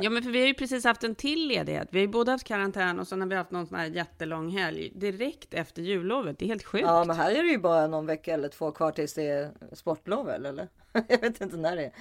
Ja 0.03 0.09
men 0.09 0.23
för 0.23 0.31
vi 0.31 0.39
har 0.39 0.47
ju 0.47 0.53
precis 0.53 0.83
haft 0.85 1.03
en 1.03 1.15
till 1.15 1.47
ledighet. 1.47 1.87
Vi 1.91 1.99
har 1.99 2.01
ju 2.01 2.11
både 2.11 2.31
haft 2.31 2.47
karantän 2.47 2.99
och 2.99 3.07
sen 3.07 3.21
har 3.21 3.27
vi 3.27 3.35
haft 3.35 3.51
någon 3.51 3.67
sån 3.67 3.77
här 3.77 3.85
jättelång 3.85 4.49
helg 4.49 4.91
direkt 4.95 5.53
efter 5.53 5.81
jullovet. 5.81 6.39
Det 6.39 6.45
är 6.45 6.47
helt 6.47 6.63
sjukt. 6.63 6.85
Ja, 6.87 7.03
men 7.07 7.15
här 7.15 7.31
är 7.31 7.43
det 7.43 7.49
ju 7.49 7.57
bara 7.57 7.87
någon 7.87 8.05
vecka 8.05 8.33
eller 8.33 8.49
två 8.49 8.71
kvar 8.71 8.91
tills 8.91 9.13
det 9.13 9.23
är 9.27 9.51
sportlov 9.73 10.29
eller? 10.29 10.67
Jag 11.07 11.21
vet 11.21 11.41
inte 11.41 11.57
när 11.57 11.75
det 11.75 11.83
är. 11.85 11.91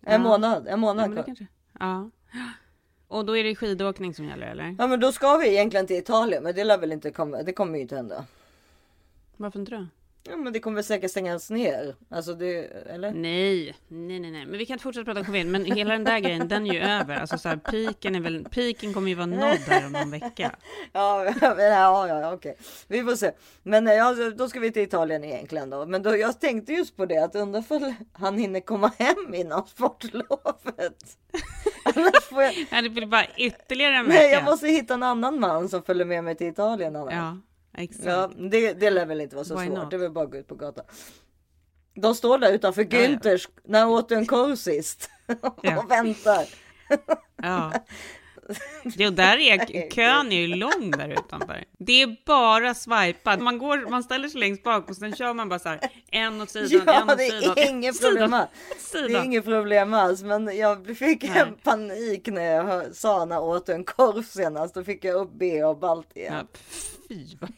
En 0.00 0.12
Ja. 0.12 0.18
månad, 0.18 0.68
en 0.68 0.80
månad 0.80 1.10
ja, 1.10 1.14
kvar. 1.14 1.22
kanske. 1.22 1.46
Ja. 1.80 2.10
Och 3.08 3.24
då 3.26 3.36
är 3.36 3.44
det 3.44 3.54
skidåkning 3.54 4.14
som 4.14 4.24
gäller 4.24 4.46
eller? 4.46 4.76
Ja 4.78 4.86
men 4.86 5.00
då 5.00 5.12
ska 5.12 5.36
vi 5.36 5.48
egentligen 5.48 5.86
till 5.86 5.96
Italien 5.96 6.42
men 6.42 6.54
det 6.54 6.64
lär 6.64 6.78
väl 6.78 6.92
inte 6.92 7.10
komma, 7.10 7.42
det 7.42 7.52
kommer 7.52 7.74
ju 7.74 7.82
inte 7.82 7.96
hända. 7.96 8.24
Varför 9.36 9.58
inte 9.60 9.70
då? 9.76 9.86
Ja 10.28 10.36
men 10.36 10.52
det 10.52 10.60
kommer 10.60 10.82
säkert 10.82 11.10
stängas 11.10 11.50
ner. 11.50 11.96
Alltså 12.10 12.34
det, 12.34 12.54
eller? 12.86 13.12
Nej, 13.12 13.76
nej, 13.88 14.20
nej, 14.20 14.30
nej. 14.30 14.46
Men 14.46 14.58
vi 14.58 14.66
kan 14.66 14.74
inte 14.74 14.82
fortsätta 14.82 15.04
prata 15.04 15.20
om 15.20 15.26
covid. 15.26 15.46
Men 15.46 15.64
hela 15.64 15.92
den 15.92 16.04
där 16.04 16.18
grejen, 16.18 16.48
den 16.48 16.66
är 16.66 16.74
ju 16.74 16.80
över. 16.80 17.16
Alltså 17.16 17.38
så 17.38 17.48
här, 17.48 17.56
piken 17.56 18.14
är 18.14 18.20
väl, 18.20 18.44
piken 18.44 18.94
kommer 18.94 19.08
ju 19.08 19.14
vara 19.14 19.26
nådd 19.26 19.58
här 19.66 19.86
om 19.86 19.92
någon 19.92 20.10
vecka. 20.10 20.56
Ja, 20.92 21.34
men, 21.40 21.66
ja, 21.66 22.08
ja, 22.08 22.32
okej. 22.32 22.56
Vi 22.88 23.02
får 23.02 23.16
se. 23.16 23.32
Men 23.62 23.88
eh, 23.88 23.94
ja, 23.94 24.14
då 24.36 24.48
ska 24.48 24.60
vi 24.60 24.72
till 24.72 24.82
Italien 24.82 25.24
egentligen 25.24 25.70
då. 25.70 25.86
Men 25.86 26.02
då, 26.02 26.16
jag 26.16 26.40
tänkte 26.40 26.72
just 26.72 26.96
på 26.96 27.06
det 27.06 27.18
att 27.18 27.34
undra 27.34 27.58
ifall 27.58 27.94
han 28.12 28.38
hinner 28.38 28.60
komma 28.60 28.92
hem 28.98 29.34
innan 29.34 29.66
sportlovet. 29.66 31.16
Annars 31.84 32.24
får 32.30 32.42
jag... 32.42 32.66
Ja, 32.70 32.82
det 32.82 32.90
blir 32.90 33.06
bara 33.06 33.26
ytterligare 33.36 33.96
en 33.96 34.06
vecka. 34.06 34.18
Nej, 34.18 34.32
jag 34.32 34.44
måste 34.44 34.66
hitta 34.66 34.94
en 34.94 35.02
annan 35.02 35.40
man 35.40 35.68
som 35.68 35.82
följer 35.82 36.04
med 36.04 36.24
mig 36.24 36.34
till 36.34 36.46
Italien. 36.46 36.96
Annars. 36.96 37.14
Ja, 37.14 37.38
exakt. 37.76 38.06
Ja, 38.06 38.30
det, 38.50 38.72
det 38.72 38.90
lär 38.90 39.06
väl 39.06 39.20
inte 39.20 39.36
vara 39.36 39.44
så 39.44 39.58
Why 39.58 39.66
svårt. 39.66 39.78
not? 39.78 39.90
Det 39.90 39.96
är 39.96 40.00
väl 40.00 40.10
bara 40.10 40.24
att 40.24 40.30
gå 40.30 40.36
ut 40.36 40.48
på 40.48 40.54
gatan. 40.54 40.84
De 41.94 42.14
står 42.14 42.38
där 42.38 42.52
utanför 42.52 42.82
Ja, 42.82 42.88
ja. 42.90 43.08
Günthers 43.08 43.48
när 43.64 43.88
åt 43.88 44.12
en 44.12 44.26
korv 44.26 44.56
sist. 44.56 45.10
Ja. 45.62 45.78
och 45.78 45.90
väntar. 45.90 46.44
Ja. 47.42 47.72
Jo, 48.84 49.10
där 49.10 49.36
är 49.38 49.90
kön 49.94 50.32
är 50.32 50.36
ju 50.36 50.46
lång 50.56 50.90
där 50.90 51.08
utanför. 51.08 51.64
Det 51.78 52.02
är 52.02 52.16
bara 52.26 52.74
swipa. 52.74 53.36
Man, 53.36 53.58
går, 53.58 53.90
man 53.90 54.02
ställer 54.02 54.28
sig 54.28 54.40
längst 54.40 54.62
bak 54.62 54.90
och 54.90 54.96
sen 54.96 55.14
kör 55.16 55.34
man 55.34 55.48
bara 55.48 55.58
så 55.58 55.68
här 55.68 55.80
en 56.10 56.40
åt 56.40 56.50
sidan, 56.50 56.80
en 56.88 56.94
Ja, 56.94 57.02
åt 57.12 57.18
det 57.18 57.30
sidan. 57.30 57.54
är 57.58 57.68
inget 57.70 58.00
problem 58.00 58.32
alls. 58.34 58.48
Det 58.92 58.98
är 58.98 59.24
inget 59.24 59.44
problem 59.44 59.94
alls. 59.94 60.22
Men 60.22 60.56
jag 60.56 60.96
fick 60.98 61.24
en 61.24 61.30
Nej. 61.32 61.44
panik 61.62 62.26
när 62.26 62.42
jag 62.54 62.94
sa 62.96 63.24
när 63.24 63.36
jag 63.36 63.44
åt 63.44 63.68
en 63.68 63.84
korv 63.84 64.22
senast. 64.22 64.74
Då 64.74 64.84
fick 64.84 65.04
jag 65.04 65.14
upp 65.14 65.30
B 65.32 65.64
och 65.64 65.78
balt 65.78 66.16
igen. 66.16 66.34
Ja, 66.52 66.58
fy 67.08 67.24
vad 67.40 67.50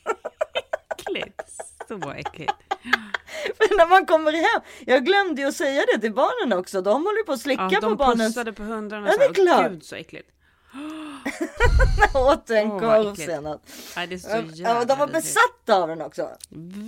äckligt. 0.98 1.42
Så 1.88 2.10
äckligt. 2.10 2.52
Men 3.58 3.68
när 3.76 3.86
man 3.88 4.06
kommer 4.06 4.32
hem. 4.32 4.62
Jag 4.86 5.04
glömde 5.04 5.42
ju 5.42 5.48
att 5.48 5.54
säga 5.54 5.84
det 5.94 6.00
till 6.00 6.14
barnen 6.14 6.58
också. 6.58 6.80
De 6.82 7.04
håller 7.06 7.18
ju 7.18 7.24
på 7.24 7.32
att 7.32 7.40
slicka 7.40 7.68
Ja, 7.72 7.80
på 7.80 7.86
de 7.88 7.96
barnens. 7.96 8.34
pussade 8.34 8.52
på 8.52 8.62
hundarna. 8.62 9.06
Ja, 9.06 9.12
så 9.12 9.18
det 9.18 9.24
är 9.24 9.28
här. 9.28 9.34
klart. 9.58 9.70
Gud 9.72 9.84
så 9.84 9.96
äckligt. 9.96 10.28
åt 12.14 12.50
en 12.50 12.68
vad 12.68 12.80
korv 12.80 13.14
senast. 13.14 13.60
Nej, 13.96 14.06
det 14.06 14.14
är 14.14 14.18
så 14.18 14.28
Ja, 14.28 14.42
jävla 14.54 14.80
och 14.80 14.86
de 14.86 14.98
var 14.98 15.06
besatta 15.06 15.82
av 15.82 15.88
den 15.88 16.02
också. 16.02 16.28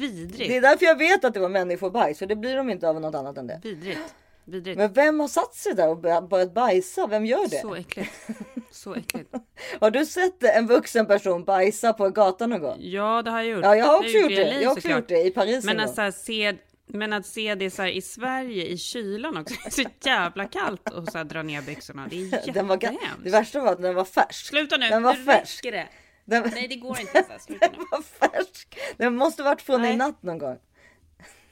Vidrigt. 0.00 0.38
Det 0.38 0.56
är 0.56 0.60
därför 0.60 0.86
jag 0.86 0.98
vet 0.98 1.24
att 1.24 1.34
det 1.34 1.40
var 1.40 1.48
människobajs. 1.48 2.18
För 2.18 2.26
det 2.26 2.36
blir 2.36 2.56
de 2.56 2.70
inte 2.70 2.88
av 2.88 3.00
något 3.00 3.14
annat 3.14 3.38
än 3.38 3.46
det. 3.46 3.60
Vidrigt. 3.62 4.00
Vidrigt. 4.44 4.78
Men 4.78 4.92
vem 4.92 5.20
har 5.20 5.28
satt 5.28 5.54
sig 5.54 5.74
där 5.74 5.88
och 5.88 5.96
bör- 5.98 6.20
börjat 6.28 6.54
bajsa? 6.54 7.06
Vem 7.06 7.26
gör 7.26 7.48
det? 7.50 7.60
Så 7.60 7.74
äckligt. 7.74 8.10
Så 8.70 8.94
äckligt. 8.94 9.34
Har 9.80 9.90
du 9.90 10.06
sett 10.06 10.42
en 10.42 10.66
vuxen 10.66 11.06
person 11.06 11.44
bajsa 11.44 11.92
på 11.92 12.08
gatan 12.08 12.50
någon 12.50 12.60
gång? 12.62 12.76
Ja, 12.80 13.22
det 13.22 13.30
har 13.30 13.38
jag 13.42 13.46
gjort. 13.48 13.64
Ja, 13.64 13.76
jag 13.76 13.86
har 13.86 13.96
också 13.98 14.08
gjort 14.16 14.30
i 14.30 14.34
det. 14.34 14.60
Jag 14.60 14.70
har 14.70 14.76
också 14.76 14.88
gjort 14.88 15.08
det 15.08 15.22
i 15.22 15.30
Paris 15.30 15.64
Men 15.64 15.74
en 15.76 15.80
att, 15.80 15.86
gång. 15.86 15.94
så 15.94 16.00
här, 16.02 16.10
se, 16.10 16.54
men 16.92 17.12
att 17.12 17.26
se 17.26 17.54
det 17.54 17.70
så 17.70 17.82
här, 17.82 17.88
i 17.88 18.02
Sverige 18.02 18.64
i 18.66 18.78
kylan 18.78 19.36
också. 19.36 19.54
Det 19.64 19.66
är 19.66 19.70
så 19.70 19.90
jävla 20.08 20.48
kallt 20.48 20.88
och 20.90 21.08
så 21.08 21.18
här, 21.18 21.24
dra 21.24 21.42
ner 21.42 21.62
byxorna. 21.62 22.06
Det 22.10 22.16
är 22.16 22.46
jättehemskt. 22.46 23.24
Det 23.24 23.30
värsta 23.30 23.60
var 23.60 23.72
att 23.72 23.82
den 23.82 23.94
var 23.94 24.04
färsk. 24.04 24.46
Sluta 24.46 24.76
nu, 24.76 24.88
Den 24.88 25.02
var 25.02 25.14
nu 25.14 25.24
färsk. 25.24 25.64
räcker 25.64 25.76
det. 25.76 25.88
Den, 26.24 26.50
Nej, 26.54 26.68
det 26.68 26.76
går 26.76 27.00
inte. 27.00 27.24
Så 27.26 27.32
här. 27.32 27.38
Sluta 27.46 27.66
nu. 27.66 27.76
den 27.76 27.86
var 27.90 28.02
färsk. 28.02 28.78
Den 28.96 29.16
måste 29.16 29.42
varit 29.42 29.62
från 29.62 29.82
Nej. 29.82 29.92
i 29.92 29.96
natt 29.96 30.22
någon 30.22 30.38
gång. 30.38 30.58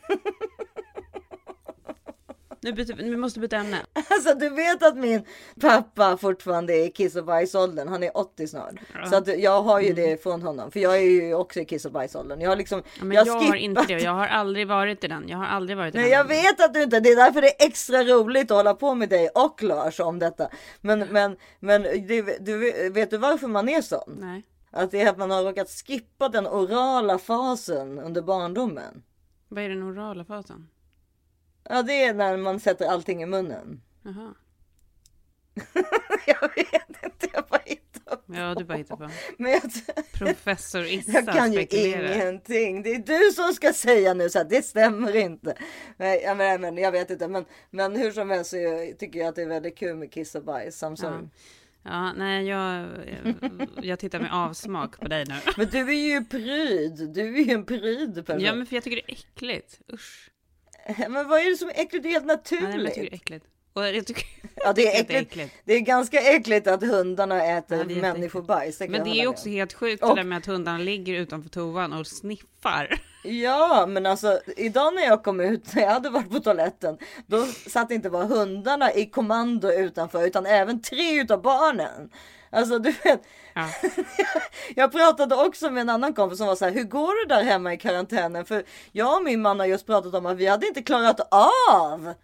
Nu 2.61 2.73
byter, 2.73 2.95
vi 2.97 3.17
måste 3.17 3.41
byta 3.41 3.57
ämne. 3.57 3.79
Alltså 4.11 4.35
du 4.35 4.49
vet 4.51 4.83
att 4.83 4.97
min 4.97 5.23
pappa 5.61 6.17
fortfarande 6.17 6.73
är 6.75 6.87
i 6.87 6.91
kiss 6.91 7.17
och 7.17 7.25
bajsåldern. 7.25 7.89
Han 7.89 8.03
är 8.03 8.17
80 8.17 8.47
snart. 8.47 8.75
Så 9.11 9.17
att 9.17 9.39
jag 9.41 9.63
har 9.63 9.81
ju 9.81 9.93
det 9.93 10.23
från 10.23 10.43
honom. 10.43 10.71
För 10.71 10.81
jag 10.81 10.97
är 10.97 11.01
ju 11.03 11.35
också 11.35 11.61
i 11.61 11.65
kiss 11.65 11.85
och 11.85 11.93
bajsåldern. 11.93 12.41
Jag 12.41 12.51
har 12.51 12.57
liksom. 12.57 12.83
Ja, 12.99 13.05
men 13.05 13.17
jag, 13.17 13.25
har 13.27 13.41
skippat- 13.41 13.57
inte 13.57 13.83
det. 13.87 13.99
Jag 14.03 14.11
har 14.15 14.27
aldrig 14.27 14.69
varit 14.69 15.05
i 15.05 15.09
den. 15.09 15.29
Jag 15.29 15.39
har 15.39 15.47
aldrig 15.47 15.77
varit 15.77 15.95
i 15.95 15.99
Nej, 15.99 16.11
den. 16.11 16.19
jag 16.19 16.25
vet 16.25 16.61
att 16.65 16.75
du 16.75 16.83
inte, 16.83 17.01
det 17.01 17.09
är 17.09 17.17
därför 17.17 17.41
det 17.41 17.63
är 17.63 17.67
extra 17.67 18.05
roligt 18.05 18.51
att 18.51 18.57
hålla 18.57 18.75
på 18.75 18.95
med 18.95 19.09
dig 19.09 19.29
och 19.29 19.63
Lars 19.63 20.01
om 20.01 20.19
detta. 20.19 20.49
Men, 20.81 20.99
men, 21.01 21.37
men 21.61 21.83
det, 21.83 22.45
du, 22.47 22.91
vet 22.91 23.11
du 23.11 23.17
varför 23.19 23.47
man 23.49 23.69
är 23.69 23.83
sån? 23.83 24.17
Nej. 24.21 24.43
Att 24.71 24.91
det 24.91 25.01
är 25.03 25.11
att 25.11 25.19
man 25.19 25.31
har 25.31 25.43
råkat 25.43 25.69
skippa 25.87 26.29
den 26.29 26.47
orala 26.47 27.19
fasen 27.19 27.99
under 27.99 28.23
barndomen. 28.23 29.03
Vad 29.49 29.65
är 29.65 29.69
den 29.69 29.83
orala 29.83 30.25
fasen? 30.25 30.69
Ja, 31.69 31.83
det 31.83 32.05
är 32.05 32.15
när 32.15 32.37
man 32.37 32.61
sätter 32.61 32.87
allting 32.87 33.23
i 33.23 33.27
munnen. 33.27 33.81
Jaha. 34.03 34.35
Jag 36.27 36.41
vet 36.57 37.05
inte, 37.05 37.29
jag 37.33 37.45
bara 37.51 37.61
hittar 37.65 38.17
på. 38.17 38.35
Ja, 38.35 38.55
du 38.55 38.65
bara 38.65 38.79
hittar 38.79 38.97
på. 38.97 39.11
Men 39.39 39.51
jag, 39.53 39.63
Professor 40.13 40.85
Issa 40.87 41.13
jag 41.13 41.27
kan 41.35 41.53
ju 41.53 41.59
spekulerar. 41.67 42.15
ingenting. 42.15 42.83
Det 42.83 42.91
är 42.95 42.99
du 42.99 43.33
som 43.33 43.53
ska 43.55 43.73
säga 43.73 44.15
nu 44.15 44.29
så 44.31 44.41
att 44.41 44.51
det 44.51 44.63
stämmer 44.65 45.17
inte. 45.17 45.55
Nej, 45.97 46.23
jag, 46.25 46.37
men, 46.37 46.61
men, 46.61 46.77
jag 46.79 46.93
vet 46.93 47.11
inte, 47.11 47.29
men, 47.29 47.45
men 47.71 47.97
hur 47.97 48.11
som 48.11 48.31
helst 48.31 48.51
så 48.51 48.57
jag- 48.57 48.99
tycker 48.99 49.19
jag 49.19 49.29
att 49.29 49.35
det 49.37 49.43
är 49.43 49.47
väldigt 49.49 49.79
kul 49.79 49.97
med 49.97 50.13
kiss 50.13 50.35
och 50.35 50.45
bajs. 50.45 50.79
Sorry. 50.79 50.97
Ja. 51.03 51.21
Ja, 51.83 52.13
nej, 52.13 52.47
jag, 52.47 52.89
jag 53.83 53.99
tittar 53.99 54.21
med 54.21 54.33
avsmak 54.35 55.01
på 55.01 55.09
dig 55.09 55.25
nu. 55.29 55.35
Men 55.57 55.67
du 55.67 55.79
är 55.79 56.13
ju 56.15 56.25
pryd. 56.25 57.11
Du 57.15 57.21
är 57.41 57.45
ju 57.45 57.53
en 57.53 57.65
pryd 57.65 58.27
person. 58.27 58.41
Ja, 58.45 58.55
men 58.55 58.67
för 58.67 58.75
jag 58.77 58.85
tycker 58.85 58.97
det 58.97 59.13
är 59.13 59.13
äckligt. 59.13 59.81
Usch. 59.93 60.31
Men 61.09 61.29
vad 61.29 61.41
är 61.41 61.51
det 61.51 61.57
som 61.57 61.69
är 61.69 61.73
äckligt? 61.81 62.03
Det 62.03 62.09
är 62.09 62.13
helt 62.13 62.25
Ja, 62.29 62.37
nej, 62.51 62.61
jag 62.61 62.71
naturligt. 62.71 62.95
tycker 62.95 63.03
det 63.11 63.15
är 63.15 63.15
äckligt. 63.15 63.47
Och 63.73 63.87
jag 63.89 64.07
tycker... 64.07 64.25
Ja, 64.57 64.73
det 64.73 64.97
är 64.97 64.99
tycker 65.05 65.21
äckligt. 65.21 65.55
Det 65.65 65.73
är 65.75 65.81
ganska 65.81 66.21
äckligt 66.21 66.67
att 66.67 66.81
hundarna 66.83 67.45
äter 67.45 67.79
Ja, 67.91 68.01
människobajs. 68.01 68.81
Men 68.81 69.05
det 69.05 69.11
är 69.23 69.27
också 69.27 69.49
helt 69.49 69.73
sjukt 69.73 70.03
Och- 70.03 70.09
det 70.09 70.15
där 70.23 70.25
med 70.25 70.39
att 70.39 70.47
hundarna 70.47 70.79
ligger 70.79 71.15
utanför 71.15 71.51
toan 71.51 71.93
och 71.93 72.07
sniffar. 72.07 73.01
Ja, 73.25 73.87
men 73.89 74.07
alltså 74.07 74.41
idag 74.57 74.95
när 74.95 75.03
jag 75.03 75.23
kom 75.25 75.41
ut, 75.41 75.75
när 75.75 75.83
jag 75.83 75.91
hade 75.91 76.11
varit 76.11 76.31
på 76.31 76.41
toaletten, 76.41 76.99
då 77.27 77.47
satt 77.47 77.91
inte 77.91 78.11
bara 78.11 78.25
hundarna 78.25 78.93
i 78.95 79.07
kommando 79.07 79.71
utanför, 79.73 80.27
utan 80.27 80.47
även 80.47 80.83
tre 80.83 81.21
utav 81.21 81.43
barnen. 81.43 82.11
Alltså 82.51 82.79
du 82.79 82.91
vet, 82.91 83.23
Ja. 83.55 83.69
jag 84.77 84.93
pratade 84.93 85.35
också 85.37 85.71
med 85.71 85.81
en 85.81 85.89
annan 85.89 86.15
kompis 86.15 86.39
som 86.39 86.47
var 86.47 86.57
så 86.57 86.65
här, 86.65 86.73
hur 86.73 86.83
går 86.85 87.29
det 87.29 87.35
där 87.35 87.43
hemma 87.43 87.73
i 87.73 87.77
karantänen? 87.77 88.45
För 88.45 88.65
jag 88.93 89.17
och 89.17 89.23
min 89.25 89.43
man 89.43 89.61
har 89.61 89.67
just 89.67 89.87
pratat 89.87 90.15
om 90.15 90.27
att 90.27 90.37
vi 90.37 90.47
hade 90.47 90.67
inte 90.67 90.83
klarat 90.83 91.21
av 91.75 92.15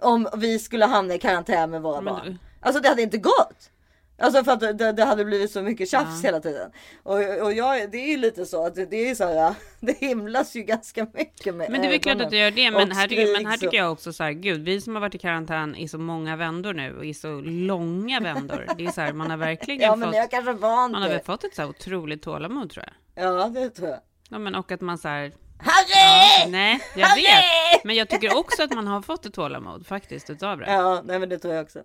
om 0.00 0.28
vi 0.36 0.58
skulle 0.58 0.84
hamna 0.86 1.14
i 1.14 1.18
karantän 1.18 1.70
med 1.70 1.82
våra 1.82 2.00
Men 2.00 2.14
barn. 2.14 2.24
du- 2.24 2.38
Alltså 2.60 2.82
det 2.82 2.88
hade 2.88 3.02
inte 3.02 3.18
gått. 3.18 3.70
Alltså 4.18 4.44
för 4.44 4.52
att 4.52 4.60
det, 4.78 4.92
det 4.92 5.04
hade 5.04 5.24
blivit 5.24 5.50
så 5.50 5.62
mycket 5.62 5.88
tjafs 5.90 6.22
Ja. 6.22 6.28
hela 6.28 6.40
tiden. 6.40 6.70
Och, 7.02 7.14
och 7.42 7.52
jag, 7.52 7.90
det 7.90 7.98
är 7.98 8.08
ju 8.10 8.16
lite 8.16 8.46
så 8.46 8.66
att 8.66 8.74
det, 8.74 8.86
det 8.86 9.10
är 9.10 9.14
så 9.14 9.24
här, 9.24 9.54
det 9.80 9.98
himlas 9.98 10.56
ju 10.56 10.62
ganska 10.62 11.06
mycket 11.14 11.54
med 11.54 11.70
Men 11.70 11.80
det 11.80 11.86
är 11.86 11.90
väl 11.90 12.00
klart 12.00 12.20
att 12.20 12.30
du 12.30 12.36
gör 12.38 12.50
det. 12.50 12.70
Men 12.70 12.90
här, 12.92 13.08
tycker, 13.08 13.32
men 13.32 13.46
här 13.46 13.56
tycker 13.56 13.76
jag 13.76 13.92
också 13.92 14.12
så 14.12 14.22
här, 14.24 14.32
gud, 14.32 14.64
vi 14.64 14.80
som 14.80 14.94
har 14.94 15.00
varit 15.00 15.14
i 15.14 15.18
karantän 15.18 15.76
i 15.76 15.88
så 15.88 15.98
många 15.98 16.36
vändor 16.36 16.74
nu 16.74 16.96
och 16.98 17.04
i 17.04 17.14
så 17.14 17.40
långa 17.40 18.20
vändor. 18.20 18.66
Det 18.78 18.84
är 18.86 18.90
så 18.90 19.00
här, 19.00 19.12
man 19.12 19.30
har 19.30 19.36
verkligen 19.36 19.80
Ja 19.90 19.96
men 19.96 20.08
fått, 20.08 20.16
jag 20.16 20.30
kanske 20.30 20.52
van 20.52 20.90
man 20.90 21.02
har 21.02 21.08
väl 21.08 21.18
det. 21.18 21.24
fått 21.24 21.44
ett 21.44 21.54
så 21.54 21.62
här 21.62 21.68
otroligt 21.68 22.22
tålamod 22.22 22.70
tror 22.70 22.84
jag. 23.14 23.24
Ja 23.24 23.48
det 23.48 23.70
tror 23.70 23.88
jag. 23.88 23.98
Ja, 24.30 24.38
men 24.38 24.54
och 24.54 24.72
att 24.72 24.80
man 24.80 24.98
så 24.98 25.08
här, 25.08 25.32
Harry! 25.58 26.50
nej, 26.50 26.80
jag 26.96 27.06
Harry! 27.06 27.22
vet. 27.22 27.84
Men 27.84 27.96
jag 27.96 28.08
tycker 28.08 28.36
också 28.38 28.62
att 28.62 28.70
man 28.74 28.86
har 28.86 29.02
fått 29.02 29.26
ett 29.26 29.34
tålamod 29.34 29.86
faktiskt 29.86 30.30
utav 30.30 30.58
det. 30.58 30.72
Ja 30.72 31.02
nej 31.04 31.18
men 31.18 31.28
det 31.28 31.38
tror 31.38 31.54
jag 31.54 31.62
också. 31.64 31.78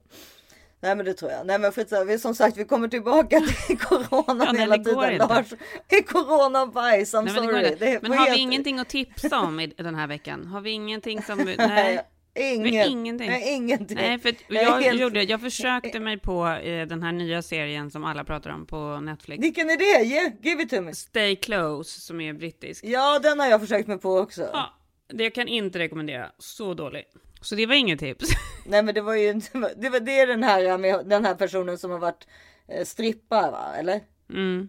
Nej 0.81 0.95
men 0.95 1.05
det 1.05 1.13
tror 1.13 1.31
jag. 1.31 1.47
Nej 1.47 1.59
men 1.59 1.71
skitsamma. 1.71 2.03
Vi 2.03 2.19
som 2.19 2.35
sagt 2.35 2.57
vi 2.57 2.65
kommer 2.65 2.87
tillbaka 2.87 3.39
till 3.67 3.77
corona 3.79 4.45
Ja, 4.53 4.59
hela 4.59 4.77
det 4.77 4.83
tiden. 4.83 5.11
inte. 5.11 5.27
Lars. 5.27 5.53
I 5.99 6.01
corona 6.03 6.65
bajs. 6.65 7.13
I'm 7.13 7.23
Nej, 7.25 7.33
men 7.33 7.47
det 7.47 7.51
sorry. 7.51 7.75
Det 7.79 8.01
men 8.01 8.11
får 8.11 8.17
har 8.17 8.25
vi 8.25 8.29
helt- 8.29 8.41
ingenting 8.41 8.79
att 8.79 8.89
tipsa 8.89 9.39
om 9.39 9.59
i 9.59 9.67
den 9.67 9.95
här 9.95 10.07
veckan? 10.07 10.45
Har 10.45 10.61
vi 10.61 10.69
ingenting 10.71 11.21
som... 11.21 11.37
Nej. 11.57 12.01
Ingen, 12.39 12.73
ingenting. 12.91 13.29
Nej, 13.29 13.53
ingenting. 13.55 13.97
Nej, 13.97 14.19
för 14.19 14.35
Jag 14.47 14.63
är 14.77 14.81
helt- 14.81 15.01
gjorde, 15.01 15.23
jag 15.23 15.41
försökte 15.41 15.99
mig 15.99 16.19
på 16.19 16.47
eh, 16.47 16.87
den 16.87 17.03
här 17.03 17.11
nya 17.11 17.41
serien 17.41 17.91
som 17.91 18.03
alla 18.03 18.23
pratar 18.23 18.49
om 18.49 18.65
på 18.65 18.99
Netflix. 18.99 19.43
Vilken 19.43 19.69
är 19.69 19.77
det? 19.77 20.05
Yeah, 20.07 20.31
give 20.41 20.63
it 20.63 20.69
to 20.69 20.81
me. 20.81 20.93
Stay 20.93 21.35
Close, 21.35 22.01
som 22.01 22.21
är 22.21 22.33
brittisk. 22.33 22.83
Ja, 22.85 23.19
den 23.19 23.39
har 23.39 23.47
jag 23.47 23.61
försökt 23.61 23.87
mig 23.87 23.97
på 23.99 24.17
också. 24.17 24.49
Ja, 24.53 24.73
det 25.13 25.23
jag 25.23 25.33
kan 25.33 25.47
inte 25.47 25.79
rekommendera. 25.79 26.31
Så 26.37 26.73
dålig. 26.73 27.03
Så 27.41 27.55
det 27.55 27.65
var 27.65 27.75
inget 27.75 27.99
tips. 27.99 28.29
Nej, 28.65 28.83
men 28.83 28.95
det 28.95 29.01
var 29.01 29.13
ju 29.13 29.29
inte. 29.29 29.73
Det, 29.77 29.89
var, 29.89 29.99
det 29.99 30.19
är 30.19 30.27
den 30.27 30.43
här 30.43 30.77
med 30.77 31.05
den 31.05 31.25
här 31.25 31.35
personen 31.35 31.77
som 31.77 31.91
har 31.91 31.99
varit 31.99 32.27
eh, 32.67 32.85
strippa 32.85 33.51
va? 33.51 33.75
Eller? 33.75 34.01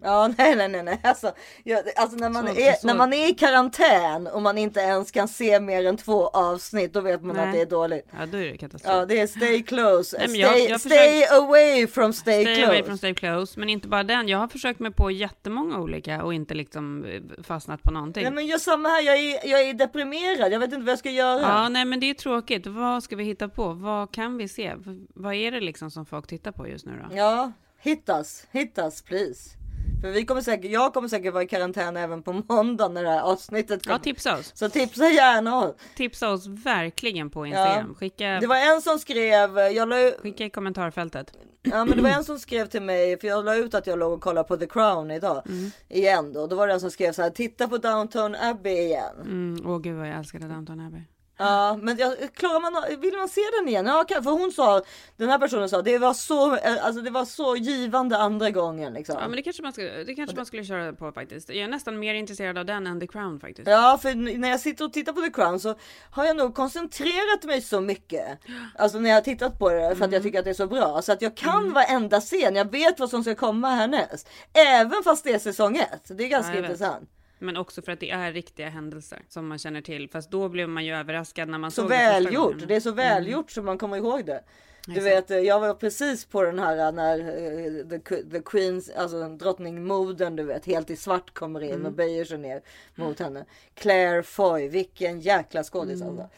Ja, 0.03 0.27
nej, 0.37 0.55
nej, 0.55 0.69
nej, 0.69 0.83
nej. 0.83 0.99
Alltså, 1.03 1.31
jag, 1.63 1.79
alltså 1.95 2.17
när, 2.17 2.29
man 2.29 2.47
Så- 2.47 2.53
är, 2.61 2.73
så- 2.73 2.87
när 2.87 2.95
man 2.95 3.13
är 3.13 3.29
i 3.29 3.33
karantän 3.33 4.27
och 4.27 4.41
man 4.41 4.57
inte 4.57 4.79
ens 4.79 5.11
kan 5.11 5.27
se 5.27 5.59
mer 5.59 5.85
än 5.85 5.97
två 5.97 6.27
avsnitt, 6.27 6.93
då 6.93 7.01
vet 7.01 7.21
man 7.23 7.35
Nej. 7.35 7.45
att 7.47 7.53
det 7.53 7.61
är 7.61 7.65
dåligt. 7.65 8.07
Ja, 8.19 8.25
då 8.25 8.37
är 8.37 8.51
det 8.51 8.57
katastrof. 8.57 8.93
Ja, 8.95 9.05
det 9.05 9.19
är 9.19 9.27
stay 9.27 9.63
close. 9.67 10.17
Nej, 10.17 10.27
stay, 10.29 10.39
jag- 10.41 10.69
jag 10.69 10.81
stay 10.81 11.23
away 11.25 11.87
from 11.87 12.13
stay, 12.13 12.43
Stay 12.43 12.55
close. 12.55 12.67
away 12.67 12.83
from 12.83 12.97
stay 12.97 13.13
close, 13.13 13.59
men 13.59 13.69
inte 13.69 13.87
bara 13.87 14.03
den. 14.03 14.27
Jag 14.27 14.37
har 14.37 14.47
försökt 14.47 14.79
mig 14.79 14.91
på 14.91 15.11
jättemånga 15.11 15.77
olika 15.79 16.23
och 16.23 16.33
inte 16.33 16.53
liksom 16.53 17.05
eh, 17.05 17.43
fastnat 17.43 17.83
på 17.83 17.91
någonting. 17.91 18.23
Nej, 18.23 18.31
men 18.33 18.47
jag 18.47 18.61
samma 18.61 18.89
här. 18.89 19.01
Jag 19.01 19.17
är, 19.17 19.47
jag 19.49 19.61
är 19.61 19.73
deprimerad. 19.73 20.51
Jag 20.53 20.59
vet 20.59 20.73
inte 20.73 20.85
vad 20.85 20.91
jag 20.91 20.99
ska 20.99 21.09
göra. 21.11 21.41
Ja, 21.41 21.69
nej, 21.69 21.85
men 21.85 21.99
det 21.99 22.09
är 22.09 22.13
tråkigt. 22.13 22.67
Vad 22.67 23.03
ska 23.03 23.15
vi 23.15 23.23
hitta 23.23 23.49
på? 23.49 23.73
Vad 23.73 24.11
kan 24.11 24.37
vi 24.37 24.47
se? 24.47 24.73
Vad 25.13 25.33
är 25.33 25.51
det 25.51 25.59
liksom 25.61 25.91
som 25.91 26.05
folk 26.05 26.27
tittar 26.27 26.51
på 26.51 26.67
just 26.67 26.85
nu 26.85 26.91
då? 27.09 27.15
Ja, 27.17 27.51
hit 27.81 28.09
us, 28.09 28.45
hit 28.51 28.77
us 28.77 29.01
please. 29.01 29.49
För 30.01 30.11
vi 30.11 30.25
kommer 30.25 30.41
säkert, 30.41 30.71
jag 30.71 30.93
kommer 30.93 31.07
säkert 31.07 31.33
vara 31.33 31.43
i 31.43 31.47
karantän 31.47 31.97
även 31.97 32.23
på 32.23 32.33
måndag 32.47 32.87
när 32.87 33.03
det 33.03 33.09
här 33.09 33.21
avsnittet 33.21 33.81
Ja, 33.85 33.89
kommer. 33.91 34.03
tipsa 34.03 34.37
oss. 34.37 34.51
Så 34.55 34.69
tipsa 34.69 35.09
gärna. 35.09 35.73
Tipsa 35.95 36.29
oss 36.29 36.47
verkligen 36.47 37.29
på 37.29 37.45
Instagram. 37.45 37.95
Skicka, 37.95 38.37
Det 38.41 38.47
var 38.47 38.75
en 38.75 38.81
som 38.81 38.99
skrev, 38.99 39.57
jag 39.59 39.89
la, 39.89 39.99
ut- 39.99 40.19
skicka 40.19 40.45
i 40.45 40.49
kommentarfältet. 40.49 41.33
ja 41.61 41.85
men 41.85 41.97
det 41.97 42.03
var 42.03 42.09
en 42.09 42.23
som 42.23 42.39
skrev 42.39 42.65
till 42.67 42.81
mig, 42.81 43.19
för 43.19 43.27
jag 43.27 43.45
la 43.45 43.55
ut 43.55 43.73
att 43.73 43.87
jag 43.87 43.99
låg 43.99 44.13
och 44.13 44.21
kollade 44.21 44.47
på 44.47 44.57
The 44.57 44.67
Crown 44.67 45.11
idag. 45.11 45.43
Mm. 45.49 45.71
Igen 45.89 46.33
då. 46.33 46.47
Då 46.47 46.55
var 46.55 46.67
det 46.67 46.73
en 46.73 46.79
som 46.79 46.91
skrev 46.91 47.11
så 47.13 47.21
här, 47.21 47.29
titta 47.29 47.67
på 47.67 47.77
Downton 47.77 48.35
Abbey 48.35 48.73
igen. 48.77 49.15
Mm, 49.21 49.65
åh 49.65 49.79
gud 49.79 49.95
vad 49.97 50.07
jag 50.07 50.15
älskade 50.17 50.47
Downton 50.47 50.79
Abbey. 50.79 51.01
Ja, 51.41 51.77
men 51.81 51.97
jag, 51.97 52.33
klarar 52.33 52.59
man, 52.61 52.99
vill 53.01 53.17
man 53.17 53.29
se 53.29 53.41
den 53.59 53.67
igen? 53.67 53.85
Ja, 53.85 54.05
för 54.23 54.31
hon 54.31 54.51
sa, 54.51 54.81
den 55.17 55.29
här 55.29 55.39
personen 55.39 55.69
sa, 55.69 55.81
det 55.81 55.97
var 55.97 56.13
så, 56.13 56.55
eh, 56.55 56.85
alltså 56.85 57.01
det 57.01 57.09
var 57.09 57.25
så 57.25 57.55
givande 57.55 58.17
andra 58.17 58.49
gången 58.49 58.93
liksom. 58.93 59.15
Ja, 59.19 59.27
men 59.27 59.35
det 59.35 59.41
kanske 59.41 59.63
man 59.63 59.71
skulle, 59.71 60.03
det 60.03 60.15
kanske 60.15 60.35
man 60.35 60.45
skulle 60.45 60.63
köra 60.65 60.93
på 60.93 61.11
faktiskt. 61.11 61.49
Jag 61.49 61.57
är 61.57 61.67
nästan 61.67 61.99
mer 61.99 62.13
intresserad 62.13 62.57
av 62.57 62.65
den 62.65 62.87
än 62.87 62.99
The 62.99 63.07
Crown 63.07 63.39
faktiskt. 63.39 63.67
Ja, 63.67 63.99
för 64.01 64.37
när 64.37 64.49
jag 64.49 64.59
sitter 64.59 64.85
och 64.85 64.93
tittar 64.93 65.13
på 65.13 65.21
The 65.21 65.29
Crown 65.29 65.59
så 65.59 65.75
har 66.11 66.25
jag 66.25 66.37
nog 66.37 66.55
koncentrerat 66.55 67.43
mig 67.43 67.61
så 67.61 67.81
mycket. 67.81 68.39
Alltså 68.75 68.99
när 68.99 69.09
jag 69.09 69.17
har 69.17 69.21
tittat 69.21 69.59
på 69.59 69.69
det 69.69 69.95
för 69.95 70.05
att 70.05 70.11
jag 70.11 70.23
tycker 70.23 70.39
att 70.39 70.45
det 70.45 70.51
är 70.51 70.53
så 70.53 70.67
bra. 70.67 71.01
Så 71.01 71.11
att 71.11 71.21
jag 71.21 71.37
kan 71.37 71.73
varenda 71.73 72.21
scen. 72.21 72.55
Jag 72.55 72.71
vet 72.71 72.99
vad 72.99 73.09
som 73.09 73.23
ska 73.23 73.35
komma 73.35 73.69
härnäst. 73.69 74.29
Även 74.53 75.03
fast 75.03 75.23
det 75.23 75.33
är 75.33 75.39
säsong 75.39 75.77
ett. 75.77 76.17
Det 76.17 76.23
är 76.23 76.27
ganska 76.27 76.51
Ja, 76.51 76.55
jag 76.55 76.69
vet. 76.69 76.71
Men 77.41 77.57
också 77.57 77.81
för 77.81 77.91
att 77.91 77.99
det 77.99 78.11
är 78.11 78.33
riktiga 78.33 78.69
händelser 78.69 79.19
som 79.29 79.47
man 79.47 79.57
känner 79.57 79.81
till. 79.81 80.09
Fast 80.09 80.31
då 80.31 80.49
blev 80.49 80.69
man 80.69 80.85
ju 80.85 80.95
överraskad 80.95 81.49
när 81.49 81.57
man 81.57 81.71
Så 81.71 81.81
såg 81.81 81.89
det 81.89 81.97
första 81.97 82.13
välgjort. 82.13 82.67
Det 82.67 82.75
är 82.75 82.79
så 82.79 82.91
välgjort 82.91 83.51
så 83.51 83.61
man 83.61 83.77
kommer 83.77 83.97
ihåg 83.97 84.25
det. 84.25 84.43
Du 84.85 84.91
Exakt. 84.91 85.05
vet, 85.05 85.31
eh, 85.31 85.37
jag 85.37 85.59
var 85.59 85.73
precis 85.73 86.25
på 86.25 86.41
den 86.41 86.59
här 86.59 86.91
när 86.91 87.19
eh, 87.19 87.99
the, 87.99 88.23
the 88.31 88.41
Queens, 88.45 88.89
alltså 88.89 89.29
drottningmodern, 89.29 90.35
du 90.35 90.43
vet, 90.43 90.65
helt 90.65 90.89
i 90.89 90.95
svart 90.95 91.33
kommer 91.33 91.63
in 91.63 91.85
och 91.85 91.91
böjer 91.91 92.25
sig 92.25 92.37
ner 92.37 92.61
mot 92.95 93.19
henne. 93.19 93.45
Claire 93.73 94.23
Foy, 94.23 94.67
vilken 94.67 95.19
jäkla 95.19 95.63
skådis 95.63 96.01
alltså. 96.01 96.29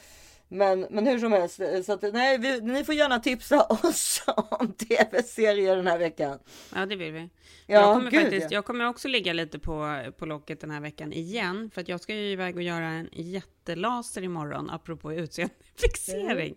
Men, 0.54 0.88
men 0.90 1.08
hur 1.08 1.20
som 1.20 1.32
helst, 1.32 1.60
eh, 1.60 1.82
så 1.82 1.94
att, 1.94 2.14
nej, 2.14 2.38
vi, 2.38 2.62
ni 2.62 2.84
får 2.84 2.96
gärna 2.96 3.20
tipsa 3.20 3.64
oss 3.70 4.24
om 4.50 4.74
tv-serier 4.74 5.76
den 5.76 5.88
här 5.88 5.98
veckan. 5.98 6.40
Ja, 6.76 6.86
det 6.86 6.96
vill 6.96 7.12
vi. 7.12 7.20
Ja, 7.20 7.80
jag, 7.80 7.96
kommer 7.96 8.12
gud, 8.12 8.22
faktiskt, 8.22 8.52
ja. 8.52 8.58
jag 8.58 8.66
kommer 8.66 8.88
också 8.88 9.08
ligga 9.08 9.34
lite 9.34 9.60
på, 9.60 10.04
på 10.18 10.26
locket 10.26 10.62
den 10.62 10.72
här 10.72 10.82
veckan 10.82 11.14
igen. 11.14 11.72
För 11.74 11.82
att 11.82 11.88
jag 11.88 12.02
ska 12.02 12.16
ju 12.16 12.32
iväg 12.32 12.56
och 12.56 12.62
göra 12.62 12.86
en 12.86 13.10
jättelaser 13.12 14.22
imorgon, 14.22 14.70
apropå 14.70 15.14
utseendefixering. 15.14 16.56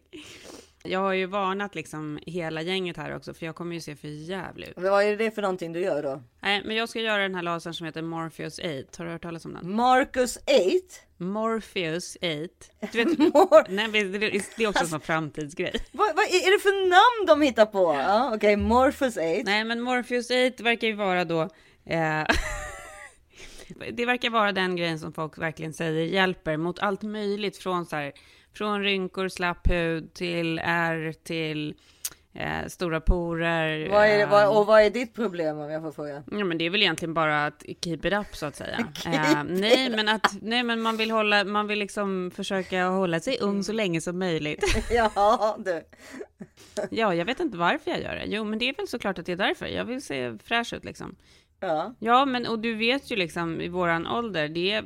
Jag 0.87 1.01
har 1.01 1.12
ju 1.12 1.26
varnat 1.26 1.74
liksom 1.74 2.18
hela 2.26 2.62
gänget 2.62 2.97
här 2.97 3.16
också, 3.16 3.34
för 3.34 3.47
jag 3.47 3.55
kommer 3.55 3.74
ju 3.74 3.80
se 3.80 3.97
för 3.97 4.09
jävligt 4.09 4.68
ut. 4.68 4.76
Men 4.76 4.91
vad 4.91 5.05
är 5.05 5.16
det 5.16 5.30
för 5.30 5.43
någonting 5.43 5.72
du 5.72 5.80
gör 5.80 6.03
då? 6.03 6.22
Nej, 6.41 6.62
men 6.64 6.76
jag 6.76 6.89
ska 6.89 7.01
göra 7.01 7.22
den 7.22 7.34
här 7.34 7.43
lasern 7.43 7.74
som 7.74 7.87
heter 7.87 8.03
Morpheus 8.03 8.59
8. 8.59 8.66
Har 8.99 9.05
du 9.05 9.11
hört 9.11 9.22
talas 9.22 9.45
om 9.45 9.55
den? 9.55 9.72
Marcus 9.76 10.37
8? 10.37 10.47
Morpheus 11.16 12.16
8. 12.16 12.28
Du 12.93 13.05
vet, 13.05 13.18
Mor- 13.34 13.66
nej, 13.68 13.89
det 13.89 14.18
det 14.57 14.64
är 14.64 14.68
också 14.68 14.82
en 14.82 14.89
sån 14.89 15.01
framtidsgrej. 15.01 15.74
vad, 15.93 16.16
vad 16.16 16.24
är 16.24 16.53
det 16.53 16.62
för 16.62 16.89
namn 16.91 17.26
de 17.26 17.43
hittar 17.47 17.66
på? 17.66 17.95
Ja, 17.95 18.34
Okej, 18.34 18.57
Morpheus 18.57 19.16
8. 19.16 19.22
Nej, 19.45 19.64
men 19.64 19.80
Morpheus 19.80 20.30
8 20.55 20.62
verkar 20.62 20.87
ju 20.89 20.95
vara 20.95 21.24
då... 21.24 21.43
Eh, 21.87 22.22
det 23.93 24.07
verkar 24.07 24.30
vara 24.30 24.53
den 24.53 24.76
grejen 24.76 24.99
som 24.99 25.12
folk 25.12 25.39
verkligen 25.39 25.72
säger 25.72 26.05
hjälper 26.05 26.57
mot 26.57 26.78
allt 26.78 27.03
möjligt 27.03 27.57
från 27.57 27.87
så 27.87 27.97
här, 27.97 28.12
från 28.57 28.82
rynkor, 28.82 29.28
slapp 29.28 29.70
hud 29.70 30.14
till 30.14 30.61
ärr 30.62 31.12
till 31.12 31.74
eh, 32.34 32.66
stora 32.68 33.00
porer. 33.00 33.88
Vad 33.90 34.07
är 34.07 34.16
det, 34.16 34.22
eh, 34.22 34.30
vad, 34.30 34.59
och 34.59 34.66
vad 34.66 34.82
är 34.82 34.90
ditt 34.90 35.14
problem 35.14 35.59
om 35.59 35.70
jag 35.70 35.82
får 35.82 35.92
fråga? 35.92 36.22
Ja, 36.30 36.44
men 36.44 36.59
det 36.59 36.64
är 36.64 36.70
väl 36.70 36.82
egentligen 36.82 37.14
bara 37.14 37.46
att 37.46 37.64
keep 37.84 37.98
it 38.04 38.12
up 38.12 38.36
så 38.36 38.46
att 38.46 38.57
säga. 38.57 38.78
Eh, 39.07 39.44
nej, 39.44 39.90
men 39.90 40.09
att 40.09 40.36
nej, 40.42 40.62
men 40.62 40.80
man 40.80 40.96
vill 40.96 41.11
hålla, 41.11 41.44
man 41.44 41.66
vill 41.66 41.78
liksom 41.78 42.30
försöka 42.34 42.86
hålla 42.86 43.20
sig 43.20 43.38
ung 43.40 43.64
så 43.64 43.72
länge 43.72 44.00
som 44.00 44.18
möjligt. 44.18 44.64
Ja, 44.90 45.57
du. 45.59 45.82
Ja, 46.90 47.14
jag 47.14 47.24
vet 47.24 47.40
inte 47.40 47.57
varför 47.57 47.90
jag 47.90 48.00
gör 48.00 48.16
det. 48.16 48.24
Jo, 48.26 48.44
men 48.44 48.59
det 48.59 48.68
är 48.68 48.74
väl 48.76 48.88
såklart 48.88 49.18
att 49.18 49.26
det 49.26 49.32
är 49.32 49.36
därför. 49.36 49.66
Jag 49.66 49.84
vill 49.84 50.02
se 50.02 50.38
fräsch 50.44 50.72
ut 50.72 50.84
liksom. 50.84 51.16
Ja. 51.61 51.94
Ja, 51.98 52.24
men 52.24 52.46
och 52.46 52.59
du 52.59 52.74
vet 52.74 53.11
ju 53.11 53.16
liksom 53.16 53.61
i 53.61 53.68
våran 53.68 54.07
ålder, 54.07 54.48
det, 54.48 54.82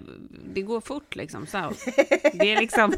det 0.55 0.63
går 0.63 0.81
fort 0.81 1.17
liksom. 1.17 1.47
Så. 1.47 1.73
Det 2.33 2.53
är 2.53 2.61
liksom 2.61 2.95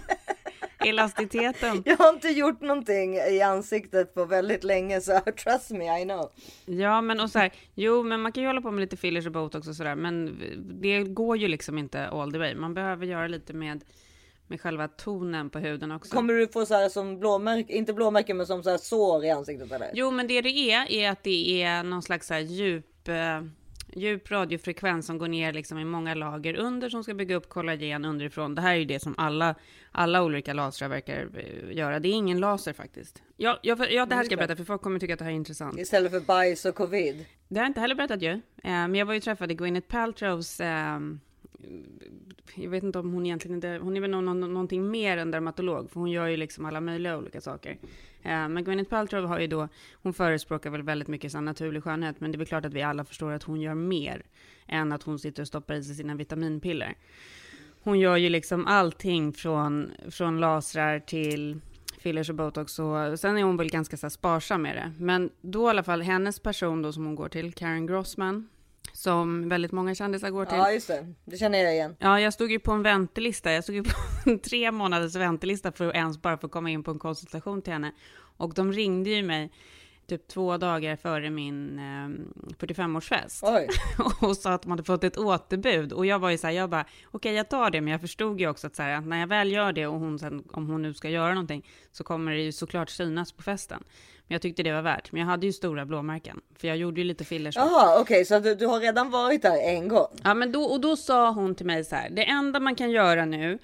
elasticiteten. 0.87 1.83
Jag 1.85 1.97
har 1.97 2.13
inte 2.13 2.29
gjort 2.29 2.61
någonting 2.61 3.15
i 3.15 3.43
ansiktet 3.43 4.15
på 4.15 4.25
väldigt 4.25 4.65
länge 4.65 5.01
så 5.01 5.21
trust 5.45 5.71
me 5.71 6.01
I 6.01 6.05
know. 6.05 6.31
Ja, 6.65 7.01
men 7.01 7.21
och 7.21 7.31
så 7.31 7.39
här, 7.39 7.53
jo, 7.75 8.03
men 8.03 8.21
man 8.21 8.33
kan 8.33 8.43
ju 8.43 8.47
hålla 8.47 8.61
på 8.61 8.71
med 8.71 8.81
lite 8.81 8.97
fillers 8.97 9.27
och 9.27 9.33
botox 9.33 9.69
och 9.69 9.77
sådär, 9.77 9.95
men 9.95 10.41
det 10.83 11.03
går 11.03 11.37
ju 11.37 11.49
liksom 11.49 11.79
inte 11.79 12.09
all 12.09 12.33
the 12.33 12.39
way. 12.39 12.55
Man 12.55 12.75
behöver 12.75 13.07
göra 13.07 13.29
lite 13.29 13.53
med, 13.53 13.85
med 14.47 14.61
själva 14.61 14.89
tonen 14.89 15.51
på 15.51 15.59
huden 15.59 15.93
också. 15.93 16.17
Kommer 16.17 16.35
du 16.35 16.49
få 16.49 16.67
så 16.67 16.75
här 16.75 16.89
som 16.89 17.19
blåmärken, 17.19 17.77
inte 17.77 17.93
blåmärken 17.93 18.37
men 18.37 18.47
som 18.47 18.63
så 18.63 18.71
här 18.71 18.79
sår 18.79 19.25
i 19.25 19.31
ansiktet 19.31 19.73
eller? 19.73 19.91
Jo, 19.95 20.11
men 20.11 20.27
det 20.27 20.41
det 20.41 20.73
är, 20.73 20.93
är 20.93 21.11
att 21.11 21.23
det 21.23 21.63
är 21.63 21.83
någon 21.83 22.03
slags 22.03 22.27
så 22.27 22.35
här 22.35 22.41
djup, 22.41 23.09
eh, 23.09 23.43
djup 23.95 24.31
radiofrekvens 24.31 25.07
som 25.07 25.19
går 25.19 25.29
ner 25.29 25.53
liksom 25.53 25.79
i 25.79 25.85
många 25.85 26.15
lager 26.15 26.55
under 26.55 26.89
som 26.89 27.05
ska 27.05 27.15
bygga 27.15 27.37
upp 27.37 27.49
kollagen 27.49 28.05
underifrån. 28.05 28.55
Det 28.55 28.63
här 28.63 28.75
är 28.75 28.79
ju 28.79 28.85
det 28.85 29.01
som 29.01 29.15
alla, 29.19 29.55
alla 29.93 30.23
olika 30.23 30.53
lasrar 30.53 30.89
verkar 30.89 31.29
eh, 31.35 31.77
göra. 31.77 32.01
Det 32.01 32.09
är 32.09 32.13
ingen 32.13 32.41
laser 32.41 32.73
faktiskt. 32.73 33.23
Ja, 33.37 33.59
ja, 33.63 33.77
för, 33.77 33.89
ja 33.89 34.07
det 34.07 34.15
här 34.15 34.25
ska 34.25 34.33
jag 34.33 34.39
berätta 34.39 34.57
för 34.57 34.65
folk 34.65 34.83
kommer 34.83 34.99
tycka 34.99 35.13
att 35.13 35.19
det 35.19 35.25
här 35.25 35.33
är 35.33 35.37
intressant. 35.37 35.79
Istället 35.79 36.13
för 36.13 36.21
bajs 36.21 36.65
och 36.65 36.75
covid. 36.75 37.25
Det 37.49 37.59
har 37.59 37.65
jag 37.65 37.71
inte 37.71 37.81
heller 37.81 37.95
berättat 37.95 38.23
ju. 38.23 38.31
Eh, 38.31 38.41
men 38.63 38.95
jag 38.95 39.07
var 39.07 39.15
ju 39.15 39.21
träffade 39.21 39.55
Gwyneth 39.55 39.89
Paltrows 39.89 40.61
eh, 40.61 40.99
jag 42.55 42.71
vet 42.71 42.83
inte 42.83 42.99
om 42.99 43.13
hon 43.13 43.27
egentligen 43.27 43.55
inte, 43.55 43.79
hon 43.83 43.97
är 43.97 44.01
väl 44.01 44.11
någon, 44.11 44.25
någon, 44.25 44.53
någonting 44.53 44.91
mer 44.91 45.17
än 45.17 45.31
dermatolog, 45.31 45.91
för 45.91 46.01
hon 46.01 46.11
gör 46.11 46.27
ju 46.27 46.37
liksom 46.37 46.65
alla 46.65 46.81
möjliga 46.81 47.19
olika 47.19 47.41
saker. 47.41 47.79
Eh, 48.23 48.49
men 48.49 48.65
Gwyneth 48.65 48.91
Paltrow 48.91 49.25
har 49.25 49.41
ju 49.41 49.47
då, 49.47 49.69
hon 50.03 50.15
förespråkar 50.15 50.71
väl 50.71 50.83
väldigt 50.83 51.09
mycket 51.09 51.33
sån 51.33 51.45
naturlig 51.45 51.83
skönhet, 51.83 52.21
men 52.21 52.33
det 52.33 52.37
är 52.37 52.39
väl 52.39 52.47
klart 52.47 52.65
att 52.65 52.75
vi 52.75 52.83
alla 52.83 53.05
förstår 53.05 53.33
att 53.33 53.43
hon 53.43 53.61
gör 53.61 53.75
mer 53.75 54.23
än 54.67 54.93
att 54.93 55.03
hon 55.03 55.19
sitter 55.19 55.43
och 55.43 55.49
stoppar 55.49 55.75
i 55.75 55.85
sig 55.85 55.95
sina 55.95 56.15
vitaminpiller. 56.15 56.95
Hon 57.85 58.01
gör 58.01 58.17
ju 58.17 58.29
liksom 58.29 58.67
allting 58.67 59.33
från, 59.33 59.91
från 60.11 60.41
lasrar 60.41 61.01
till 61.01 61.61
fillers 61.99 62.31
och 62.31 62.35
botox 62.35 62.79
och 62.79 63.19
sen 63.21 63.39
är 63.39 63.43
hon 63.43 63.57
väl 63.57 63.71
ganska 63.71 63.97
så 63.97 64.11
sparsam 64.11 64.63
med 64.63 64.77
det. 64.77 64.93
Men 64.99 65.31
då 65.41 65.67
i 65.67 65.71
alla 65.71 65.83
fall 65.83 66.03
hennes 66.03 66.39
person 66.39 66.83
då 66.83 66.93
som 66.93 67.07
hon 67.07 67.15
går 67.15 67.29
till, 67.29 67.53
Karen 67.53 67.87
Grossman, 67.87 68.49
som 68.93 69.49
väldigt 69.49 69.73
många 69.73 69.95
kändisar 69.95 70.31
går 70.31 70.45
till. 70.45 70.59
Ja 70.59 70.73
just 70.73 70.89
det, 70.89 71.15
det 71.25 71.37
känner 71.37 71.59
jag 71.59 71.75
igen. 71.75 71.97
Ja, 71.99 72.21
jag 72.21 72.33
stod 72.33 72.51
ju 72.51 72.59
på 72.59 72.73
en 72.73 72.83
väntelista. 72.83 73.53
Jag 73.53 73.65
stod 73.65 73.77
ju 73.77 73.83
på 73.83 73.91
en 74.27 74.39
tre 74.39 74.71
månaders 74.73 75.17
väntelista 75.17 75.73
för 75.73 75.89
att 75.89 75.95
ens 75.95 76.23
bara 76.23 76.39
få 76.39 76.49
komma 76.49 76.71
in 76.71 76.83
på 76.83 76.91
en 76.91 76.99
konsultation 76.99 77.63
till 77.63 77.73
henne. 77.73 77.93
Och 78.37 78.55
de 78.55 78.73
ringde 78.73 79.11
ju 79.11 79.23
mig 79.23 79.53
typ 80.13 80.29
två 80.29 80.57
dagar 80.57 80.97
före 80.97 81.31
min 81.31 81.79
eh, 81.79 82.09
45-årsfest 82.59 83.41
Oj. 83.43 83.69
och 84.29 84.37
sa 84.37 84.53
att 84.53 84.63
de 84.63 84.71
hade 84.71 84.83
fått 84.83 85.05
ett 85.05 85.19
återbud. 85.19 85.93
Och 85.93 86.07
jag 86.07 86.19
var 86.19 86.31
ju 86.31 86.39
så 86.39 86.47
här, 86.47 86.55
jag 86.55 86.71
bara, 86.71 86.85
okej 87.11 87.35
jag 87.35 87.49
tar 87.49 87.71
det, 87.71 87.81
men 87.81 87.93
jag 87.93 88.01
förstod 88.01 88.41
ju 88.41 88.49
också 88.49 88.67
att, 88.67 88.77
så 88.77 88.83
här, 88.83 88.99
att 88.99 89.07
när 89.07 89.21
jag 89.21 89.27
väl 89.27 89.53
gör 89.53 89.73
det 89.73 89.87
och 89.87 89.99
hon 89.99 90.19
sen, 90.19 90.45
om 90.53 90.71
hon 90.71 90.83
nu 90.83 90.95
ska 90.95 91.09
göra 91.09 91.35
någonting, 91.35 91.67
så 91.93 92.05
kommer 92.05 92.33
det 92.33 92.41
ju 92.41 92.53
såklart 92.53 92.91
synas 92.91 93.33
på 93.33 93.43
festen. 93.43 93.85
Men 94.27 94.35
jag 94.35 94.43
tyckte 94.43 94.63
det 94.63 94.73
var 94.73 94.83
värt. 94.83 95.13
Men 95.13 95.21
jag 95.21 95.29
hade 95.29 95.47
ju 95.47 95.53
stora 95.53 95.87
blåmärken, 95.87 96.41
för 96.59 96.69
jag 96.69 96.77
gjorde 96.77 97.01
ju 97.01 97.05
lite 97.05 97.25
fillers. 97.25 97.57
Jaha 97.57 98.01
okej 98.01 98.25
så 98.25 98.39
du, 98.39 98.55
du 98.55 98.67
har 98.67 98.81
redan 98.81 99.11
varit 99.11 99.43
där 99.43 99.77
en 99.77 99.89
gång. 99.89 100.09
Ja, 100.25 100.35
men 100.35 100.53
då, 100.53 100.63
och 100.63 100.81
då 100.81 100.97
sa 100.97 101.31
hon 101.31 101.55
till 101.55 101.67
mig 101.67 101.85
så 101.85 101.97
här, 101.97 102.11
det 102.11 102.25
enda 102.25 102.61
man 102.61 102.75
kan 102.75 102.91
göra 102.91 103.25
nu 103.25 103.59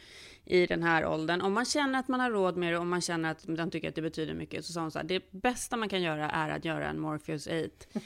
i 0.50 0.66
den 0.66 0.82
här 0.82 1.06
åldern, 1.06 1.40
om 1.40 1.52
man 1.52 1.64
känner 1.64 1.98
att 1.98 2.08
man 2.08 2.20
har 2.20 2.30
råd 2.30 2.56
med 2.56 2.72
det, 2.72 2.78
om 2.78 2.88
man 2.88 3.00
känner 3.00 3.30
att 3.30 3.46
man 3.48 3.70
tycker 3.70 3.88
att 3.88 3.94
det 3.94 4.02
betyder 4.02 4.34
mycket, 4.34 4.64
så 4.64 4.72
sa 4.72 4.80
hon 4.80 4.90
så 4.90 4.98
här, 4.98 5.06
det 5.06 5.30
bästa 5.30 5.76
man 5.76 5.88
kan 5.88 6.02
göra 6.02 6.30
är 6.30 6.48
att 6.50 6.64
göra 6.64 6.88
en 6.88 7.00
Morpheus 7.00 7.46
8. 7.46 8.00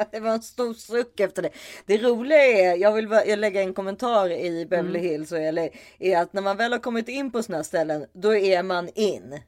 Det 0.12 0.20
var 0.20 0.30
en 0.30 0.42
stor 0.42 0.74
suck 0.74 1.20
efter 1.20 1.42
det. 1.42 1.50
Det 1.86 1.98
roliga 1.98 2.38
är, 2.44 2.76
jag 2.76 2.92
vill 2.92 3.08
bara- 3.08 3.24
jag 3.26 3.38
lägga 3.38 3.62
en 3.62 3.74
kommentar 3.74 4.30
i 4.30 4.66
Beverly 4.66 4.98
Mm. 4.98 5.10
Hills 5.10 5.32
och 5.32 5.38
eller, 5.38 5.70
är 5.98 6.18
att 6.22 6.32
när 6.32 6.42
man 6.42 6.56
väl 6.56 6.72
har 6.72 6.78
kommit 6.78 7.08
in 7.08 7.30
på 7.30 7.42
här 7.54 7.62
ställen, 7.62 8.06
då 8.12 8.34
är 8.36 8.62
man 8.62 8.88
in. 8.94 9.38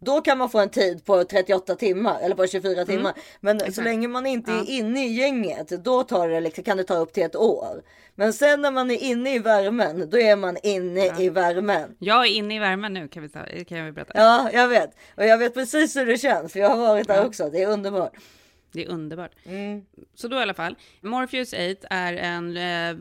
Då 0.00 0.20
kan 0.20 0.38
man 0.38 0.50
få 0.50 0.58
en 0.58 0.68
tid 0.70 1.04
på 1.04 1.24
38 1.24 1.74
timmar 1.74 2.20
eller 2.20 2.34
på 2.36 2.46
24 2.46 2.72
Mm. 2.72 2.86
timmar. 2.86 3.12
Men 3.40 3.72
så 3.72 3.82
länge 3.82 4.08
man 4.08 4.26
inte 4.26 4.50
är 4.50 4.70
inne 4.70 5.06
i 5.06 5.12
gänget, 5.12 5.68
då 5.84 6.02
tar 6.02 6.28
det, 6.28 6.40
liksom- 6.40 6.64
kan 6.64 6.76
det 6.76 6.84
ta 6.84 6.94
upp 6.96 7.12
till 7.12 7.22
ett 7.22 7.36
år. 7.36 7.82
Men 8.14 8.32
sen 8.32 8.62
när 8.62 8.70
man 8.70 8.90
är 8.90 9.02
inne 9.02 9.34
i 9.34 9.38
värmen, 9.38 10.10
då 10.10 10.18
är 10.18 10.36
man 10.36 10.56
inne 10.62 11.20
i 11.22 11.28
värmen. 11.28 11.96
Jag 11.98 12.26
är 12.26 12.30
inne 12.30 12.56
i 12.56 12.58
värmen 12.58 12.94
nu 12.94 13.08
kan 13.08 13.22
vi, 13.22 13.28
ta, 13.28 13.40
kan 13.68 13.78
jag 13.78 13.94
berätta. 13.94 14.12
Ja, 14.14 14.50
jag 14.52 14.68
vet. 14.68 14.90
Och 15.16 15.24
jag 15.24 15.38
vet 15.38 15.54
precis 15.54 15.96
hur 15.96 16.06
det 16.06 16.18
känns, 16.18 16.52
för 16.52 16.60
jag 16.60 16.68
har 16.70 16.76
varit 16.76 17.06
där 17.08 17.14
Ja. 17.16 17.26
också. 17.26 17.50
Det 17.50 17.62
är 17.62 17.68
underbart. 17.68 18.12
Det 18.72 18.84
är 18.84 18.88
underbart. 18.88 19.32
Mm. 19.44 19.82
Så 20.14 20.28
då 20.28 20.36
i 20.36 20.42
alla 20.42 20.54
fall, 20.54 20.76
Morpheus 21.00 21.52
8 21.52 21.86
är 21.90 22.12
en 22.14 22.56
eh, 22.56 22.96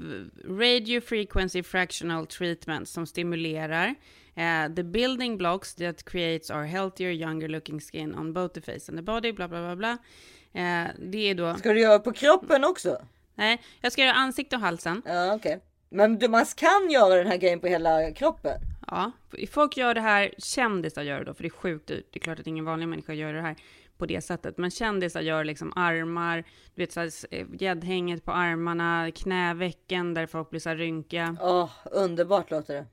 radio 0.59 1.01
frequency 1.01 1.63
fractional 1.63 2.27
treatment 2.27 2.89
som 2.89 3.05
stimulerar 3.07 3.95
eh, 4.37 4.75
the 4.75 4.83
building 4.83 5.37
blocks 5.37 5.75
that 5.75 6.03
creates 6.05 6.49
our 6.49 6.63
healthier 6.65 7.11
younger 7.11 7.47
looking 7.47 7.79
skin 7.81 8.15
on 8.15 8.33
both 8.33 8.53
the 8.53 8.61
face 8.61 8.89
and 8.91 8.97
the 8.97 9.03
body, 9.03 9.31
bla 9.33 9.47
bla 9.47 9.59
bla 9.59 9.75
bla. 9.75 9.91
Eh, 10.53 10.87
det 10.99 11.29
är 11.29 11.35
då, 11.35 11.55
Ska 11.55 11.73
du 11.73 11.79
göra 11.81 11.99
på 11.99 12.13
kroppen 12.13 12.63
också? 12.63 12.97
nej, 13.35 13.61
jag 13.81 13.91
ska 13.91 14.01
göra 14.01 14.13
ansikte 14.13 14.55
och 14.55 14.61
halsen. 14.61 15.01
Ja, 15.05 15.35
okej. 15.35 15.59
Men 15.89 16.19
du, 16.19 16.27
man 16.27 16.45
kan 16.55 16.89
göra 16.91 17.15
den 17.15 17.27
här 17.27 17.37
grejen 17.37 17.59
på 17.59 17.67
hela 17.67 18.11
kroppen. 18.11 18.61
Ja, 18.87 19.11
folk 19.51 19.77
gör 19.77 19.93
det 19.93 20.01
här, 20.01 20.33
kändisar 20.37 21.03
gör 21.03 21.19
det 21.19 21.25
då, 21.25 21.33
för 21.33 21.43
det 21.43 21.47
är 21.47 21.49
sjukt 21.49 21.87
dyrt. 21.87 22.07
Det 22.11 22.19
är 22.19 22.21
klart 22.21 22.39
att 22.39 22.47
ingen 22.47 22.65
vanlig 22.65 22.87
människa 22.87 23.13
gör 23.13 23.33
det 23.33 23.41
här 23.41 23.55
på 23.97 24.05
det 24.05 24.21
sättet. 24.21 24.57
Men 24.57 24.71
kändisar 24.71 25.21
gör 25.21 25.43
liksom 25.43 25.73
armar, 25.75 26.43
du 26.75 26.81
vet 26.81 26.91
så 26.91 26.99
här, 26.99 27.11
eh, 27.31 27.45
gäddhänget 27.59 28.23
på 28.25 28.31
armarna, 28.31 29.11
knävecken 29.15 30.13
där 30.13 30.25
folk 30.25 30.49
blir 30.49 30.59
så 30.59 30.69
här 30.69 30.75
rynkiga, 30.75 31.37
Åh, 31.41 31.69
underbart 31.91 32.51
låter 32.51 32.73
det. 32.73 32.85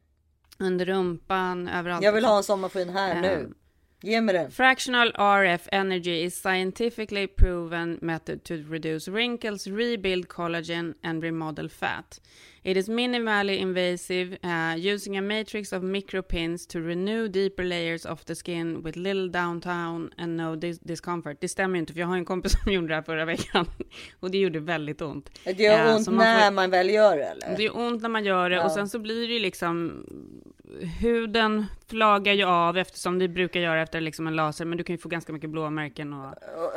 Under 0.58 0.84
rumpan, 0.84 1.68
överallt. 1.68 2.04
Jag 2.04 2.12
vill 2.12 2.24
ha 2.24 2.36
en 2.36 2.42
sommarskinn 2.42 2.88
här 2.88 3.20
nu. 3.20 3.28
Ehm. 3.28 3.54
Ge 4.02 4.20
mig 4.20 4.34
den. 4.34 4.50
Fractional 4.50 5.12
RF 5.18 5.68
energy 5.72 6.22
is 6.24 6.40
scientifically 6.40 7.26
proven 7.26 7.98
method 8.02 8.44
to 8.44 8.54
reduce 8.54 9.10
wrinkles, 9.10 9.66
rebuild 9.66 10.28
collagen 10.28 10.94
and 11.02 11.22
remodel 11.22 11.68
fat. 11.70 12.20
It 12.66 12.76
is 12.76 12.88
minimally 12.88 13.58
invasive, 13.58 14.38
uh, 14.44 14.76
using 14.94 15.16
a 15.18 15.22
matrix 15.22 15.72
of 15.72 15.82
micropins 15.82 16.66
to 16.68 16.78
renew 16.80 17.28
deeper 17.28 17.62
layers 17.64 18.06
of 18.06 18.24
the 18.24 18.34
skin 18.34 18.82
with 18.82 18.96
little 18.98 19.28
downtown 19.28 20.10
and 20.18 20.36
no 20.36 20.56
dis- 20.56 20.78
discomfort. 20.78 21.36
Det 21.40 21.48
stämmer 21.48 21.74
ju 21.74 21.80
inte, 21.80 21.92
för 21.92 22.00
jag 22.00 22.06
har 22.06 22.16
en 22.16 22.24
kompis 22.24 22.52
som 22.62 22.72
gjorde 22.72 22.88
det 22.88 22.94
här 22.94 23.02
förra 23.02 23.24
veckan 23.24 23.66
och 24.20 24.30
det 24.30 24.38
gjorde 24.38 24.60
väldigt 24.60 25.02
ont. 25.02 25.30
Det 25.44 25.58
gör 25.60 25.86
Eh, 25.88 25.96
ont 25.96 26.06
man 26.06 26.16
när 26.16 26.44
får- 26.46 26.54
man 26.54 26.70
väl 26.70 26.90
gör 26.90 27.16
det 27.16 27.24
eller? 27.24 27.56
Det 27.56 27.62
gör 27.62 27.76
ont 27.76 28.02
när 28.02 28.08
man 28.08 28.24
gör 28.24 28.50
det 28.50 28.56
Ja. 28.56 28.64
och 28.64 28.70
sen 28.70 28.88
så 28.88 28.98
blir 28.98 29.28
det 29.28 29.34
ju 29.34 29.40
liksom 29.40 30.04
huden 31.00 31.66
flagar 31.86 32.32
ju 32.32 32.44
av 32.44 32.78
eftersom 32.78 33.18
det 33.18 33.28
brukar 33.28 33.60
göra 33.60 33.82
efter 33.82 34.00
liksom 34.00 34.26
en 34.26 34.36
laser, 34.36 34.64
men 34.64 34.78
du 34.78 34.84
kan 34.84 34.94
ju 34.94 34.98
få 34.98 35.08
ganska 35.08 35.32
mycket 35.32 35.50
blåmärken 35.50 36.12
och 36.12 36.34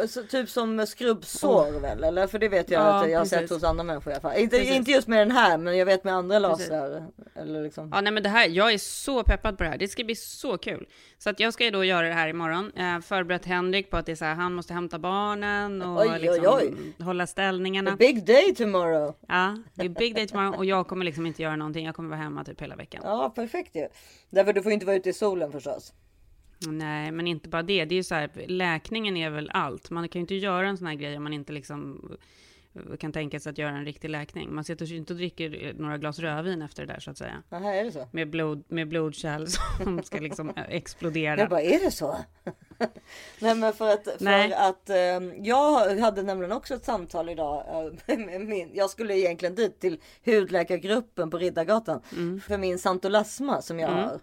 Så, 0.09 0.23
typ 0.23 0.49
som 0.49 0.85
skrubbsår 0.87 1.79
väl? 1.79 2.03
Eller? 2.03 2.27
För 2.27 2.39
det 2.39 2.49
vet 2.49 2.69
jag 2.71 2.81
Ja, 2.81 3.03
att 3.03 3.11
jag 3.11 3.19
har 3.19 3.25
sett 3.25 3.49
hos 3.49 3.63
andra 3.63 3.83
människor 3.83 4.11
i 4.11 4.15
alla 4.15 4.21
fall. 4.21 4.37
Inte, 4.37 4.57
Precis. 4.57 4.75
inte 4.75 4.91
just 4.91 5.07
med 5.07 5.19
den 5.19 5.31
här 5.31 5.57
men 5.57 5.77
jag 5.77 5.85
vet 5.85 6.03
med 6.03 6.13
andra 6.13 6.39
lasrar. 6.39 7.03
Eller 7.35 7.63
liksom. 7.63 7.91
Ja, 7.95 8.01
nej 8.01 8.13
men 8.13 8.23
det 8.23 8.29
här, 8.29 8.47
jag 8.49 8.73
är 8.73 8.77
så 8.77 9.23
peppad 9.23 9.57
på 9.57 9.63
det 9.63 9.69
här. 9.69 9.77
Det 9.77 9.87
ska 9.87 10.03
bli 10.03 10.15
så 10.15 10.57
kul. 10.57 10.87
Så 11.17 11.29
att 11.29 11.39
jag 11.39 11.53
ska 11.53 11.63
ju 11.63 11.71
då 11.71 11.83
göra 11.83 12.07
det 12.07 12.13
här 12.13 12.27
imorgon. 12.27 12.71
Eh, 12.75 12.99
förberett 12.99 13.45
Henrik 13.45 13.89
på 13.91 13.97
att 13.97 14.05
det 14.05 14.11
är 14.11 14.15
så 14.15 14.25
här, 14.25 14.35
han 14.35 14.53
måste 14.53 14.73
hämta 14.73 14.99
barnen 14.99 15.81
och 15.81 16.01
Oj, 16.01 16.09
oj, 16.13 16.19
liksom 16.19 16.45
oj. 16.99 17.05
hålla 17.05 17.23
A 17.23 17.27
ställningarna. 17.27 17.95
big 17.95 18.25
day 18.25 18.55
tomorrow. 18.55 19.15
Ja, 19.27 19.57
det 19.73 19.85
är 19.85 19.89
big 19.89 20.15
day 20.15 20.27
tomorrow 20.27 20.55
och 20.55 20.65
jag 20.65 20.87
kommer 20.87 21.05
liksom 21.05 21.25
inte 21.25 21.43
göra 21.43 21.55
någonting. 21.55 21.85
Jag 21.85 21.95
kommer 21.95 22.09
vara 22.09 22.19
hemma 22.19 22.43
typ 22.43 22.61
hela 22.61 22.75
veckan. 22.75 23.01
Ja 23.05 23.33
perfekt 23.35 23.75
ju. 23.77 23.87
Därför 24.29 24.53
du 24.53 24.61
får 24.61 24.71
inte 24.71 24.85
vara 24.85 24.95
ute 24.95 25.09
i 25.09 25.13
solen 25.13 25.51
förstås. 25.51 25.93
Nej, 26.67 27.11
men 27.11 27.27
inte 27.27 27.49
bara 27.49 27.63
det. 27.63 27.85
Det 27.85 27.95
är 27.95 27.97
ju 27.97 28.03
så 28.03 28.15
här, 28.15 28.29
läkningen 28.47 29.17
är 29.17 29.29
väl 29.29 29.49
allt. 29.53 29.89
Man 29.89 30.09
kan 30.09 30.19
ju 30.19 30.21
inte 30.21 30.35
göra 30.35 30.67
en 30.67 30.77
sån 30.77 30.87
här 30.87 30.95
grej 30.95 31.17
om 31.17 31.23
man 31.23 31.33
inte 31.33 31.53
liksom 31.53 32.11
eh, 32.73 32.97
kan 32.97 33.11
tänka 33.11 33.39
sig 33.39 33.49
att 33.49 33.57
göra 33.57 33.77
en 33.77 33.85
riktig 33.85 34.09
läkning. 34.09 34.55
Man 34.55 34.63
sitter 34.63 34.85
ju 34.85 34.97
inte 34.97 35.13
och 35.13 35.17
dricker 35.17 35.73
några 35.73 35.97
glas 35.97 36.19
rödvin 36.19 36.61
efter 36.61 36.85
det 36.85 36.93
där 36.93 36.99
så 36.99 37.11
att 37.11 37.17
säga. 37.17 37.43
Aha, 37.51 37.71
är 37.71 37.83
det 37.83 37.91
så? 37.91 38.07
Med, 38.11 38.29
blod, 38.29 38.63
med 38.67 38.87
blodkärl 38.87 39.45
som 39.83 40.03
ska 40.03 40.19
liksom 40.19 40.49
eh, 40.49 40.63
explodera. 40.69 41.39
Jag 41.39 41.49
bara, 41.49 41.61
är 41.61 41.79
det 41.79 41.91
så? 41.91 42.17
Nej 43.39 43.55
men 43.55 43.73
för 43.73 43.89
att, 43.89 44.03
för 44.03 44.23
Nej. 44.23 44.53
att 44.53 44.89
eh, 44.89 44.95
jag 45.43 45.99
hade 45.99 46.23
nämligen 46.23 46.51
också 46.51 46.75
ett 46.75 46.85
samtal 46.85 47.29
idag. 47.29 47.65
eh, 48.07 48.17
med 48.17 48.41
min, 48.41 48.71
jag 48.73 48.89
skulle 48.89 49.17
egentligen 49.17 49.55
dit 49.55 49.79
till 49.79 50.01
hudläkargruppen 50.25 51.29
på 51.29 51.37
Riddargatan. 51.37 52.01
Mm. 52.11 52.41
För 52.41 52.57
min 52.57 52.79
santolasma 52.79 53.61
som 53.61 53.79
jag 53.79 53.89
har. 53.89 54.19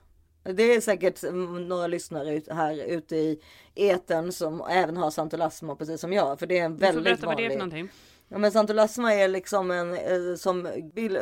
Det 0.52 0.62
är 0.62 0.80
säkert 0.80 1.24
mm, 1.24 1.68
några 1.68 1.86
lyssnare 1.86 2.34
ut, 2.34 2.48
här 2.48 2.84
ute 2.84 3.16
i 3.16 3.40
etern 3.74 4.32
som 4.32 4.60
även 4.70 4.96
har 4.96 5.10
santolasma 5.10 5.76
precis 5.76 6.00
som 6.00 6.12
jag. 6.12 6.38
För 6.38 6.46
det 6.46 6.58
är 6.58 6.64
en 6.64 6.76
väldigt 6.76 7.22
vanlig. 7.22 7.88
Ja, 8.34 8.38
men 8.38 8.52
santolasma 8.52 9.14
är 9.14 9.28
liksom 9.28 9.70
en 9.70 9.94
eh, 9.94 10.34
som 10.36 10.68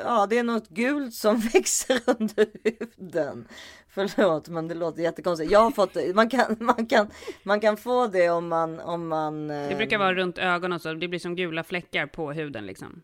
ja 0.04 0.26
det 0.30 0.38
är 0.38 0.42
något 0.42 0.68
gult 0.68 1.14
som 1.14 1.36
växer 1.52 2.00
under 2.06 2.46
huden. 2.64 3.48
Förlåt 3.88 4.48
men 4.48 4.68
det 4.68 4.74
låter 4.74 5.02
jättekonstigt. 5.02 5.52
Jag 5.52 5.60
har 5.60 5.70
fått. 5.70 5.96
Man 6.14 6.28
kan, 6.28 6.56
man 6.60 6.86
kan, 6.86 7.10
man 7.42 7.60
kan 7.60 7.76
få 7.76 8.06
det 8.06 8.30
om 8.30 8.48
man, 8.48 8.80
om 8.80 9.08
man. 9.08 9.50
eh, 9.50 9.68
Det 9.68 9.74
brukar 9.74 9.98
vara 9.98 10.14
runt 10.14 10.38
ögonen 10.38 10.80
så 10.80 10.94
det 10.94 11.08
blir 11.08 11.18
som 11.18 11.36
gula 11.36 11.64
fläckar 11.64 12.06
på 12.06 12.32
huden 12.32 12.66
liksom. 12.66 13.02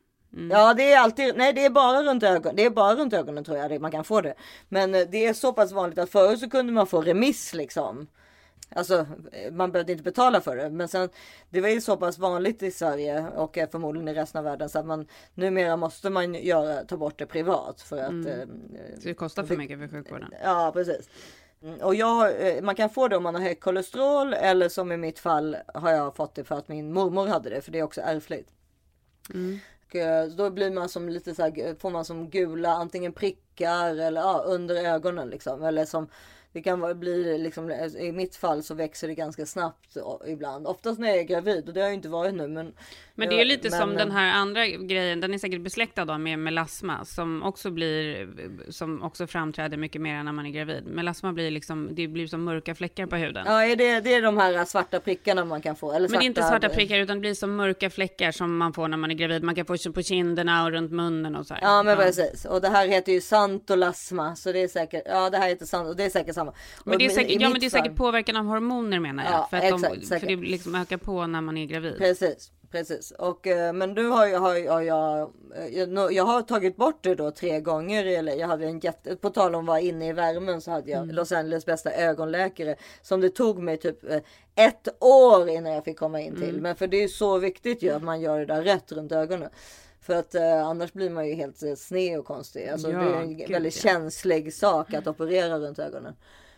Ja 0.51 0.75
det 0.75 0.93
är 0.93 0.99
alltid, 1.01 1.37
nej 1.37 1.53
det 1.53 1.65
är 1.65 1.71
bara 1.71 2.03
runt 2.03 2.23
ögonen. 2.23 2.57
Det 2.57 2.65
är 2.65 2.71
bara 2.71 2.95
runt 2.95 3.13
ögonen 3.13 3.45
tror 3.45 3.59
jag 3.59 3.81
man 3.81 3.91
kan 3.91 4.05
få 4.05 4.21
det. 4.21 4.35
Men 4.69 4.95
eh, 4.95 5.01
det 5.11 5.27
är 5.27 5.33
så 5.33 5.53
pass 5.53 5.73
vanligt 5.73 5.99
att 5.99 6.11
förut 6.11 6.41
så 6.41 6.51
kunde 6.51 6.73
man 6.73 6.87
få 6.87 7.01
remiss 7.03 7.55
liksom. 7.55 8.07
Alltså 8.71 9.07
eh, 9.33 9.53
man 9.53 9.73
behövde 9.73 9.93
inte 9.93 10.05
betala 10.05 10.41
för 10.41 10.57
det. 10.57 10.71
Men 10.71 10.89
sen 10.89 11.09
det 11.51 11.61
var 11.61 11.69
ju 11.69 11.81
så 11.81 11.97
pass 11.97 12.19
vanligt 12.19 12.63
i 12.63 12.71
Sverige 12.71 13.27
och 13.37 13.59
eh, 13.59 13.69
förmodligen 13.71 14.09
i 14.09 14.15
resten 14.15 14.39
av 14.39 14.45
världen 14.45 14.69
så 14.69 14.79
att 14.79 14.87
man 14.87 15.07
numera 15.35 15.77
måste 15.77 16.11
man 16.11 16.35
göra, 16.35 16.85
ta 16.85 16.97
bort 16.97 17.19
det 17.19 17.27
privat 17.27 17.81
för 17.81 17.99
att. 17.99 18.27
eh, 18.27 18.47
Så 19.01 19.09
det 19.09 19.15
kostar 19.15 19.43
för 19.45 19.57
mycket 19.57 19.79
för 19.79 19.89
sjukvården. 19.89 20.31
Ja 20.43 20.71
precis. 20.75 21.09
Mm, 21.63 21.81
Och 21.81 21.95
jag, 21.95 22.47
eh, 22.57 22.63
man 22.63 22.75
kan 22.75 22.91
få 22.91 23.09
det 23.09 23.17
om 23.17 23.23
man 23.23 23.35
har 23.35 23.43
högt 23.43 23.63
kolesterol 23.63 24.35
eller 24.35 24.69
som 24.69 24.93
i 24.93 24.97
mitt 24.97 25.19
fall 25.19 25.57
har 25.75 25.91
jag 25.91 26.17
fått 26.17 26.35
det 26.35 26.45
för 26.45 26.55
att 26.55 26.69
min 26.69 26.93
mormor 26.93 27.27
hade 27.27 27.51
det 27.51 27.61
för 27.61 27.73
det 27.73 27.79
är 27.79 27.83
också 27.83 28.01
ärftligt. 28.01 28.49
Och, 29.89 29.97
eh, 29.97 30.27
då 30.27 30.51
blir 30.51 30.71
man 30.71 30.89
som 30.89 31.09
lite 31.09 31.35
så 31.35 31.43
här, 31.43 31.75
får 31.81 31.91
man 31.91 32.05
som 32.05 32.31
gula 32.31 32.69
antingen 32.73 33.13
prickar 33.13 33.89
eller 33.95 34.21
ja, 34.21 34.43
under 34.47 34.75
ögonen 34.75 35.29
liksom. 35.31 35.63
Eller 35.63 35.85
som 35.85 36.09
det 36.53 36.63
kan 36.63 36.99
bli 37.01 37.39
liksom, 37.39 37.71
i 37.99 38.13
mitt 38.13 38.37
fall 38.37 38.63
så 38.63 38.75
växer 38.75 39.09
det 39.09 39.15
ganska 39.15 39.47
snabbt 39.47 39.97
o- 39.97 40.23
ibland. 40.27 40.67
Oftast 40.67 41.01
när 41.01 41.09
jag 41.09 41.19
är 41.19 41.23
gravid 41.23 41.69
och 41.69 41.75
det 41.75 41.81
har 41.81 41.87
jag 41.87 41.95
inte 41.95 42.09
varit 42.09 42.35
nu. 42.35 42.49
Men, 42.49 42.73
Men 43.15 43.29
det 43.29 43.35
är 43.35 43.39
ju 43.39 43.45
lite 43.45 43.71
men, 43.71 43.81
som 43.81 43.91
eh, 43.93 43.97
den 43.97 44.11
här 44.11 44.33
andra 44.33 44.67
grejen, 44.67 45.21
den 45.21 45.35
är 45.35 45.39
säkert 45.39 45.61
besläktad 45.61 46.05
då 46.05 46.19
med 46.19 46.39
melasma, 46.39 47.05
som 47.05 47.43
också 47.43 47.71
blir, 47.71 48.29
som 48.71 49.03
också 49.03 49.27
framträder 49.27 49.77
mycket 49.77 50.01
mer 50.03 50.23
när 50.23 50.33
man 50.33 50.47
är 50.47 50.51
gravid. 50.51 50.87
Melasma 50.87 51.33
blir 51.33 51.51
liksom, 51.51 51.89
det 51.93 52.09
blir 52.09 52.27
som 52.27 52.45
mörka 52.45 52.75
fläckar 52.75 53.07
på 53.07 53.17
huden. 53.17 53.45
Ja, 53.47 53.65
är 53.65 53.77
det, 53.77 54.01
det 54.01 54.15
är 54.15 54.23
de 54.23 54.39
här 54.39 54.65
svarta 54.65 55.01
prickarna 55.01 55.45
man 55.45 55.63
kan 55.63 55.77
få. 55.77 55.93
Eller 55.93 56.09
Men 56.09 56.19
det 56.19 56.25
är 56.25 56.27
inte 56.27 56.43
svarta 56.43 56.69
prickar 56.69 56.99
utan 56.99 57.17
det 57.17 57.21
blir 57.21 57.35
som 57.35 57.57
mörka 57.57 57.91
fläckar 57.91 58.33
som 58.33 58.57
man 58.57 58.73
får 58.73 58.89
när 58.89 58.97
man 58.97 59.11
är 59.11 59.15
gravid. 59.15 59.43
Man 59.43 59.55
kan 59.55 59.67
få 59.67 59.93
på 59.93 60.03
kinderna 60.03 60.65
och 60.65 60.71
runt 60.71 60.93
munnen 60.93 61.37
och 61.37 61.47
så 61.47 61.55
här. 61.55 61.63
Ja 61.63 61.83
men 61.83 61.97
precis. 61.97 62.45
Och 62.45 62.61
det 62.61 62.69
här 62.69 62.87
heter 62.87 63.13
ju 63.13 63.21
santolasma. 63.21 64.37
Så 64.37 64.53
det 64.53 64.63
är 64.63 64.69
säkert, 64.69 65.03
ja 65.07 65.31
det 65.31 65.39
här 65.39 65.49
heter 65.49 65.67
sant 65.67 65.89
och 65.89 65.97
det 65.97 66.05
är 66.05 66.11
säkert 66.11 66.35
samma. 66.39 66.53
Men 66.85 66.99
det 66.99 67.05
är 67.05 67.09
säkert, 67.09 67.41
ja, 67.41 67.49
men 67.49 67.61
det 67.61 67.67
är 67.67 67.71
fall- 67.71 67.81
säkert 67.83 67.97
påverkan 67.97 68.37
av 68.37 68.45
hormoner 68.45 69.01
menar 69.01 69.25
jag. 69.25 69.33
Ja, 69.33 69.47
för, 69.51 69.57
att 69.57 69.65
exakt, 69.65 69.95
de, 70.01 70.07
säkert. 70.07 70.21
för 70.29 70.37
det 70.37 70.43
liksom 70.49 70.75
ökar 70.75 70.97
på 70.97 71.27
när 71.27 71.41
man 71.41 71.57
är 71.57 71.67
gravid. 71.67 71.95
Precis, 71.99 72.51
precis. 72.71 73.11
Och, 73.11 73.47
eh, 73.47 73.73
men 73.73 73.93
nu 73.93 74.07
har 74.09 74.27
jag, 74.27 74.41
har, 74.41 74.55
jag- 74.55 74.85
jag, 74.85 75.21
eh, 75.57 75.67
jag, 75.79 75.89
nå- 75.89 76.11
jag 76.13 76.25
har 76.25 76.43
tagit 76.43 76.77
bort 76.77 76.99
det 77.03 77.15
då 77.15 77.31
tre 77.31 77.61
gånger. 77.61 78.05
Eller 78.07 78.33
jag 78.35 78.47
hade 78.49 78.67
en 78.67 78.81
jätte, 78.81 79.17
på 79.17 79.31
tal 79.31 79.55
om 79.55 79.61
att 79.61 79.67
vara 79.67 79.81
inne 79.81 80.09
i 80.09 80.13
värmen 80.13 80.61
så 80.61 80.71
hade 80.71 80.91
jag 80.91 81.03
Mm. 81.03 81.15
Los 81.15 81.33
Angeles 81.33 81.67
bästa 81.67 81.93
ögonläkare. 81.93 82.77
Som 83.03 83.21
det 83.21 83.29
tog 83.31 83.59
mig 83.59 83.77
typ 83.77 84.05
eh, 84.11 84.21
ett 84.67 84.89
år 85.01 85.49
innan 85.49 85.73
jag 85.73 85.85
fick 85.85 85.99
komma 85.99 86.21
in 86.21 86.35
till. 86.35 86.49
Mm. 86.49 86.63
Men 86.63 86.77
för 86.77 86.87
det 86.87 87.03
är 87.03 87.09
så 87.09 87.39
viktigt 87.39 87.83
ju 87.83 87.91
att 87.91 88.03
man 88.03 88.21
gör 88.21 88.39
det 88.39 88.47
där 88.47 88.63
rätt 88.63 88.93
runt 88.93 89.13
ögonen. 89.13 89.49
För 90.09 90.15
att 90.15 90.35
eh, 90.35 90.67
annars 90.67 90.93
blir 90.93 91.11
man 91.11 91.29
ju 91.29 91.35
helt 91.35 91.63
eh, 91.63 91.75
sned 91.75 92.19
och 92.19 92.25
konstig. 92.25 92.69
Alltså, 92.69 92.91
Ja, 92.91 92.99
det 92.99 93.05
är 93.05 93.21
en 93.21 93.37
gud, 93.37 93.51
väldigt 93.51 93.85
ja. 93.85 93.91
känslig 93.91 94.55
sak 94.55 94.95
att 94.95 95.07
operera 95.07 95.59
runt 95.59 95.79
ögonen. 95.79 96.15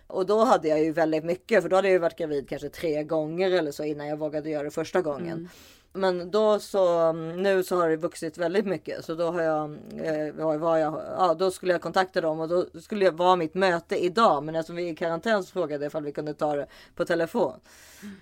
Och 0.06 0.26
då 0.26 0.44
hade 0.44 0.68
jag 0.68 0.84
ju 0.84 0.92
väldigt 0.92 1.24
mycket, 1.24 1.62
för 1.62 1.68
då 1.68 1.76
hade 1.76 1.88
jag 1.88 1.92
ju 1.92 1.98
varit 1.98 2.18
gravid 2.18 2.48
kanske 2.48 2.68
tre 2.68 3.04
gånger 3.04 3.50
eller 3.50 3.72
så 3.72 3.84
innan 3.84 4.06
jag 4.06 4.16
vågade 4.16 4.50
göra 4.50 4.62
det 4.62 4.70
första 4.70 5.02
gången. 5.02 5.38
Mm. 5.38 5.48
Men 5.92 6.30
då 6.30 6.58
så, 6.58 7.12
nu 7.12 7.62
så 7.62 7.76
har 7.76 7.88
det 7.88 7.96
vuxit 7.96 8.38
väldigt 8.38 8.66
mycket. 8.66 9.04
Så 9.04 9.14
då 9.14 9.30
har 9.30 9.42
jag, 9.42 9.78
eh, 9.96 10.58
var, 10.58 10.76
jag, 10.76 11.02
ja 11.18 11.34
då 11.34 11.50
skulle 11.50 11.72
jag 11.72 11.80
kontakta 11.82 12.20
dem 12.20 12.40
och 12.40 12.48
då 12.48 12.66
skulle 12.80 13.04
jag 13.04 13.12
vara 13.12 13.36
mitt 13.36 13.54
möte 13.54 13.96
idag. 14.04 14.42
Men 14.44 14.54
eftersom 14.56 14.76
vi 14.76 14.88
är 14.88 14.92
i 14.92 14.96
karantän 14.96 15.44
så 15.44 15.52
frågade 15.52 15.84
jag 15.84 15.90
ifall 15.90 16.04
vi 16.04 16.12
kunde 16.12 16.34
ta 16.34 16.56
det 16.56 16.66
på 16.94 17.04
telefon. 17.04 17.60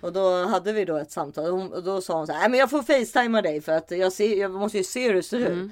Och 0.01 0.13
då 0.13 0.45
hade 0.45 0.73
vi 0.73 0.85
då 0.85 0.95
ett 0.97 1.11
samtal 1.11 1.45
och, 1.45 1.57
hon, 1.59 1.73
och 1.73 1.83
då 1.83 2.01
sa 2.01 2.17
hon 2.17 2.27
så 2.27 2.33
här, 2.33 2.39
"Nej, 2.39 2.49
men 2.49 2.59
jag 2.59 2.69
får 2.69 2.81
facetima 2.81 3.41
dig 3.41 3.61
för 3.61 3.71
att 3.71 3.91
jag, 3.91 4.13
ser, 4.13 4.35
jag 4.39 4.51
måste 4.51 4.77
ju 4.77 4.83
se 4.83 5.07
hur 5.07 5.13
det 5.13 5.23
ser 5.23 5.37
ut. 5.39 5.71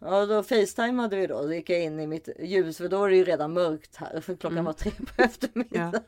Ja, 0.00 0.26
då 0.26 0.42
facetimade 0.42 1.16
vi 1.16 1.26
då. 1.26 1.42
Då 1.42 1.54
gick 1.54 1.70
jag 1.70 1.82
in 1.82 2.00
i 2.00 2.06
mitt 2.06 2.28
ljus, 2.38 2.76
för 2.76 2.88
då 2.88 2.98
var 2.98 3.08
det 3.08 3.16
ju 3.16 3.24
redan 3.24 3.52
mörkt 3.52 3.96
här. 3.96 4.20
För 4.20 4.34
klockan 4.40 4.64
var 4.64 4.72
tre 4.72 4.90
på 5.16 5.22
eftermiddagen. 5.22 6.00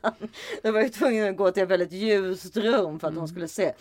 Då 0.63 0.71
var 0.71 0.79
jag 0.79 0.93
tvungen 0.93 1.29
att 1.29 1.37
gå 1.37 1.51
till 1.51 1.63
ett 1.63 1.69
väldigt 1.69 1.91
ljust 1.91 2.57
rum 2.57 2.99
för 2.99 3.07
att 3.07 3.15
hon 3.15 3.27
skulle 3.27 3.47
se. 3.47 3.73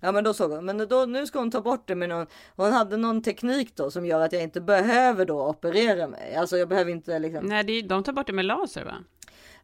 Ja 0.00 0.12
men 0.12 0.24
då 0.24 0.34
såg 0.34 0.50
hon, 0.50 0.64
men 0.64 0.88
då, 0.88 1.06
nu 1.06 1.26
ska 1.26 1.38
hon 1.38 1.50
ta 1.50 1.60
bort 1.60 1.82
det 1.88 1.94
med 1.94 2.08
någon, 2.08 2.26
hon 2.56 2.72
hade 2.72 2.96
någon 2.96 3.22
teknik 3.22 3.76
då 3.76 3.90
som 3.90 4.06
gör 4.06 4.20
att 4.20 4.32
jag 4.32 4.42
inte 4.42 4.60
behöver 4.60 5.24
då 5.24 5.46
operera 5.48 6.06
mig. 6.08 6.34
Alltså 6.34 6.56
jag 6.58 6.68
behöver 6.68 6.90
inte 6.90 7.18
liksom. 7.18 7.46
Nej, 7.46 7.78
är- 7.78 7.82
de 7.88 8.02
tar 8.04 8.12
bort 8.12 8.26
det 8.26 8.32
med 8.32 8.44
laser 8.44 8.84
va? 8.84 8.94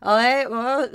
Ja, 0.01 0.16
nej, 0.16 0.47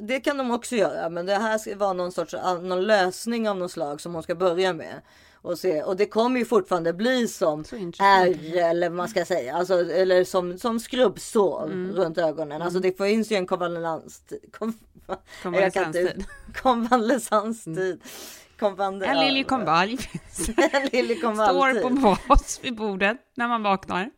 det 0.02 0.20
kan 0.20 0.38
de 0.38 0.52
också 0.52 0.76
göra, 0.76 1.10
men 1.10 1.26
det 1.26 1.36
här 1.36 1.58
ska 1.58 1.76
vara 1.76 1.94
någon 1.94 2.12
sorts 2.12 2.36
någon 2.62 2.82
lösning 2.86 3.50
av 3.50 3.58
något 3.58 3.72
slag 3.72 4.02
som 4.02 4.14
hon 4.14 4.24
ska 4.24 4.36
börja 4.36 4.74
med. 4.74 5.02
Och, 5.42 5.60
se, 5.60 5.84
och 5.84 5.96
det 5.98 6.06
kommer 6.06 6.40
ju 6.40 6.46
fortfarande 6.46 6.94
bli 6.94 7.28
som 7.28 7.64
ärr 8.00 8.58
eller 8.58 8.90
vad 8.90 8.98
man 8.98 9.08
ska 9.08 9.26
säga, 9.26 9.56
alltså, 9.56 9.92
eller 9.92 10.24
som, 10.24 10.58
som 10.58 10.80
skrubbsår 10.80 11.64
Mm. 11.66 11.92
runt 11.96 12.18
ögonen. 12.18 12.62
Alltså 12.62 12.80
det 12.80 12.98
finns 12.98 13.32
ju 13.32 13.36
en 13.36 13.48
konvalescenstid. 13.48 14.40
Konvalescenstid. 15.44 16.26
Konvalescenstid. 16.62 18.02
Konvale- 18.60 19.06
En 19.06 19.20
lille 19.20 19.40
ja, 19.40 19.46
konvalj 19.48 19.98
en 20.72 20.90
lille 20.92 21.16
står 21.16 21.82
på 22.02 22.18
bas 22.28 22.60
vid 22.64 22.76
bordet 22.76 23.18
när 23.36 23.48
man 23.48 23.64
vaknar. 23.64 24.10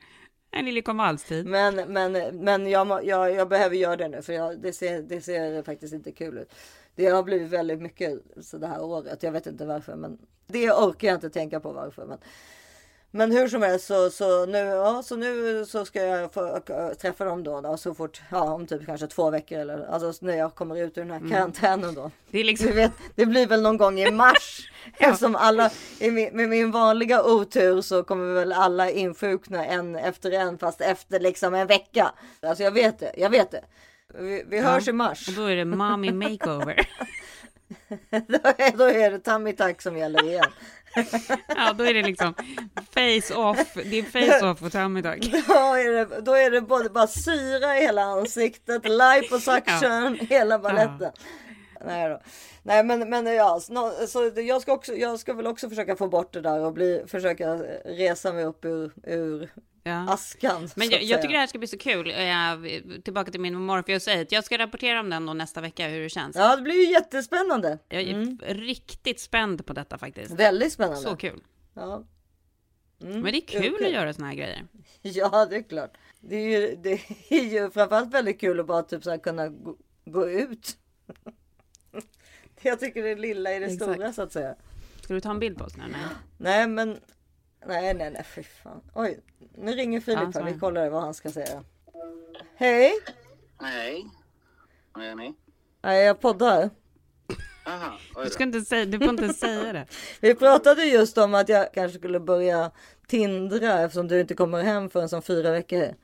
En 0.52 0.66
lille 0.66 0.82
konvalstid. 0.82 1.46
Men, 1.46 1.76
men, 1.76 2.12
men 2.44 2.70
jag, 2.70 3.06
jag, 3.06 3.34
jag 3.34 3.50
behöver 3.50 3.76
göra 3.76 3.96
det 3.96 4.08
nu 4.08 4.22
för 4.22 4.34
jag, 4.34 4.62
det, 4.62 4.74
ser, 4.74 5.02
det 5.02 5.22
ser 5.22 5.64
faktiskt 5.64 5.94
inte 5.94 6.12
kul 6.12 6.38
ut. 6.38 6.54
Det 6.96 7.06
har 7.06 7.24
blivit 7.24 7.50
väldigt 7.50 7.82
mycket 7.82 8.20
så 8.42 8.58
det 8.58 8.68
här 8.68 8.84
året. 8.84 9.24
Jag 9.24 9.32
vet 9.32 9.48
inte 9.48 9.66
varför, 9.66 9.96
men 9.96 10.18
det 10.48 10.72
orkar 10.72 11.08
jag 11.08 11.16
inte 11.16 11.30
tänka 11.30 11.60
på 11.60 11.72
varför. 11.72 12.06
Men, 12.06 12.18
men 13.12 13.32
hur 13.32 13.48
som 13.48 13.62
helst 13.62 13.86
så, 13.86 14.10
så, 14.10 14.46
nu, 14.46 14.58
ja, 14.58 15.04
så 15.04 15.16
nu 15.16 15.66
så 15.66 15.86
ska 15.86 16.06
jag 16.06 16.34
få 16.34 16.60
träffa 17.02 17.26
dem 17.26 17.44
då, 17.44 17.62
då 17.62 17.78
så 17.78 17.94
fort, 17.94 18.22
ja, 18.32 18.54
om 18.54 18.68
typ 18.68 18.86
kanske 18.86 19.08
två 19.08 19.30
veckor 19.30 19.60
eller 19.60 19.86
alltså 19.86 20.26
när 20.26 20.38
jag 20.38 20.56
kommer 20.56 20.82
ut 20.82 20.98
ur 20.98 21.02
den 21.06 21.12
här 21.12 21.30
karantänen 21.30 21.94
då. 21.94 22.12
Det 22.32 22.44
liksom, 22.44 22.72
vet, 22.72 22.92
det 23.16 23.26
blir 23.26 23.48
väl 23.48 23.62
någon 23.62 23.78
gång 23.78 24.00
i 24.00 24.12
mars. 24.12 24.72
Eftersom 24.98 25.36
alla, 25.36 25.70
i 26.00 26.12
min, 26.12 26.30
med 26.34 26.50
min 26.50 26.72
vanliga 26.72 27.24
otur 27.24 27.82
så 27.82 28.04
kommer 28.04 28.34
väl 28.34 28.52
alla 28.52 28.90
insjukna 28.90 29.66
en 29.66 29.96
efter 29.96 30.32
en 30.32 30.58
fast 30.58 30.82
efter 30.82 31.20
liksom 31.20 31.54
en 31.54 31.68
vecka. 31.68 32.12
Alltså 32.42 32.64
jag 32.64 32.72
vet 32.72 33.00
det, 33.00 33.14
jag 33.18 33.30
vet 33.30 33.52
det. 33.52 33.64
Vi, 34.14 34.44
vi 34.48 34.60
hörs 34.60 34.88
i 34.88 34.92
mars. 34.92 35.28
och 35.28 35.34
då 35.34 35.46
är 35.46 35.56
det 35.56 35.66
mommy 35.66 36.12
makeover. 36.12 36.90
då, 38.10 38.40
är, 38.58 38.78
då 38.78 38.84
är 38.84 39.12
det 39.12 39.20
tummy 39.20 39.54
tuck 39.54 39.82
som 39.82 39.98
gäller 39.98 40.24
igen. 40.24 40.46
Ja, 41.48 41.74
då 41.74 41.84
är 41.84 41.94
det 41.94 42.02
liksom 42.02 42.34
face 42.94 43.36
off. 43.36 43.74
Det 43.74 44.00
är 44.00 44.04
face 44.04 44.52
off 44.52 44.62
och 44.62 44.72
tummy 44.72 45.02
tuck. 45.02 45.32
Då 45.48 45.54
är 45.54 45.92
det, 45.92 46.22
då 46.22 46.34
är 46.34 46.52
det 46.52 46.62
både 46.62 46.90
bara 46.90 47.08
syra 47.08 47.78
i 47.78 47.82
hela 47.82 48.02
ansiktet, 48.02 48.82
liposuction, 48.86 50.18
hela 50.30 50.60
baletten. 50.60 51.12
Nej, 51.86 52.10
då. 52.10 52.22
Nej 52.64 52.84
men, 52.84 53.10
men 53.10 53.26
ja, 53.26 53.60
så, 53.60 54.08
så 54.08 54.32
jag, 54.36 54.62
ska 54.62 54.74
också, 54.74 54.94
jag 54.94 55.20
ska 55.20 55.34
väl 55.34 55.48
också 55.48 55.70
försöka 55.70 55.96
få 55.96 56.08
bort 56.08 56.34
det 56.34 56.42
där 56.42 56.60
och 56.60 56.74
bli, 56.74 57.04
försöka 57.08 57.54
resa 57.86 58.34
mig 58.34 58.46
upp 58.46 58.66
ur, 58.66 58.92
ur 59.04 59.50
Ja. 59.84 60.14
askan. 60.14 60.70
Men 60.76 60.90
jag, 60.90 61.04
jag 61.04 61.22
tycker 61.22 61.34
det 61.34 61.40
här 61.40 61.48
ska 61.48 61.60
bli 61.60 61.68
så 61.68 61.78
kul. 61.78 62.10
Eh, 62.10 63.02
tillbaka 63.04 63.32
till 63.32 63.42
min 63.42 63.56
Morpheus 63.56 64.08
Jag 64.30 64.44
ska 64.44 64.58
rapportera 64.58 65.00
om 65.00 65.10
den 65.10 65.26
då 65.26 65.34
nästa 65.34 65.62
vecka 65.62 65.88
hur 65.88 66.02
det 66.02 66.10
känns. 66.10 66.36
Ja, 66.36 66.56
det 66.56 66.62
blir 66.62 66.76
ju 66.76 66.92
jättespännande. 66.92 67.80
Jag 67.90 68.02
är 68.02 68.54
riktigt 68.54 69.20
spänd 69.20 69.66
på 69.66 69.74
detta 69.74 69.98
faktiskt. 69.98 70.32
Väldigt 70.32 70.74
spännande. 70.74 71.02
Så 71.02 71.16
kul. 71.16 71.44
Ja. 71.74 72.04
Men 72.98 73.24
det 73.24 73.38
är 73.38 73.48
kul 73.48 73.74
okej. 73.74 73.88
att 73.88 73.94
göra 73.94 74.14
såna 74.14 74.28
här 74.28 74.36
grejer. 74.36 74.68
ja, 75.02 75.46
det 75.46 75.56
är 75.56 75.62
klart. 75.62 75.98
Det 76.20 76.36
är 76.36 76.60
ju, 76.60 76.76
det 76.76 76.92
är 77.30 77.44
ju 77.44 77.72
framförallt 77.72 78.14
väldigt 78.14 78.40
kul 78.40 78.60
att 78.60 78.68
bara 78.68 78.84
typ 78.84 79.04
så 79.04 79.10
här 79.10 79.18
kunna 79.18 79.48
gå, 79.48 79.78
gå 80.06 80.30
ut. 80.30 80.78
jag 82.62 82.80
tycker 82.80 83.04
det 83.04 83.10
är 83.10 83.16
lilla 83.16 83.54
i 83.54 83.60
det 83.60 83.66
Exakt. 83.66 83.92
stora 83.92 84.14
så 84.14 84.22
att 84.22 84.32
säga. 84.32 84.56
Ska 85.02 85.14
du 85.14 85.22
ta 85.22 85.32
en 85.32 85.40
bild 85.40 85.58
på 85.58 85.64
oss 85.64 85.78
nu? 85.78 85.84
Nej. 85.92 86.02
Nej, 86.38 86.68
men 86.68 86.98
nej, 87.66 87.94
nej, 87.94 88.12
nej, 88.12 88.24
fy 88.24 88.44
fan. 88.44 88.82
Oj, 88.94 89.20
nu 89.56 89.72
ringer 89.72 90.00
Filip 90.00 90.20
Ja, 90.34 90.40
här. 90.42 90.54
Vi 90.54 90.60
kollar 90.60 90.90
vad 90.90 91.02
han 91.02 91.14
ska 91.14 91.30
säga. 91.30 91.64
Hej, 92.56 92.92
Hej. 93.62 94.06
Vad 94.94 95.06
gör 95.06 95.16
ni? 95.16 95.34
nej, 95.82 96.06
jag 96.06 96.20
poddar. 96.20 96.70
Aha, 97.66 98.00
Du, 98.24 98.30
ska 98.30 98.44
inte 98.44 98.62
säga, 98.62 98.86
du 98.86 99.00
får 99.00 99.10
inte 99.10 99.34
säga 99.34 99.74
det. 99.74 99.86
Vi 100.22 100.36
pratade 100.36 100.86
just 100.86 101.18
om 101.18 101.34
att 101.34 101.50
jag 101.50 101.74
kanske 101.74 101.98
skulle 101.98 102.20
börja 102.20 102.72
tindra 103.08 103.82
eftersom 103.82 104.08
du 104.08 104.20
inte 104.20 104.36
kommer 104.36 104.64
hem 104.64 104.90
förrän 104.90 105.10
som 105.10 105.22
fyra 105.22 105.52
veckor. 105.52 105.96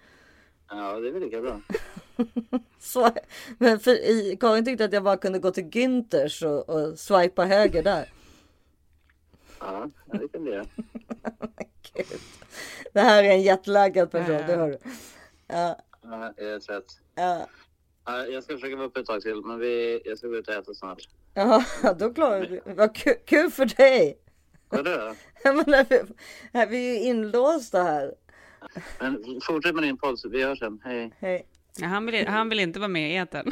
Ja, 0.69 0.99
det 0.99 1.07
är 1.07 1.11
väl 1.11 1.21
lika 1.21 1.41
bra. 1.41 1.61
Så, 2.79 3.09
men 3.57 3.79
för, 3.79 3.91
i, 3.91 4.37
Karin 4.39 4.65
tyckte 4.65 4.85
att 4.85 4.93
jag 4.93 5.03
bara 5.03 5.17
kunde 5.17 5.39
gå 5.39 5.51
till 5.51 5.63
Günthers 5.63 6.43
och, 6.45 6.69
och 6.69 6.99
swipa 6.99 7.45
höger 7.45 7.83
där. 7.83 8.09
Ja, 9.59 9.89
det 10.05 10.27
kan 10.27 10.43
du 10.45 10.51
göra. 10.51 10.65
Gud. 11.93 12.19
Det 12.93 12.99
här 13.01 13.23
är 13.23 13.29
en 13.31 13.41
jetlaggad 13.41 14.11
person, 14.11 14.35
Ja. 14.35 14.41
det 14.47 14.55
hör 14.55 14.69
du. 14.69 14.77
Ja, 15.47 15.79
Ja, 16.03 16.33
jag 16.37 16.47
är 16.53 16.59
trött. 16.59 16.85
ja. 17.15 17.47
Ja, 18.05 18.25
jag 18.25 18.43
ska 18.43 18.53
försöka 18.53 18.75
vara 18.75 18.87
uppe 18.87 18.99
ett 18.99 19.05
tag 19.05 19.21
till, 19.21 19.41
men 19.45 19.59
vi, 19.59 20.01
jag 20.05 20.17
ska 20.17 20.27
gå 20.27 20.35
ut 20.35 20.47
och 20.47 20.53
äta 20.53 20.73
snart. 20.73 20.97
Jaha, 21.33 21.63
då 21.99 22.13
klarar 22.13 22.41
du 22.45 22.61
Vad 22.73 22.95
kul, 22.95 23.15
kul 23.25 23.51
för 23.51 23.65
dig! 23.65 24.17
Vadå 24.69 25.15
vi, 25.89 26.01
vi 26.69 26.87
är 26.89 26.93
ju 26.93 26.99
inlåsta 26.99 27.83
här. 27.83 28.13
Men 28.99 29.23
fortsätt 29.43 29.75
med 29.75 29.83
din 29.83 29.97
podd, 29.97 30.19
vi 30.31 30.43
hörs 30.43 30.59
sen. 30.59 30.81
Hej. 30.83 31.13
Hej. 31.19 31.47
Ja, 31.77 31.87
han, 31.87 32.05
vill, 32.05 32.27
han 32.27 32.49
vill 32.49 32.59
inte 32.59 32.79
vara 32.79 32.87
med 32.87 33.11
i 33.11 33.15
etern. 33.15 33.51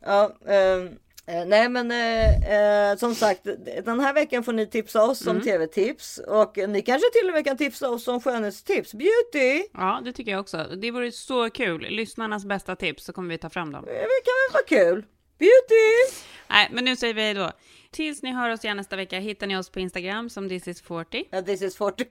Ja, 0.00 0.36
ehm, 0.46 0.88
eh, 1.26 1.46
nej 1.46 1.68
men 1.68 1.90
eh, 1.90 2.90
eh, 2.90 2.96
som 2.96 3.14
sagt, 3.14 3.44
den 3.84 4.00
här 4.00 4.14
veckan 4.14 4.44
får 4.44 4.52
ni 4.52 4.66
tipsa 4.66 5.02
oss 5.02 5.26
om 5.26 5.40
tv-tips 5.40 6.18
och 6.18 6.58
ni 6.68 6.82
kanske 6.82 7.10
till 7.12 7.28
och 7.28 7.34
med 7.34 7.44
kan 7.44 7.56
tipsa 7.56 7.90
oss 7.90 8.08
om 8.08 8.20
skönhetstips. 8.20 8.92
Beauty! 8.92 9.62
Ja, 9.72 10.00
det 10.04 10.12
tycker 10.12 10.32
jag 10.32 10.40
också. 10.40 10.64
Det 10.76 10.90
vore 10.90 11.12
så 11.12 11.50
kul. 11.50 11.86
Lyssnarnas 11.90 12.44
bästa 12.44 12.76
tips 12.76 13.04
så 13.04 13.12
kommer 13.12 13.28
vi 13.28 13.38
ta 13.38 13.50
fram 13.50 13.72
dem. 13.72 13.84
Det 13.84 13.92
kan 13.92 14.00
väl 14.00 14.52
vara 14.52 14.64
kul? 14.68 15.04
Beauty! 15.38 16.24
Nej, 16.50 16.68
men 16.72 16.84
nu 16.84 16.96
säger 16.96 17.14
vi 17.14 17.34
då. 17.34 17.50
Tills 17.94 18.22
ni 18.22 18.32
hör 18.32 18.50
oss 18.50 18.64
igen 18.64 18.76
nästa 18.76 18.96
vecka 18.96 19.18
hittar 19.18 19.46
ni 19.46 19.56
oss 19.56 19.70
på 19.70 19.80
Instagram 19.80 20.30
som 20.30 20.48
this 20.48 20.68
is 20.68 20.82
40 20.82 21.24
Ja, 21.30 21.42
this 21.42 21.62
is 21.62 21.76
40 21.76 22.04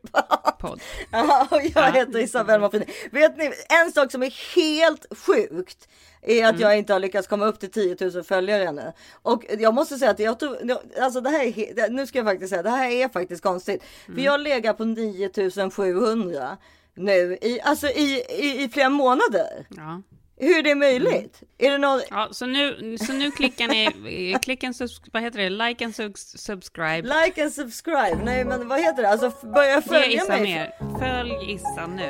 podd. 0.60 0.82
Ja, 1.12 1.48
och 1.52 1.62
jag 1.76 1.92
heter 1.92 2.20
Isabelle 2.20 2.60
Marfini. 2.60 2.86
Vet 3.12 3.38
ni, 3.38 3.52
en 3.84 3.92
sak 3.92 4.12
som 4.12 4.24
är 4.24 4.56
helt 4.56 5.06
sjukt 5.18 5.88
är 6.22 6.46
att 6.46 6.60
jag 6.60 6.78
inte 6.78 6.94
har 6.94 7.00
lyckats 7.00 7.28
komma 7.28 7.46
upp 7.46 7.60
till 7.60 7.72
10 7.72 7.98
000 8.14 8.24
följare 8.24 8.68
ännu. 8.68 8.92
Och 9.22 9.46
jag 9.60 9.74
måste 9.74 9.98
säga 9.98 10.12
att 10.12 10.20
jag 10.20 10.40
tror, 10.40 10.58
alltså 11.02 11.22
det 11.22 11.30
här 11.30 11.60
är, 11.60 11.90
nu 11.90 12.08
ska 12.08 12.18
jag 12.18 12.26
faktiskt 12.26 12.50
säga, 12.50 12.64
det 12.64 12.70
här 12.70 12.90
är 12.90 13.10
faktiskt 13.10 13.44
konstigt. 13.44 13.84
För 14.06 14.22
jag 14.22 14.40
lägger 14.40 14.74
på 14.74 14.86
9 14.86 15.70
700 15.70 16.58
nu 16.96 17.38
i, 17.42 17.62
alltså 17.62 17.88
i, 17.88 18.26
i, 18.30 18.64
i 18.64 18.70
flera 18.70 18.90
månader. 18.90 19.68
Ja. 19.70 20.02
Hur 20.44 20.58
är 20.60 20.64
det 20.64 20.76
möjligt? 20.76 21.44
Är 21.58 21.72
det 21.72 21.78
någon, 21.78 22.02
Ja, 22.10 22.28
så 22.32 22.46
nu, 22.46 22.98
så 22.98 23.14
nu 23.14 23.32
klickar 23.32 23.68
ni, 23.68 24.38
klick 24.42 24.64
subs, 24.76 25.02
vad 25.14 25.24
heter 25.24 25.40
det, 25.40 25.50
like 25.50 25.86
and 25.86 25.96
subs, 25.96 26.38
subscribe. 26.38 27.02
like 27.02 27.44
and 27.44 27.54
subscribe? 27.54 28.18
Nej 28.24 28.46
men 28.46 28.68
vad 28.68 28.80
heter 28.80 29.04
det? 29.04 29.10
Alltså 29.10 29.32
börja 29.48 29.82
följa 29.82 30.08
Issa 30.08 30.28
mig. 30.28 30.42
mer. 30.42 30.72
Följ 31.00 31.52
Issa 31.52 31.88
nu. 31.88 32.10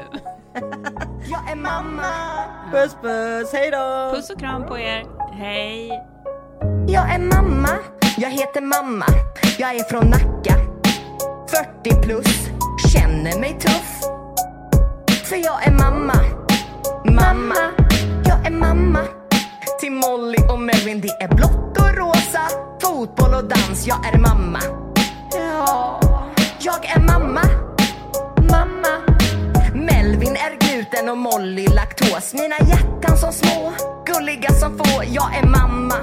Jag 1.31 1.51
är 1.51 1.55
mamma! 1.55 2.11
Puss 2.71 2.95
puss, 3.01 3.53
hej 3.53 3.71
då! 3.71 4.11
Puss 4.15 4.29
och 4.29 4.39
kram 4.39 4.65
på 4.67 4.79
er. 4.79 5.05
Hej. 5.33 5.87
Jag 6.87 7.13
är 7.13 7.19
mamma, 7.19 7.69
jag 8.17 8.29
heter 8.29 8.61
mamma. 8.61 9.05
Jag 9.57 9.75
är 9.75 9.83
från 9.83 10.09
Nacka. 10.09 10.55
40 11.83 12.01
plus, 12.01 12.47
känner 12.93 13.39
mig 13.39 13.59
tuff. 13.59 13.99
För 15.29 15.35
jag 15.35 15.67
är 15.67 15.71
mamma. 15.71 16.13
Mamma, 17.05 17.55
jag 18.25 18.45
är 18.45 18.51
mamma. 18.51 18.99
Till 19.79 19.91
Molly 19.91 20.37
och 20.49 20.59
Melvin, 20.59 21.01
det 21.01 21.23
är 21.23 21.35
blått 21.35 21.77
och 21.77 21.95
rosa. 21.95 22.41
Fotboll 22.81 23.33
och 23.33 23.45
dans, 23.45 23.87
jag 23.87 24.05
är 24.13 24.17
mamma. 24.17 24.59
Ja, 25.33 25.99
jag 26.59 26.85
är 26.85 26.99
mamma. 26.99 27.41
Mamma. 28.51 28.93
Melvin 29.73 30.35
är 30.35 30.59
gluten 30.59 31.09
och 31.09 31.17
Molly 31.17 31.67
laktos. 31.67 32.33
Mina 32.33 32.55
hjärtan 32.69 33.17
som 33.17 33.33
små, 33.33 33.73
gulliga 34.05 34.51
som 34.51 34.77
få. 34.77 35.03
Jag 35.03 35.35
är 35.35 35.47
mamma. 35.47 35.95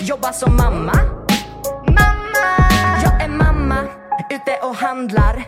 Jobbar 0.00 0.32
som 0.32 0.56
mamma. 0.56 0.94
Mamma! 1.86 2.70
Jag 3.04 3.22
är 3.22 3.28
mamma, 3.28 3.76
ute 4.30 4.58
och 4.62 4.74
handlar. 4.74 5.44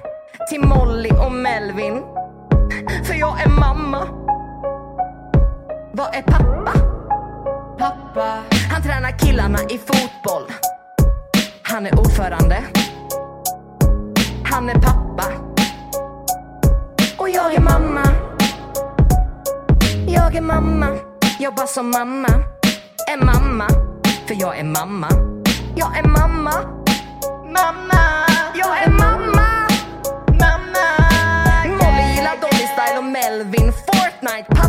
Till 0.51 0.61
Molly 0.61 1.11
och 1.11 1.33
Melvin. 1.33 2.03
För 3.05 3.15
jag 3.15 3.41
är 3.41 3.49
mamma. 3.49 4.26
Vad 5.97 6.15
är 6.15 6.23
pappa? 6.23 6.73
Pappa. 7.79 8.43
Han 8.71 8.83
tränar 8.83 9.19
killarna 9.19 9.59
i 9.69 9.79
fotboll. 9.79 10.53
Han 11.63 11.87
är 11.87 11.99
ordförande. 11.99 12.65
Han 14.45 14.69
är 14.69 14.75
pappa. 14.75 15.25
Och 17.19 17.29
jag 17.29 17.55
är 17.55 17.61
mamma. 17.61 18.03
Jag 20.09 20.35
är 20.35 20.41
mamma. 20.41 20.87
Jobbar 21.39 21.67
som 21.67 21.91
mamma. 21.91 22.29
Är 23.09 23.25
mamma. 23.25 23.69
För 24.27 24.35
jag 24.41 24.59
är 24.59 24.65
mamma. 24.65 25.09
Jag 25.75 25.99
är 25.99 26.09
mamma. 26.09 26.53
Mamma. 27.45 28.27
Jag 28.55 28.83
är 28.83 28.91
mamma. 28.91 29.16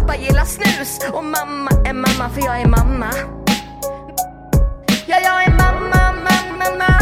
Pappa 0.07 0.19
gillar 0.19 0.45
snus. 0.45 0.99
Och 1.13 1.23
mamma 1.23 1.71
är 1.85 1.93
mamma 1.93 2.29
för 2.29 2.41
jag 2.41 2.61
är 2.61 2.65
mamma. 2.67 3.09
Ja, 5.07 5.17
jag 5.23 5.43
är 5.43 5.49
mamma, 5.51 6.13
mamma, 6.13 6.69
mamma. 6.69 6.93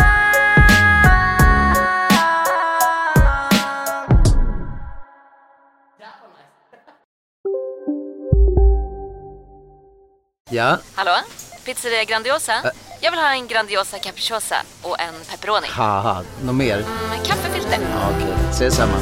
Ja, 10.51 10.77
Hallå? 10.95 11.11
Pizzeria 11.65 12.03
Grandiosa? 12.03 12.53
Jag 13.01 13.11
vill 13.11 13.19
ha 13.19 13.31
en 13.33 13.47
Grandiosa 13.47 13.99
capriciosa 13.99 14.55
och 14.81 14.99
en 15.01 15.13
pepperoni. 15.31 15.67
haha, 15.71 16.21
något 16.45 16.55
mer? 16.55 16.77
Med 17.09 17.25
kaffefilter. 17.25 17.79
Ja, 17.81 18.09
Okej, 18.15 18.33
ses 18.51 18.75
samma. 18.75 18.93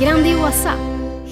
Grandiosa, 0.00 0.72